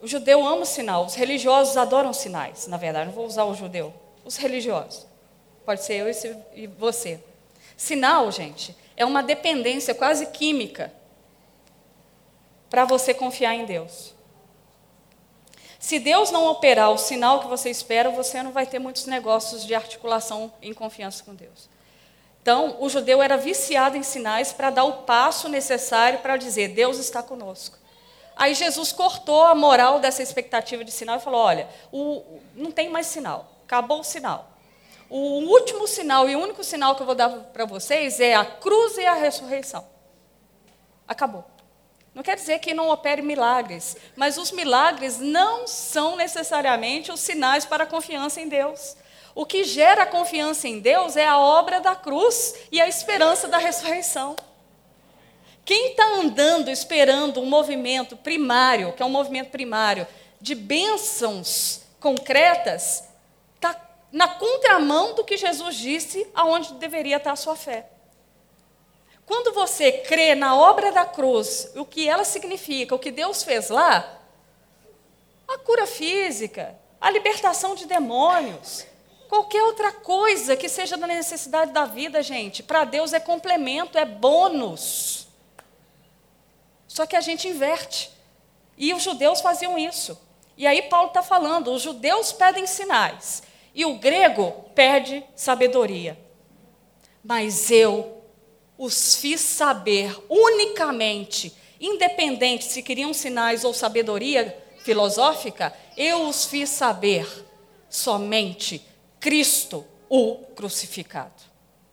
O 0.00 0.08
judeu 0.08 0.46
ama 0.46 0.62
o 0.62 0.64
sinal, 0.64 1.04
os 1.04 1.14
religiosos 1.14 1.76
adoram 1.76 2.14
sinais. 2.14 2.66
Na 2.66 2.78
verdade, 2.78 3.08
não 3.08 3.14
vou 3.14 3.26
usar 3.26 3.44
o 3.44 3.54
judeu, 3.54 3.92
os 4.24 4.38
religiosos. 4.38 5.06
Pode 5.62 5.84
ser 5.84 5.96
eu 5.96 6.06
e 6.54 6.66
você. 6.66 7.22
Sinal, 7.76 8.32
gente, 8.32 8.74
é 8.96 9.04
uma 9.04 9.22
dependência 9.22 9.94
quase 9.94 10.24
química 10.28 10.90
para 12.70 12.86
você 12.86 13.12
confiar 13.12 13.54
em 13.54 13.66
Deus. 13.66 14.14
Se 15.78 15.98
Deus 15.98 16.30
não 16.30 16.46
operar 16.46 16.90
o 16.90 16.96
sinal 16.96 17.40
que 17.40 17.46
você 17.46 17.68
espera, 17.68 18.08
você 18.08 18.42
não 18.42 18.52
vai 18.52 18.64
ter 18.64 18.78
muitos 18.78 19.04
negócios 19.04 19.66
de 19.66 19.74
articulação 19.74 20.50
em 20.62 20.72
confiança 20.72 21.22
com 21.22 21.34
Deus. 21.34 21.68
Então, 22.42 22.76
o 22.80 22.88
judeu 22.88 23.22
era 23.22 23.36
viciado 23.36 23.96
em 23.96 24.02
sinais 24.02 24.52
para 24.52 24.70
dar 24.70 24.84
o 24.84 25.02
passo 25.02 25.48
necessário 25.48 26.20
para 26.20 26.36
dizer: 26.36 26.68
Deus 26.68 26.98
está 26.98 27.22
conosco. 27.22 27.78
Aí 28.34 28.54
Jesus 28.54 28.90
cortou 28.90 29.42
a 29.42 29.54
moral 29.54 30.00
dessa 30.00 30.22
expectativa 30.22 30.82
de 30.82 30.90
sinal 30.90 31.18
e 31.18 31.20
falou: 31.20 31.40
olha, 31.40 31.68
o, 31.92 32.40
não 32.54 32.70
tem 32.70 32.88
mais 32.88 33.06
sinal, 33.06 33.60
acabou 33.64 34.00
o 34.00 34.04
sinal. 34.04 34.50
O 35.10 35.40
último 35.50 35.86
sinal 35.86 36.28
e 36.28 36.36
único 36.36 36.62
sinal 36.62 36.94
que 36.94 37.02
eu 37.02 37.06
vou 37.06 37.14
dar 37.14 37.28
para 37.28 37.64
vocês 37.64 38.20
é 38.20 38.34
a 38.34 38.44
cruz 38.44 38.96
e 38.96 39.04
a 39.04 39.14
ressurreição. 39.14 39.84
Acabou. 41.06 41.44
Não 42.14 42.22
quer 42.22 42.36
dizer 42.36 42.58
que 42.60 42.72
não 42.72 42.88
opere 42.88 43.20
milagres, 43.20 43.96
mas 44.16 44.38
os 44.38 44.50
milagres 44.50 45.18
não 45.18 45.66
são 45.66 46.16
necessariamente 46.16 47.12
os 47.12 47.20
sinais 47.20 47.64
para 47.64 47.84
a 47.84 47.86
confiança 47.86 48.40
em 48.40 48.48
Deus. 48.48 48.96
O 49.34 49.46
que 49.46 49.64
gera 49.64 50.06
confiança 50.06 50.66
em 50.66 50.80
Deus 50.80 51.16
é 51.16 51.24
a 51.24 51.38
obra 51.38 51.80
da 51.80 51.94
cruz 51.94 52.54
e 52.70 52.80
a 52.80 52.88
esperança 52.88 53.48
da 53.48 53.58
ressurreição. 53.58 54.36
Quem 55.64 55.92
está 55.92 56.04
andando 56.14 56.68
esperando 56.68 57.40
um 57.40 57.46
movimento 57.46 58.16
primário, 58.16 58.92
que 58.92 59.02
é 59.02 59.06
um 59.06 59.10
movimento 59.10 59.50
primário, 59.50 60.06
de 60.40 60.54
bênçãos 60.54 61.82
concretas, 62.00 63.04
está 63.54 63.80
na 64.10 64.26
contramão 64.26 65.14
do 65.14 65.22
que 65.22 65.36
Jesus 65.36 65.76
disse 65.76 66.26
aonde 66.34 66.74
deveria 66.74 67.18
estar 67.18 67.32
a 67.32 67.36
sua 67.36 67.54
fé. 67.54 67.88
Quando 69.24 69.54
você 69.54 69.92
crê 69.92 70.34
na 70.34 70.56
obra 70.56 70.90
da 70.90 71.04
cruz, 71.04 71.70
o 71.76 71.84
que 71.84 72.08
ela 72.08 72.24
significa, 72.24 72.96
o 72.96 72.98
que 72.98 73.12
Deus 73.12 73.44
fez 73.44 73.68
lá, 73.68 74.18
a 75.46 75.56
cura 75.58 75.86
física, 75.86 76.76
a 77.00 77.10
libertação 77.10 77.76
de 77.76 77.86
demônios, 77.86 78.86
qualquer 79.30 79.62
outra 79.62 79.92
coisa 79.92 80.56
que 80.56 80.68
seja 80.68 80.96
da 80.96 81.06
necessidade 81.06 81.70
da 81.70 81.84
vida, 81.84 82.20
gente, 82.20 82.64
para 82.64 82.82
Deus 82.82 83.12
é 83.12 83.20
complemento, 83.20 83.96
é 83.96 84.04
bônus. 84.04 85.28
Só 86.88 87.06
que 87.06 87.14
a 87.14 87.20
gente 87.20 87.46
inverte. 87.46 88.10
E 88.76 88.92
os 88.92 89.04
judeus 89.04 89.40
faziam 89.40 89.78
isso. 89.78 90.20
E 90.56 90.66
aí 90.66 90.82
Paulo 90.82 91.08
está 91.08 91.22
falando: 91.22 91.72
os 91.72 91.80
judeus 91.80 92.32
pedem 92.32 92.66
sinais 92.66 93.44
e 93.72 93.84
o 93.84 93.98
grego 93.98 94.50
pede 94.74 95.24
sabedoria. 95.36 96.18
Mas 97.22 97.70
eu 97.70 98.24
os 98.76 99.14
fiz 99.14 99.40
saber 99.40 100.12
unicamente, 100.28 101.54
independente 101.80 102.64
se 102.64 102.82
queriam 102.82 103.14
sinais 103.14 103.62
ou 103.62 103.72
sabedoria 103.72 104.58
filosófica, 104.78 105.72
eu 105.96 106.26
os 106.26 106.46
fiz 106.46 106.68
saber 106.70 107.46
somente 107.88 108.89
Cristo, 109.20 109.86
o 110.08 110.38
crucificado. 110.56 111.42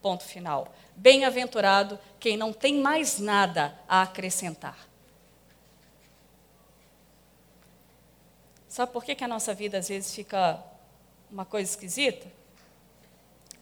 Ponto 0.02 0.24
final. 0.24 0.74
Bem-aventurado 0.96 2.00
quem 2.20 2.36
não 2.36 2.52
tem 2.52 2.80
mais 2.80 3.20
nada 3.20 3.78
a 3.88 4.02
acrescentar. 4.02 4.78
Sabe 8.68 8.92
por 8.92 9.04
que, 9.04 9.14
que 9.14 9.24
a 9.24 9.28
nossa 9.28 9.54
vida 9.54 9.78
às 9.78 9.90
vezes 9.90 10.16
fica 10.16 10.64
uma 11.30 11.46
coisa 11.46 11.70
esquisita? 11.70 12.28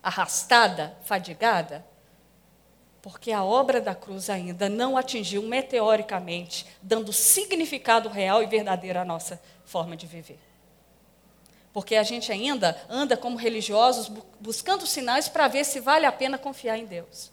Arrastada, 0.02 0.96
fadigada? 1.04 1.86
porque 3.06 3.32
a 3.32 3.44
obra 3.44 3.80
da 3.80 3.94
cruz 3.94 4.32
ainda 4.32 4.68
não 4.68 4.98
atingiu 4.98 5.44
meteoricamente, 5.44 6.66
dando 6.82 7.14
significado 7.14 8.10
real 8.10 8.42
e 8.42 8.48
verdadeiro 8.48 8.98
à 8.98 9.06
nossa 9.06 9.40
forma 9.64 9.96
de 9.96 10.08
viver. 10.08 10.40
Porque 11.76 11.98
a 11.98 12.04
gente 12.04 12.32
ainda 12.32 12.82
anda 12.90 13.18
como 13.18 13.36
religiosos 13.36 14.10
buscando 14.40 14.88
sinais 14.88 15.28
para 15.28 15.50
ver 15.50 15.66
se 15.66 15.82
vale 15.82 16.06
a 16.06 16.12
pena 16.12 16.38
confiar 16.38 16.78
em 16.78 16.86
Deus. 16.86 17.30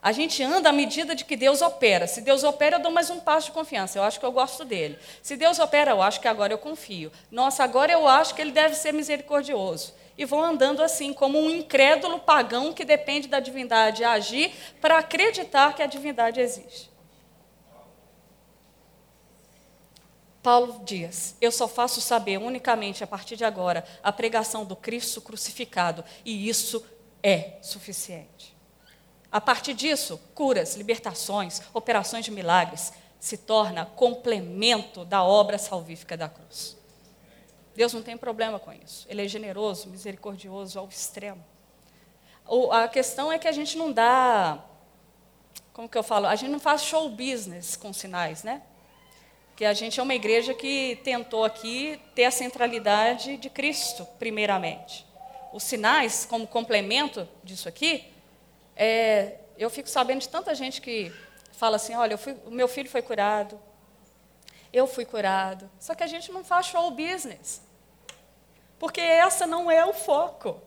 A 0.00 0.10
gente 0.10 0.42
anda 0.42 0.70
à 0.70 0.72
medida 0.72 1.14
de 1.14 1.26
que 1.26 1.36
Deus 1.36 1.60
opera. 1.60 2.06
Se 2.06 2.22
Deus 2.22 2.42
opera, 2.42 2.76
eu 2.76 2.80
dou 2.80 2.90
mais 2.90 3.10
um 3.10 3.20
passo 3.20 3.48
de 3.48 3.52
confiança. 3.52 3.98
Eu 3.98 4.04
acho 4.04 4.18
que 4.18 4.24
eu 4.24 4.32
gosto 4.32 4.64
dele. 4.64 4.98
Se 5.22 5.36
Deus 5.36 5.58
opera, 5.58 5.90
eu 5.90 6.00
acho 6.00 6.18
que 6.18 6.28
agora 6.28 6.50
eu 6.50 6.56
confio. 6.56 7.12
Nossa, 7.30 7.62
agora 7.62 7.92
eu 7.92 8.08
acho 8.08 8.34
que 8.34 8.40
ele 8.40 8.52
deve 8.52 8.74
ser 8.74 8.94
misericordioso 8.94 9.92
e 10.16 10.24
vão 10.24 10.42
andando 10.42 10.82
assim, 10.82 11.12
como 11.12 11.38
um 11.38 11.50
incrédulo 11.50 12.20
pagão 12.20 12.72
que 12.72 12.86
depende 12.86 13.28
da 13.28 13.38
divindade 13.38 14.02
agir 14.02 14.50
para 14.80 14.96
acreditar 14.96 15.74
que 15.74 15.82
a 15.82 15.86
divindade 15.86 16.40
existe. 16.40 16.89
Paulo 20.42 20.82
diz: 20.84 21.36
Eu 21.40 21.52
só 21.52 21.68
faço 21.68 22.00
saber 22.00 22.38
unicamente 22.38 23.04
a 23.04 23.06
partir 23.06 23.36
de 23.36 23.44
agora 23.44 23.84
a 24.02 24.12
pregação 24.12 24.64
do 24.64 24.74
Cristo 24.74 25.20
crucificado, 25.20 26.04
e 26.24 26.48
isso 26.48 26.84
é 27.22 27.58
suficiente. 27.62 28.56
A 29.30 29.40
partir 29.40 29.74
disso, 29.74 30.20
curas, 30.34 30.74
libertações, 30.74 31.62
operações 31.72 32.24
de 32.24 32.30
milagres 32.30 32.92
se 33.20 33.36
torna 33.36 33.84
complemento 33.84 35.04
da 35.04 35.22
obra 35.22 35.58
salvífica 35.58 36.16
da 36.16 36.28
cruz. 36.28 36.76
Deus 37.76 37.92
não 37.92 38.02
tem 38.02 38.16
problema 38.16 38.58
com 38.58 38.72
isso. 38.72 39.06
Ele 39.08 39.24
é 39.24 39.28
generoso, 39.28 39.88
misericordioso 39.88 40.78
ao 40.78 40.88
extremo. 40.88 41.44
A 42.72 42.88
questão 42.88 43.30
é 43.30 43.38
que 43.38 43.46
a 43.46 43.52
gente 43.52 43.78
não 43.78 43.92
dá, 43.92 44.58
como 45.72 45.88
que 45.88 45.96
eu 45.96 46.02
falo? 46.02 46.26
A 46.26 46.34
gente 46.34 46.50
não 46.50 46.58
faz 46.58 46.82
show 46.82 47.08
business 47.08 47.76
com 47.76 47.92
sinais, 47.92 48.42
né? 48.42 48.62
Que 49.60 49.66
a 49.66 49.74
gente 49.74 50.00
é 50.00 50.02
uma 50.02 50.14
igreja 50.14 50.54
que 50.54 50.98
tentou 51.04 51.44
aqui 51.44 52.00
ter 52.14 52.24
a 52.24 52.30
centralidade 52.30 53.36
de 53.36 53.50
Cristo, 53.50 54.08
primeiramente. 54.18 55.04
Os 55.52 55.64
sinais, 55.64 56.24
como 56.24 56.46
complemento 56.46 57.28
disso 57.44 57.68
aqui, 57.68 58.10
é, 58.74 59.34
eu 59.58 59.68
fico 59.68 59.86
sabendo 59.86 60.20
de 60.22 60.30
tanta 60.30 60.54
gente 60.54 60.80
que 60.80 61.12
fala 61.52 61.76
assim: 61.76 61.94
olha, 61.94 62.16
fui, 62.16 62.34
o 62.46 62.50
meu 62.50 62.66
filho 62.66 62.88
foi 62.88 63.02
curado, 63.02 63.60
eu 64.72 64.86
fui 64.86 65.04
curado. 65.04 65.70
Só 65.78 65.94
que 65.94 66.02
a 66.02 66.06
gente 66.06 66.32
não 66.32 66.42
faz 66.42 66.64
show 66.64 66.90
business. 66.92 67.60
Porque 68.78 69.02
essa 69.02 69.46
não 69.46 69.70
é 69.70 69.84
o 69.84 69.92
foco. 69.92 70.58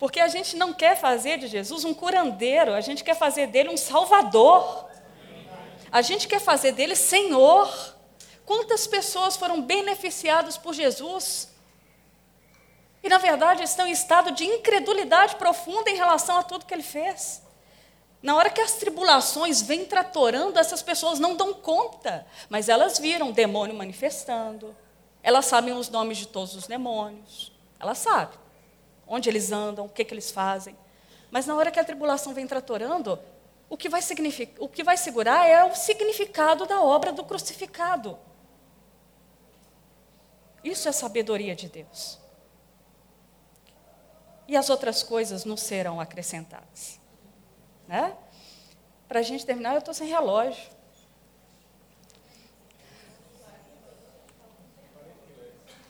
Porque 0.00 0.18
a 0.18 0.26
gente 0.26 0.56
não 0.56 0.72
quer 0.72 0.96
fazer 0.96 1.38
de 1.38 1.46
Jesus 1.46 1.84
um 1.84 1.94
curandeiro, 1.94 2.74
a 2.74 2.80
gente 2.80 3.04
quer 3.04 3.14
fazer 3.14 3.46
dele 3.46 3.68
um 3.68 3.76
salvador. 3.76 4.90
A 5.92 6.02
gente 6.02 6.26
quer 6.26 6.40
fazer 6.40 6.72
dele 6.72 6.96
Senhor. 6.96 7.99
Quantas 8.44 8.86
pessoas 8.86 9.36
foram 9.36 9.62
beneficiadas 9.62 10.56
por 10.56 10.74
Jesus? 10.74 11.48
E, 13.02 13.08
na 13.08 13.18
verdade, 13.18 13.62
estão 13.62 13.86
em 13.86 13.92
estado 13.92 14.32
de 14.32 14.44
incredulidade 14.44 15.36
profunda 15.36 15.88
em 15.90 15.96
relação 15.96 16.36
a 16.36 16.42
tudo 16.42 16.66
que 16.66 16.74
ele 16.74 16.82
fez. 16.82 17.42
Na 18.22 18.36
hora 18.36 18.50
que 18.50 18.60
as 18.60 18.72
tribulações 18.72 19.62
vêm 19.62 19.86
tratorando, 19.86 20.58
essas 20.58 20.82
pessoas 20.82 21.18
não 21.18 21.34
dão 21.34 21.54
conta, 21.54 22.26
mas 22.50 22.68
elas 22.68 22.98
viram 22.98 23.30
o 23.30 23.32
demônio 23.32 23.74
manifestando, 23.74 24.76
elas 25.22 25.46
sabem 25.46 25.72
os 25.72 25.88
nomes 25.88 26.18
de 26.18 26.28
todos 26.28 26.54
os 26.54 26.66
demônios, 26.66 27.50
elas 27.78 27.96
sabem 27.96 28.38
onde 29.06 29.28
eles 29.28 29.50
andam, 29.50 29.86
o 29.86 29.88
que, 29.88 30.04
que 30.04 30.14
eles 30.14 30.30
fazem. 30.30 30.76
Mas 31.32 31.44
na 31.44 31.56
hora 31.56 31.70
que 31.70 31.80
a 31.80 31.84
tribulação 31.84 32.32
vem 32.32 32.46
tratorando, 32.46 33.18
o 33.68 33.76
que, 33.76 33.88
vai 33.88 34.00
o 34.58 34.68
que 34.68 34.84
vai 34.84 34.96
segurar 34.96 35.46
é 35.46 35.64
o 35.64 35.74
significado 35.74 36.64
da 36.64 36.80
obra 36.80 37.12
do 37.12 37.24
crucificado. 37.24 38.16
Isso 40.62 40.88
é 40.88 40.92
sabedoria 40.92 41.54
de 41.54 41.68
Deus. 41.68 42.18
E 44.46 44.56
as 44.56 44.68
outras 44.68 45.02
coisas 45.02 45.44
não 45.44 45.56
serão 45.56 46.00
acrescentadas. 46.00 46.98
Né? 47.86 48.16
Para 49.08 49.20
a 49.20 49.22
gente 49.22 49.46
terminar, 49.46 49.72
eu 49.72 49.78
estou 49.78 49.94
sem 49.94 50.08
relógio. 50.08 50.70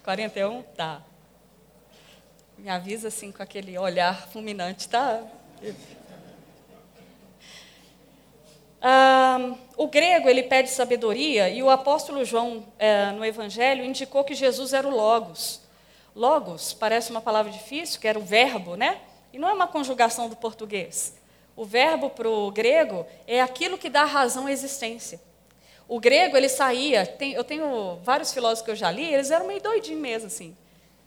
Quarenta 0.02 0.38
e 0.38 0.44
um? 0.44 0.62
Tá. 0.62 1.02
Me 2.56 2.68
avisa 2.68 3.08
assim 3.08 3.32
com 3.32 3.42
aquele 3.42 3.76
olhar 3.78 4.28
fulminante, 4.28 4.88
tá? 4.88 5.22
Ah, 8.82 9.54
o 9.76 9.86
grego 9.86 10.28
ele 10.28 10.42
pede 10.42 10.70
sabedoria 10.70 11.48
e 11.48 11.62
o 11.62 11.68
apóstolo 11.68 12.24
João 12.24 12.64
eh, 12.78 13.10
no 13.12 13.24
Evangelho 13.24 13.84
indicou 13.84 14.24
que 14.24 14.34
Jesus 14.34 14.72
era 14.72 14.86
o 14.86 14.90
logos. 14.90 15.60
Logos 16.14 16.72
parece 16.72 17.10
uma 17.10 17.20
palavra 17.20 17.52
difícil, 17.52 18.00
que 18.00 18.08
era 18.08 18.18
o 18.18 18.22
verbo, 18.22 18.74
né? 18.76 19.00
E 19.32 19.38
não 19.38 19.48
é 19.48 19.52
uma 19.52 19.66
conjugação 19.66 20.28
do 20.28 20.36
português. 20.36 21.14
O 21.54 21.64
verbo 21.64 22.10
para 22.10 22.28
o 22.28 22.50
grego 22.50 23.06
é 23.26 23.40
aquilo 23.40 23.76
que 23.76 23.90
dá 23.90 24.04
razão 24.04 24.46
à 24.46 24.52
existência. 24.52 25.20
O 25.86 26.00
grego, 26.00 26.36
ele 26.36 26.48
saía, 26.48 27.04
tem, 27.04 27.32
eu 27.32 27.44
tenho 27.44 27.98
vários 28.02 28.32
filósofos 28.32 28.64
que 28.64 28.70
eu 28.70 28.76
já 28.76 28.90
li, 28.90 29.12
eles 29.12 29.30
eram 29.30 29.46
meio 29.46 29.60
doidinhos 29.60 30.00
mesmo, 30.00 30.26
assim. 30.28 30.56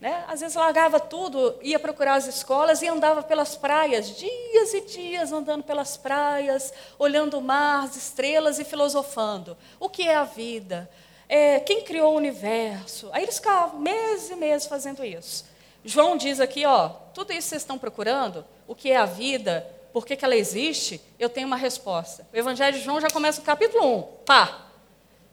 Né? 0.04 0.22
Às 0.28 0.42
vezes 0.42 0.58
largava 0.58 1.00
tudo, 1.00 1.58
ia 1.62 1.80
procurar 1.80 2.16
as 2.16 2.28
escolas 2.28 2.82
e 2.82 2.90
andava 2.90 3.24
pelas 3.24 3.56
praias, 3.56 4.18
dias 4.18 4.74
e 4.74 4.82
dias 4.82 5.32
andando 5.32 5.64
pelas 5.64 5.96
praias, 5.96 6.74
olhando 7.00 7.38
o 7.38 7.42
mar, 7.42 7.86
as 7.86 7.96
estrelas 7.96 8.60
e 8.60 8.66
filosofando. 8.66 9.56
O 9.80 9.88
que 9.88 10.02
é 10.02 10.16
a 10.16 10.26
vida? 10.26 10.92
É, 11.30 11.58
quem 11.62 11.86
criou 11.86 12.12
o 12.12 12.18
universo? 12.18 13.10
Aí 13.14 13.24
eles 13.24 13.38
ficavam 13.38 13.80
meses 13.80 14.30
e 14.30 14.36
meses 14.36 14.68
fazendo 14.68 15.06
isso. 15.06 15.46
João 15.86 16.18
diz 16.18 16.42
aqui, 16.42 16.66
ó, 16.66 16.90
tudo 17.14 17.32
isso 17.32 17.48
vocês 17.48 17.62
estão 17.62 17.78
procurando, 17.78 18.46
o 18.68 18.76
que 18.76 18.92
é 18.92 18.98
a 18.98 19.06
vida, 19.06 19.66
por 19.94 20.06
que, 20.06 20.18
que 20.18 20.26
ela 20.26 20.36
existe, 20.36 21.00
eu 21.18 21.30
tenho 21.30 21.48
uma 21.48 21.56
resposta. 21.56 22.28
O 22.34 22.36
Evangelho 22.36 22.78
de 22.78 22.84
João 22.84 23.00
já 23.00 23.10
começa 23.10 23.40
no 23.40 23.46
capítulo 23.46 24.00
1, 24.00 24.02
pá. 24.26 24.68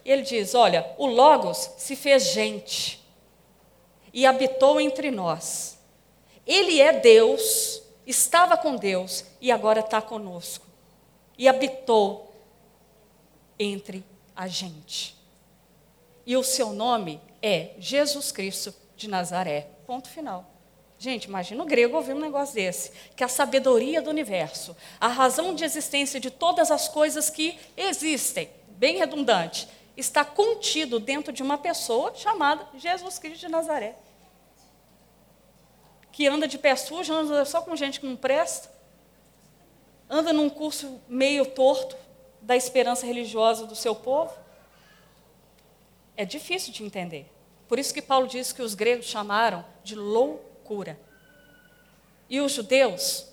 Ele 0.05 0.23
diz: 0.23 0.55
Olha, 0.55 0.87
o 0.97 1.07
Logos 1.07 1.73
se 1.77 1.97
fez 1.97 2.27
gente 2.27 3.00
e 4.13 4.27
habitou 4.27 4.81
entre 4.81 5.11
nós. 5.11 5.79
Ele 6.47 6.81
é 6.81 6.93
Deus, 6.93 7.83
estava 8.07 8.57
com 8.57 8.77
Deus 8.77 9.25
e 9.41 9.53
agora 9.53 9.81
está 9.81 10.03
conosco. 10.03 10.67
E 11.39 11.49
habitou 11.49 12.35
entre 13.59 14.05
a 14.35 14.47
gente. 14.47 15.17
E 16.27 16.37
o 16.37 16.43
seu 16.43 16.73
nome 16.73 17.21
é 17.43 17.73
Jesus 17.79 18.33
Cristo 18.33 18.75
de 18.97 19.09
Nazaré. 19.09 19.69
Ponto 19.87 20.09
final. 20.09 20.47
Gente, 20.99 21.25
imagina 21.25 21.63
o 21.63 21.67
grego 21.67 21.97
ouvir 21.97 22.13
um 22.13 22.21
negócio 22.21 22.55
desse, 22.55 22.93
que 23.17 23.25
a 23.25 23.29
sabedoria 23.29 24.03
do 24.03 24.11
universo, 24.11 24.77
a 25.01 25.09
razão 25.09 25.55
de 25.55 25.65
existência 25.65 26.21
de 26.21 26.31
todas 26.31 26.71
as 26.71 26.89
coisas 26.89 27.31
que 27.31 27.59
existem, 27.75 28.51
bem 28.69 28.99
redundante, 28.99 29.67
está 30.01 30.25
contido 30.25 30.99
dentro 30.99 31.33
de 31.33 31.43
uma 31.43 31.59
pessoa 31.59 32.15
chamada 32.15 32.67
Jesus 32.77 33.19
Cristo 33.19 33.41
de 33.41 33.49
Nazaré. 33.49 33.97
Que 36.11 36.27
anda 36.27 36.49
de 36.49 36.59
pé 36.59 36.75
sujo, 36.75 37.13
anda 37.13 37.45
só 37.45 37.63
com 37.63 37.77
gente 37.77 38.01
que 38.01 38.07
não 38.07 38.17
presta, 38.17 38.71
anda 40.09 40.33
num 40.33 40.51
curso 40.51 41.01
meio 41.09 41.47
torto 41.47 41.97
da 42.43 42.57
esperança 42.57 43.07
religiosa 43.07 43.67
do 43.67 43.77
seu 43.77 43.95
povo. 43.95 44.33
É 46.17 46.25
difícil 46.25 46.73
de 46.73 46.83
entender. 46.83 47.31
Por 47.69 47.79
isso 47.79 47.95
que 47.95 48.03
Paulo 48.03 48.27
diz 48.27 48.53
que 48.53 48.63
os 48.63 48.75
gregos 48.75 49.07
chamaram 49.07 49.65
de 49.85 49.95
louco 49.95 50.45
cura. 50.65 50.99
E 52.29 52.41
os 52.41 52.53
judeus 52.53 53.27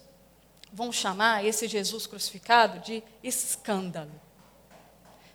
vão 0.72 0.92
chamar 0.92 1.46
esse 1.46 1.68
Jesus 1.68 2.06
crucificado 2.06 2.80
de 2.80 3.04
escândalo. 3.24 4.12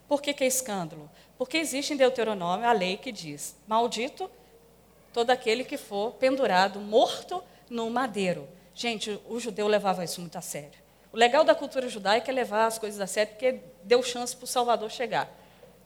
Por 0.09 0.21
que, 0.21 0.35
que 0.35 0.45
é 0.45 0.47
escândalo? 0.47 1.11
Porque 1.37 1.57
existe 1.57 1.93
em 1.93 1.97
Deuteronômio 1.97 2.69
a 2.69 2.73
lei 2.73 2.97
que 2.97 3.13
diz: 3.13 3.57
maldito 3.67 4.31
todo 5.13 5.31
aquele 5.31 5.65
que 5.65 5.77
for 5.77 6.13
pendurado, 6.15 6.81
morto 6.81 7.43
no 7.69 7.89
madeiro. 7.91 8.49
Gente, 8.75 9.21
o 9.29 9.39
judeu 9.39 9.67
levava 9.69 10.05
isso 10.05 10.21
muito 10.21 10.39
a 10.39 10.41
sério. 10.41 10.81
O 11.13 11.17
legal 11.17 11.45
da 11.45 11.55
cultura 11.55 11.89
judaica 11.89 12.31
é 12.31 12.35
levar 12.35 12.67
as 12.67 12.79
coisas 12.79 12.99
a 12.99 13.07
sério, 13.07 13.33
porque 13.33 13.61
deu 13.83 14.03
chance 14.03 14.35
para 14.35 14.45
o 14.45 14.47
Salvador 14.47 14.91
chegar. 14.91 15.29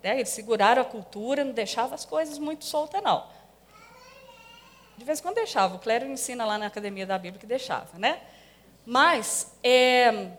Né? 0.02 0.16
Eles 0.16 0.28
seguraram 0.28 0.82
a 0.82 0.84
cultura, 0.84 1.44
não 1.44 1.52
deixavam 1.52 1.94
as 1.94 2.04
coisas 2.04 2.38
muito 2.38 2.64
soltas, 2.64 3.02
não. 3.02 3.26
De 4.96 5.04
vez 5.04 5.18
em 5.18 5.22
quando 5.22 5.34
deixava, 5.34 5.74
o 5.74 5.78
clero 5.78 6.06
ensina 6.06 6.44
lá 6.44 6.56
na 6.56 6.66
academia 6.66 7.04
da 7.04 7.18
Bíblia 7.18 7.40
que 7.40 7.46
deixava, 7.46 7.98
né? 7.98 8.20
Mas 8.84 9.52
é, 9.62 10.30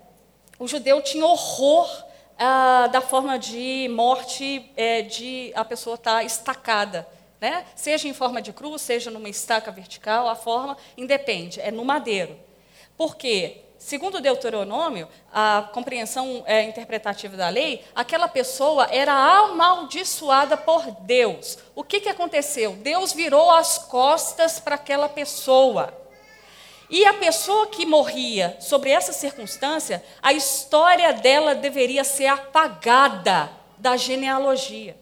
o 0.58 0.68
judeu 0.68 1.02
tinha 1.02 1.26
horror 1.26 2.07
ah, 2.38 2.88
da 2.88 3.02
forma 3.02 3.38
de 3.40 3.90
morte 3.90 4.70
é, 4.76 5.02
de 5.02 5.52
a 5.56 5.66
pessoa 5.66 5.96
estar 5.96 6.18
tá 6.18 6.24
estacada. 6.24 7.08
Né? 7.40 7.66
Seja 7.76 8.08
em 8.08 8.14
forma 8.14 8.42
de 8.42 8.52
cruz, 8.52 8.82
seja 8.82 9.12
numa 9.12 9.30
estaca 9.30 9.72
vertical, 9.72 10.28
a 10.28 10.36
forma 10.36 10.78
independe, 10.98 11.62
é 11.62 11.72
no 11.72 11.86
madeiro. 11.86 12.38
Por 12.98 13.16
quê? 13.16 13.62
Segundo 13.78 14.20
Deuteronômio, 14.20 15.08
a 15.32 15.70
compreensão 15.72 16.44
é, 16.48 16.64
interpretativa 16.64 17.38
da 17.38 17.48
lei, 17.48 17.86
aquela 17.94 18.28
pessoa 18.28 18.88
era 18.90 19.14
amaldiçoada 19.14 20.58
por 20.58 20.90
Deus. 21.02 21.60
O 21.76 21.84
que, 21.84 22.00
que 22.00 22.10
aconteceu? 22.10 22.72
Deus 22.74 23.14
virou 23.14 23.52
as 23.52 23.78
costas 23.78 24.60
para 24.60 24.76
aquela 24.76 25.08
pessoa. 25.08 25.94
E 26.90 27.06
a 27.06 27.14
pessoa 27.14 27.68
que 27.68 27.86
morria 27.86 28.58
sobre 28.60 28.90
essa 28.90 29.12
circunstância, 29.12 30.04
a 30.22 30.32
história 30.32 31.14
dela 31.14 31.54
deveria 31.54 32.04
ser 32.04 32.28
apagada 32.28 33.52
da 33.78 33.98
genealogia. 33.98 34.98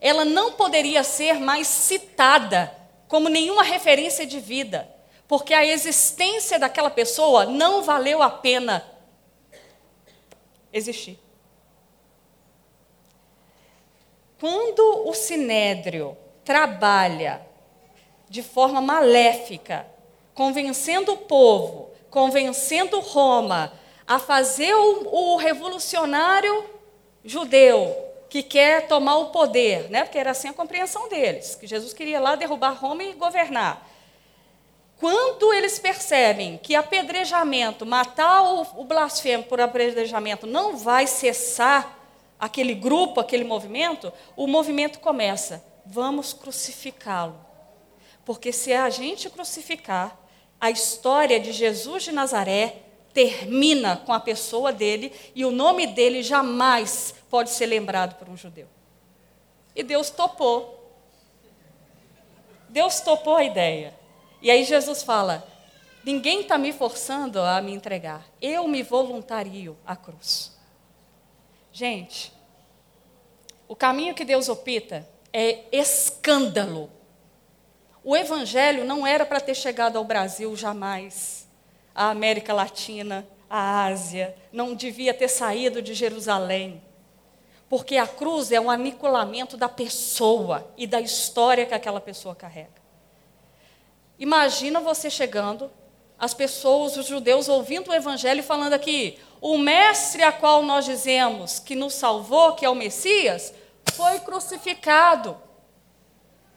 Ela 0.00 0.24
não 0.24 0.52
poderia 0.52 1.04
ser 1.04 1.34
mais 1.34 1.66
citada 1.66 2.74
como 3.08 3.28
nenhuma 3.28 3.62
referência 3.62 4.26
de 4.26 4.40
vida 4.40 4.92
porque 5.32 5.54
a 5.54 5.64
existência 5.64 6.58
daquela 6.58 6.90
pessoa 6.90 7.46
não 7.46 7.82
valeu 7.82 8.22
a 8.22 8.28
pena 8.28 8.86
existir. 10.70 11.18
Quando 14.38 15.08
o 15.08 15.14
sinédrio 15.14 16.18
trabalha 16.44 17.40
de 18.28 18.42
forma 18.42 18.82
maléfica, 18.82 19.86
convencendo 20.34 21.12
o 21.12 21.18
povo, 21.18 21.90
convencendo 22.10 23.00
Roma 23.00 23.72
a 24.06 24.18
fazer 24.18 24.74
o, 24.74 25.34
o 25.34 25.36
revolucionário 25.36 26.64
judeu 27.24 27.94
que 28.28 28.42
quer 28.42 28.88
tomar 28.88 29.16
o 29.16 29.26
poder, 29.26 29.90
né? 29.90 30.04
porque 30.04 30.18
era 30.18 30.30
assim 30.30 30.48
a 30.48 30.54
compreensão 30.54 31.08
deles, 31.08 31.54
que 31.54 31.66
Jesus 31.66 31.92
queria 31.92 32.18
lá 32.18 32.34
derrubar 32.34 32.72
Roma 32.72 33.02
e 33.02 33.12
governar. 33.12 33.86
Quando 34.96 35.52
eles 35.52 35.78
percebem 35.78 36.56
que 36.56 36.74
apedrejamento, 36.74 37.84
matar 37.84 38.42
o, 38.42 38.80
o 38.80 38.84
blasfemo 38.84 39.44
por 39.44 39.60
apedrejamento 39.60 40.46
não 40.46 40.76
vai 40.76 41.06
cessar 41.06 41.98
aquele 42.38 42.74
grupo, 42.74 43.20
aquele 43.20 43.44
movimento, 43.44 44.12
o 44.36 44.46
movimento 44.46 44.98
começa. 45.00 45.62
Vamos 45.84 46.32
crucificá-lo. 46.32 47.34
Porque 48.24 48.52
se 48.52 48.72
a 48.72 48.88
gente 48.88 49.28
crucificar, 49.28 50.16
a 50.62 50.70
história 50.70 51.40
de 51.40 51.50
Jesus 51.50 52.04
de 52.04 52.12
Nazaré 52.12 52.84
termina 53.12 53.96
com 53.96 54.12
a 54.12 54.20
pessoa 54.20 54.72
dele 54.72 55.12
e 55.34 55.44
o 55.44 55.50
nome 55.50 55.88
dele 55.88 56.22
jamais 56.22 57.16
pode 57.28 57.50
ser 57.50 57.66
lembrado 57.66 58.16
por 58.16 58.28
um 58.28 58.36
judeu. 58.36 58.68
E 59.74 59.82
Deus 59.82 60.08
topou. 60.08 60.80
Deus 62.68 63.00
topou 63.00 63.38
a 63.38 63.42
ideia. 63.42 63.92
E 64.40 64.52
aí 64.52 64.62
Jesus 64.62 65.02
fala: 65.02 65.44
ninguém 66.04 66.42
está 66.42 66.56
me 66.56 66.72
forçando 66.72 67.40
a 67.40 67.60
me 67.60 67.72
entregar, 67.72 68.24
eu 68.40 68.68
me 68.68 68.84
voluntario 68.84 69.76
à 69.84 69.96
cruz. 69.96 70.56
Gente, 71.72 72.32
o 73.66 73.74
caminho 73.74 74.14
que 74.14 74.24
Deus 74.24 74.48
opta 74.48 75.08
é 75.32 75.64
escândalo. 75.72 76.88
O 78.04 78.16
evangelho 78.16 78.84
não 78.84 79.06
era 79.06 79.24
para 79.24 79.40
ter 79.40 79.54
chegado 79.54 79.96
ao 79.96 80.04
Brasil 80.04 80.54
jamais 80.56 81.46
a 81.94 82.10
América 82.10 82.52
Latina, 82.52 83.26
a 83.48 83.84
Ásia, 83.84 84.34
não 84.52 84.74
devia 84.74 85.12
ter 85.12 85.28
saído 85.28 85.82
de 85.82 85.94
Jerusalém. 85.94 86.82
Porque 87.68 87.96
a 87.96 88.06
cruz 88.06 88.50
é 88.50 88.60
um 88.60 88.70
aniquilamento 88.70 89.56
da 89.56 89.68
pessoa 89.68 90.70
e 90.76 90.86
da 90.86 91.00
história 91.00 91.66
que 91.66 91.74
aquela 91.74 92.00
pessoa 92.00 92.34
carrega. 92.34 92.82
Imagina 94.18 94.80
você 94.80 95.10
chegando, 95.10 95.70
as 96.18 96.34
pessoas, 96.34 96.96
os 96.96 97.06
judeus, 97.06 97.48
ouvindo 97.48 97.90
o 97.90 97.94
evangelho 97.94 98.40
e 98.40 98.44
falando 98.44 98.74
aqui: 98.74 99.18
o 99.40 99.58
mestre 99.58 100.22
a 100.22 100.30
qual 100.30 100.62
nós 100.62 100.84
dizemos 100.84 101.58
que 101.58 101.74
nos 101.74 101.94
salvou, 101.94 102.54
que 102.54 102.64
é 102.64 102.70
o 102.70 102.74
Messias, 102.74 103.52
foi 103.92 104.20
crucificado. 104.20 105.36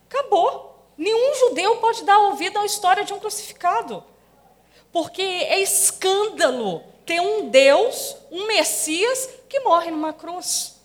Acabou. 0.10 0.75
Nenhum 0.98 1.36
judeu 1.36 1.78
pode 1.78 2.04
dar 2.04 2.20
ouvido 2.20 2.58
à 2.60 2.66
história 2.66 3.04
de 3.04 3.14
um 3.14 3.20
crucificado. 3.20 4.04
Porque 4.92 5.22
é 5.22 5.60
escândalo 5.60 6.84
ter 7.06 7.20
um 7.20 7.50
Deus, 7.50 8.16
um 8.32 8.48
Messias, 8.48 9.30
que 9.50 9.60
morre 9.60 9.92
numa 9.92 10.14
cruz. 10.14 10.76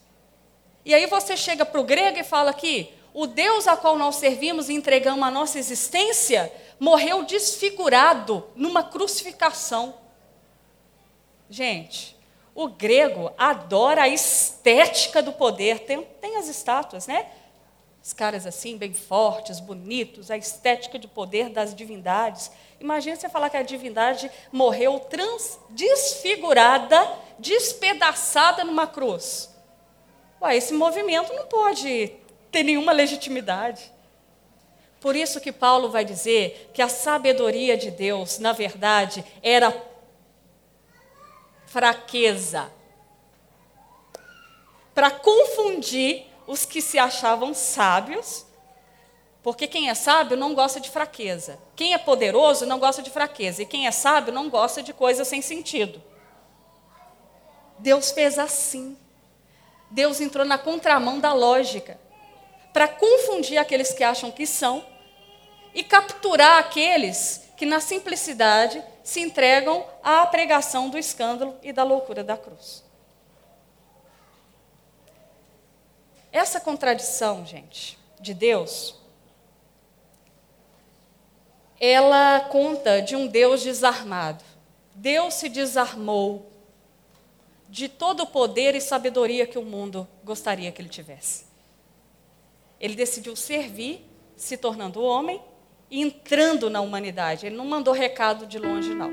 E 0.84 0.94
aí 0.94 1.06
você 1.06 1.36
chega 1.36 1.64
para 1.64 1.80
o 1.80 1.84
grego 1.84 2.18
e 2.18 2.24
fala 2.24 2.50
aqui: 2.50 2.92
o 3.14 3.26
Deus 3.26 3.66
a 3.66 3.76
qual 3.76 3.96
nós 3.96 4.16
servimos 4.16 4.68
e 4.68 4.74
entregamos 4.74 5.26
a 5.26 5.30
nossa 5.30 5.58
existência 5.58 6.52
morreu 6.78 7.24
desfigurado 7.24 8.44
numa 8.56 8.82
crucificação. 8.82 9.94
Gente, 11.48 12.16
o 12.54 12.68
grego 12.68 13.32
adora 13.36 14.02
a 14.02 14.08
estética 14.08 15.22
do 15.22 15.32
poder. 15.32 15.80
Tem, 15.80 16.02
tem 16.02 16.36
as 16.36 16.48
estátuas, 16.48 17.06
né? 17.06 17.26
Os 18.02 18.12
caras 18.12 18.46
assim, 18.46 18.78
bem 18.78 18.94
fortes, 18.94 19.60
bonitos, 19.60 20.30
a 20.30 20.36
estética 20.36 20.98
de 20.98 21.06
poder 21.06 21.50
das 21.50 21.74
divindades. 21.74 22.50
Imagina 22.80 23.14
você 23.14 23.28
falar 23.28 23.50
que 23.50 23.58
a 23.58 23.62
divindade 23.62 24.30
morreu 24.50 24.98
trans, 25.00 25.58
desfigurada, 25.68 26.98
despedaçada 27.38 28.64
numa 28.64 28.86
cruz. 28.86 29.54
Ué, 30.40 30.56
esse 30.56 30.72
movimento 30.72 31.32
não 31.34 31.46
pode 31.46 32.12
ter 32.50 32.62
nenhuma 32.62 32.92
legitimidade. 32.92 33.92
Por 34.98 35.14
isso 35.14 35.40
que 35.40 35.52
Paulo 35.52 35.90
vai 35.90 36.04
dizer 36.04 36.70
que 36.72 36.80
a 36.80 36.88
sabedoria 36.88 37.76
de 37.76 37.90
Deus, 37.90 38.38
na 38.38 38.52
verdade, 38.52 39.24
era 39.42 39.74
fraqueza 41.66 42.70
para 44.94 45.10
confundir 45.10 46.29
os 46.50 46.66
que 46.66 46.82
se 46.82 46.98
achavam 46.98 47.54
sábios, 47.54 48.44
porque 49.40 49.68
quem 49.68 49.88
é 49.88 49.94
sábio 49.94 50.36
não 50.36 50.52
gosta 50.52 50.80
de 50.80 50.90
fraqueza. 50.90 51.56
Quem 51.76 51.94
é 51.94 51.98
poderoso 51.98 52.66
não 52.66 52.80
gosta 52.80 53.00
de 53.00 53.08
fraqueza. 53.08 53.62
E 53.62 53.66
quem 53.66 53.86
é 53.86 53.92
sábio 53.92 54.34
não 54.34 54.50
gosta 54.50 54.82
de 54.82 54.92
coisas 54.92 55.28
sem 55.28 55.40
sentido. 55.40 56.02
Deus 57.78 58.10
fez 58.10 58.36
assim. 58.36 58.98
Deus 59.92 60.20
entrou 60.20 60.44
na 60.44 60.58
contramão 60.58 61.20
da 61.20 61.32
lógica 61.32 61.96
para 62.72 62.88
confundir 62.88 63.56
aqueles 63.56 63.92
que 63.92 64.02
acham 64.02 64.32
que 64.32 64.44
são 64.44 64.84
e 65.72 65.84
capturar 65.84 66.58
aqueles 66.58 67.48
que, 67.56 67.64
na 67.64 67.78
simplicidade, 67.78 68.82
se 69.04 69.20
entregam 69.20 69.86
à 70.02 70.26
pregação 70.26 70.90
do 70.90 70.98
escândalo 70.98 71.56
e 71.62 71.72
da 71.72 71.84
loucura 71.84 72.24
da 72.24 72.36
cruz. 72.36 72.89
Essa 76.32 76.60
contradição, 76.60 77.44
gente, 77.44 77.98
de 78.20 78.32
Deus, 78.32 78.94
ela 81.80 82.40
conta 82.40 83.00
de 83.00 83.16
um 83.16 83.26
Deus 83.26 83.62
desarmado. 83.62 84.44
Deus 84.94 85.34
se 85.34 85.48
desarmou 85.48 86.50
de 87.68 87.88
todo 87.88 88.24
o 88.24 88.26
poder 88.26 88.74
e 88.74 88.80
sabedoria 88.80 89.46
que 89.46 89.58
o 89.58 89.64
mundo 89.64 90.06
gostaria 90.22 90.70
que 90.70 90.82
ele 90.82 90.88
tivesse. 90.88 91.46
Ele 92.78 92.94
decidiu 92.94 93.34
servir, 93.34 94.04
se 94.36 94.56
tornando 94.56 95.02
homem 95.02 95.40
e 95.90 96.00
entrando 96.00 96.68
na 96.68 96.80
humanidade. 96.80 97.46
Ele 97.46 97.56
não 97.56 97.64
mandou 97.64 97.94
recado 97.94 98.46
de 98.46 98.58
longe, 98.58 98.94
não. 98.94 99.10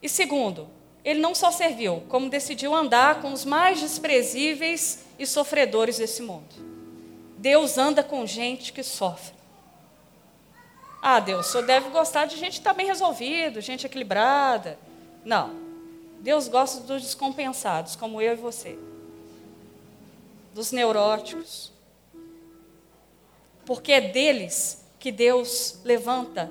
E 0.00 0.08
segundo, 0.08 0.68
ele 1.04 1.20
não 1.20 1.34
só 1.34 1.50
serviu, 1.50 2.02
como 2.08 2.30
decidiu 2.30 2.74
andar 2.74 3.20
com 3.20 3.32
os 3.32 3.44
mais 3.44 3.80
desprezíveis 3.80 5.04
e 5.18 5.26
sofredores 5.26 5.98
desse 5.98 6.22
mundo. 6.22 6.54
Deus 7.36 7.78
anda 7.78 8.02
com 8.02 8.26
gente 8.26 8.72
que 8.72 8.82
sofre. 8.82 9.34
Ah, 11.00 11.20
Deus, 11.20 11.46
o 11.46 11.52
senhor 11.52 11.66
deve 11.66 11.90
gostar 11.90 12.26
de 12.26 12.36
gente 12.36 12.54
que 12.54 12.58
está 12.58 12.72
bem 12.72 12.86
resolvido, 12.86 13.60
gente 13.60 13.86
equilibrada. 13.86 14.78
Não. 15.24 15.54
Deus 16.20 16.48
gosta 16.48 16.80
dos 16.80 17.02
descompensados, 17.02 17.94
como 17.94 18.20
eu 18.20 18.32
e 18.32 18.36
você. 18.36 18.78
Dos 20.52 20.72
neuróticos. 20.72 21.72
Porque 23.64 23.92
é 23.92 24.00
deles 24.00 24.84
que 24.98 25.12
Deus 25.12 25.78
levanta 25.84 26.50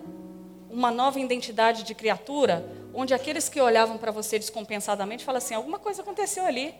uma 0.70 0.91
nova 0.91 1.20
identidade 1.20 1.84
de 1.84 1.93
criatura 1.93 2.65
onde 2.93 3.13
aqueles 3.13 3.49
que 3.49 3.61
olhavam 3.61 3.97
para 3.97 4.11
você 4.11 4.39
descompensadamente 4.39 5.26
falam 5.26 5.38
assim: 5.38 5.53
alguma 5.53 5.78
coisa 5.78 6.01
aconteceu 6.01 6.45
ali. 6.45 6.74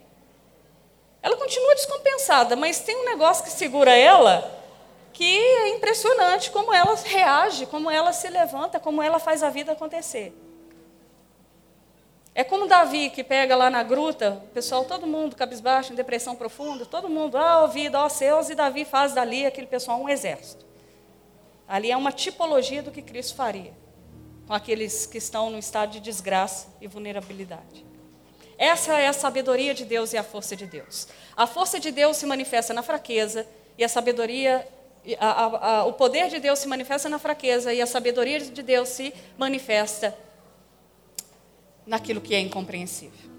Ela 1.22 1.36
continua 1.36 1.76
descompensada, 1.76 2.56
mas 2.56 2.80
tem 2.80 2.96
um 2.96 3.06
negócio 3.06 3.44
que 3.44 3.52
segura 3.52 3.96
ela 3.96 4.56
que 5.18 5.26
é 5.26 5.70
impressionante 5.70 6.52
como 6.52 6.72
ela 6.72 6.94
reage, 6.94 7.66
como 7.66 7.90
ela 7.90 8.14
se 8.14 8.30
levanta, 8.30 8.80
como 8.80 9.02
ela 9.02 9.18
faz 9.18 9.42
a 9.42 9.50
vida 9.50 9.72
acontecer. 9.72 10.32
É 12.36 12.44
como 12.44 12.68
Davi 12.68 13.10
que 13.10 13.24
pega 13.24 13.56
lá 13.56 13.68
na 13.68 13.82
gruta, 13.82 14.44
pessoal, 14.54 14.86
todo 14.86 15.08
mundo 15.08 15.36
cabisbaixo, 15.36 15.92
em 15.92 15.96
depressão 15.96 16.36
profunda, 16.36 16.86
todo 16.86 17.10
mundo, 17.10 17.36
ah, 17.36 17.66
vida, 17.66 18.00
ó 18.00 18.08
céus, 18.08 18.52
e 18.52 18.54
Davi 18.54 18.86
faz 18.86 19.14
dali 19.14 19.44
aquele 19.44 19.66
pessoal 19.66 20.00
um 20.00 20.08
exército. 20.08 20.64
Ali 21.68 21.90
é 21.90 21.98
uma 21.98 22.12
tipologia 22.12 22.84
do 22.84 22.92
que 22.92 23.02
Cristo 23.02 23.36
faria 23.36 23.74
com 24.46 24.54
aqueles 24.54 25.08
que 25.08 25.18
estão 25.18 25.50
no 25.50 25.58
estado 25.58 25.94
de 25.94 26.00
desgraça 26.00 26.68
e 26.80 26.88
vulnerabilidade. 26.88 27.84
Essa 28.58 28.98
é 29.00 29.08
a 29.08 29.14
sabedoria 29.14 29.74
de 29.74 29.86
Deus 29.86 30.14
e 30.14 30.18
a 30.18 30.24
força 30.24 30.56
de 30.56 30.66
Deus. 30.66 31.08
A 31.36 31.46
força 31.46 31.80
de 31.80 31.92
Deus 31.92 32.18
se 32.18 32.26
manifesta 32.26 32.74
na 32.74 32.82
fraqueza 32.82 33.46
e 33.78 33.84
a 33.84 33.90
sabedoria, 33.90 34.68
a, 35.20 35.28
a, 35.28 35.70
a, 35.76 35.86
o 35.86 35.94
poder 35.94 36.28
de 36.30 36.40
Deus 36.40 36.58
se 36.60 36.68
manifesta 36.68 37.08
na 37.08 37.20
fraqueza 37.20 37.72
e 37.72 37.82
a 37.82 37.86
sabedoria 37.86 38.40
de 38.40 38.64
Deus 38.64 38.90
se 38.90 39.14
manifesta 39.38 40.18
naquilo 41.86 42.20
que 42.20 42.34
é 42.34 42.40
incompreensível. 42.40 43.30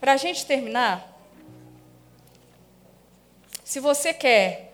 Para 0.00 0.14
a 0.14 0.16
gente 0.16 0.44
terminar, 0.44 1.06
se 3.62 3.78
você 3.78 4.12
quer 4.12 4.72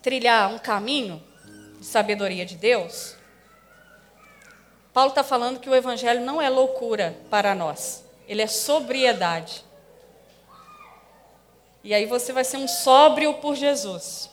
trilhar 0.00 0.54
um 0.54 0.58
caminho 0.58 1.22
de 1.78 1.84
sabedoria 1.84 2.46
de 2.46 2.56
Deus, 2.56 3.17
Paulo 4.98 5.10
está 5.10 5.22
falando 5.22 5.60
que 5.60 5.70
o 5.70 5.76
Evangelho 5.76 6.22
não 6.22 6.42
é 6.42 6.48
loucura 6.48 7.16
para 7.30 7.54
nós, 7.54 8.04
ele 8.26 8.42
é 8.42 8.48
sobriedade. 8.48 9.64
E 11.84 11.94
aí 11.94 12.04
você 12.04 12.32
vai 12.32 12.42
ser 12.42 12.56
um 12.56 12.66
sóbrio 12.66 13.34
por 13.34 13.54
Jesus. 13.54 14.28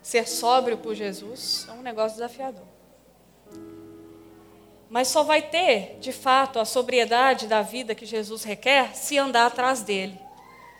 Ser 0.00 0.26
sóbrio 0.26 0.78
por 0.78 0.94
Jesus 0.94 1.66
é 1.68 1.72
um 1.72 1.82
negócio 1.82 2.16
desafiador. 2.16 2.64
Mas 4.88 5.08
só 5.08 5.22
vai 5.22 5.42
ter, 5.42 5.98
de 6.00 6.10
fato, 6.10 6.58
a 6.58 6.64
sobriedade 6.64 7.46
da 7.46 7.60
vida 7.60 7.94
que 7.94 8.06
Jesus 8.06 8.44
requer 8.44 8.96
se 8.96 9.18
andar 9.18 9.44
atrás 9.44 9.82
dele, 9.82 10.18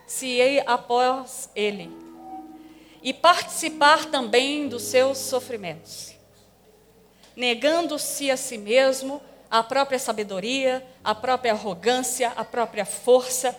se 0.07 0.26
ir 0.26 0.62
após 0.66 1.51
ele. 1.55 2.05
E 3.07 3.14
participar 3.14 4.07
também 4.07 4.66
dos 4.66 4.82
seus 4.82 5.18
sofrimentos. 5.18 6.12
Negando-se 7.36 8.32
a 8.32 8.36
si 8.36 8.59
mesmo, 8.59 9.22
a 9.48 9.62
própria 9.62 9.96
sabedoria, 9.96 10.84
a 11.04 11.14
própria 11.14 11.52
arrogância, 11.52 12.32
a 12.34 12.44
própria 12.44 12.84
força, 12.84 13.57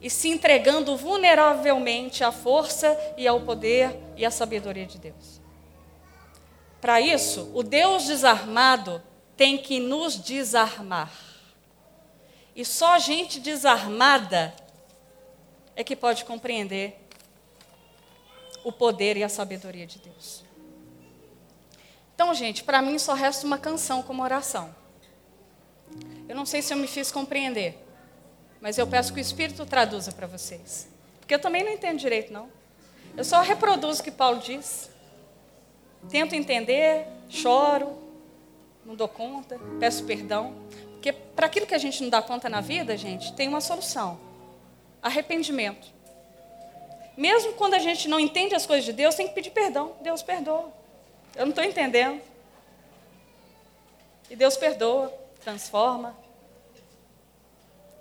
e 0.00 0.08
se 0.08 0.30
entregando 0.30 0.96
vulneravelmente 0.96 2.24
à 2.24 2.32
força 2.32 2.98
e 3.18 3.28
ao 3.28 3.42
poder 3.42 3.94
e 4.16 4.24
à 4.24 4.30
sabedoria 4.30 4.86
de 4.86 4.96
Deus. 4.96 5.42
Para 6.80 6.98
isso, 6.98 7.50
o 7.52 7.62
Deus 7.62 8.06
desarmado 8.06 9.02
tem 9.36 9.58
que 9.58 9.78
nos 9.78 10.16
desarmar. 10.16 11.12
E 12.54 12.64
só 12.64 12.98
gente 12.98 13.40
desarmada 13.40 14.54
é 15.74 15.84
que 15.84 15.94
pode 15.94 16.24
compreender 16.24 17.05
o 18.66 18.72
poder 18.72 19.16
e 19.16 19.22
a 19.22 19.28
sabedoria 19.28 19.86
de 19.86 20.00
Deus. 20.00 20.42
Então, 22.12 22.34
gente, 22.34 22.64
para 22.64 22.82
mim 22.82 22.98
só 22.98 23.14
resta 23.14 23.46
uma 23.46 23.58
canção 23.58 24.02
como 24.02 24.24
oração. 24.24 24.74
Eu 26.28 26.34
não 26.34 26.44
sei 26.44 26.60
se 26.60 26.74
eu 26.74 26.76
me 26.76 26.88
fiz 26.88 27.12
compreender, 27.12 27.78
mas 28.60 28.76
eu 28.76 28.84
peço 28.84 29.12
que 29.14 29.20
o 29.20 29.22
Espírito 29.22 29.64
traduza 29.64 30.10
para 30.10 30.26
vocês. 30.26 30.88
Porque 31.20 31.32
eu 31.32 31.38
também 31.38 31.62
não 31.62 31.70
entendo 31.70 32.00
direito, 32.00 32.32
não. 32.32 32.50
Eu 33.16 33.22
só 33.22 33.40
reproduzo 33.40 34.00
o 34.00 34.02
que 34.02 34.10
Paulo 34.10 34.40
diz. 34.40 34.90
Tento 36.10 36.34
entender, 36.34 37.06
choro, 37.28 37.96
não 38.84 38.96
dou 38.96 39.06
conta, 39.06 39.60
peço 39.78 40.02
perdão. 40.02 40.56
Porque 40.94 41.12
para 41.12 41.46
aquilo 41.46 41.66
que 41.66 41.74
a 41.74 41.78
gente 41.78 42.02
não 42.02 42.10
dá 42.10 42.20
conta 42.20 42.48
na 42.48 42.60
vida, 42.60 42.96
gente, 42.96 43.32
tem 43.34 43.46
uma 43.46 43.60
solução: 43.60 44.18
arrependimento. 45.00 45.94
Mesmo 47.16 47.54
quando 47.54 47.74
a 47.74 47.78
gente 47.78 48.08
não 48.08 48.20
entende 48.20 48.54
as 48.54 48.66
coisas 48.66 48.84
de 48.84 48.92
Deus, 48.92 49.14
tem 49.14 49.26
que 49.26 49.34
pedir 49.34 49.50
perdão. 49.50 49.96
Deus 50.02 50.22
perdoa. 50.22 50.72
Eu 51.34 51.46
não 51.46 51.50
estou 51.50 51.64
entendendo. 51.64 52.20
E 54.28 54.36
Deus 54.36 54.56
perdoa, 54.56 55.12
transforma. 55.42 56.16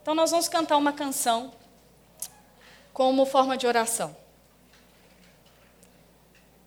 Então 0.02 0.14
nós 0.14 0.32
vamos 0.32 0.48
cantar 0.48 0.78
uma 0.78 0.92
canção 0.92 1.54
como 2.94 3.26
forma 3.26 3.58
de 3.58 3.66
oração. 3.68 4.16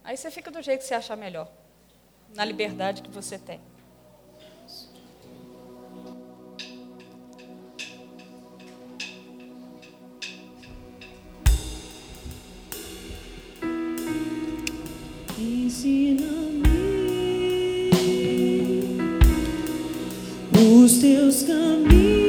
Aí 0.02 0.16
você 0.16 0.30
fica 0.30 0.50
do 0.50 0.62
jeito 0.62 0.80
que 0.80 0.86
você 0.86 0.94
achar 0.94 1.16
melhor, 1.16 1.48
na 2.34 2.44
liberdade 2.44 3.02
que 3.02 3.10
você 3.10 3.38
tem. 3.38 3.60
Ensina-me 15.68 16.64
os 20.54 20.98
teus 20.98 21.42
caminhos. 21.42 22.27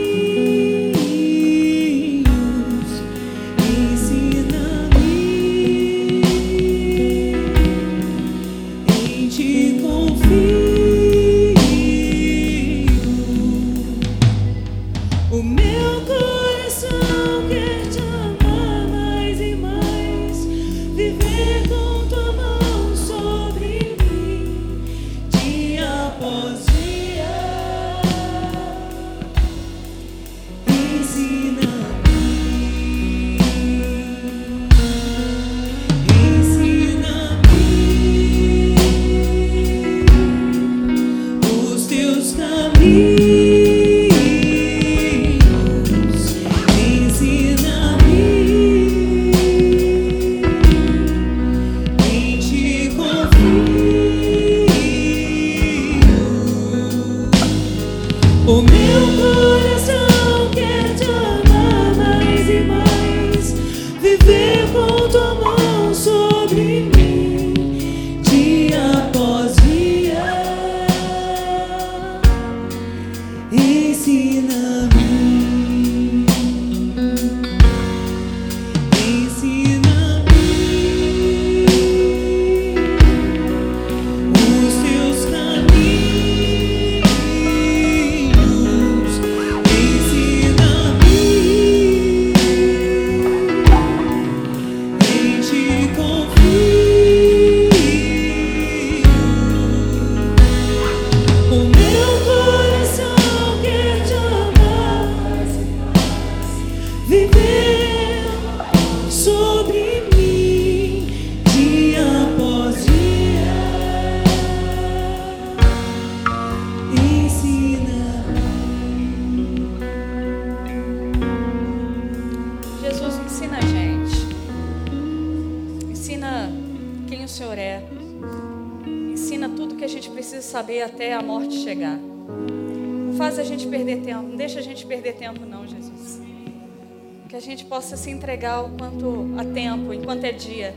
Possa 137.90 137.98
se 138.04 138.12
entregar 138.12 138.62
o 138.62 138.70
quanto 138.78 139.26
a 139.40 139.44
tempo, 139.44 139.92
enquanto 139.92 140.24
é 140.24 140.32
dia. 140.32 140.76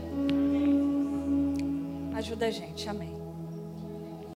Ajuda 2.15 2.47
a 2.47 2.49
gente, 2.49 2.89
amém. 2.89 3.12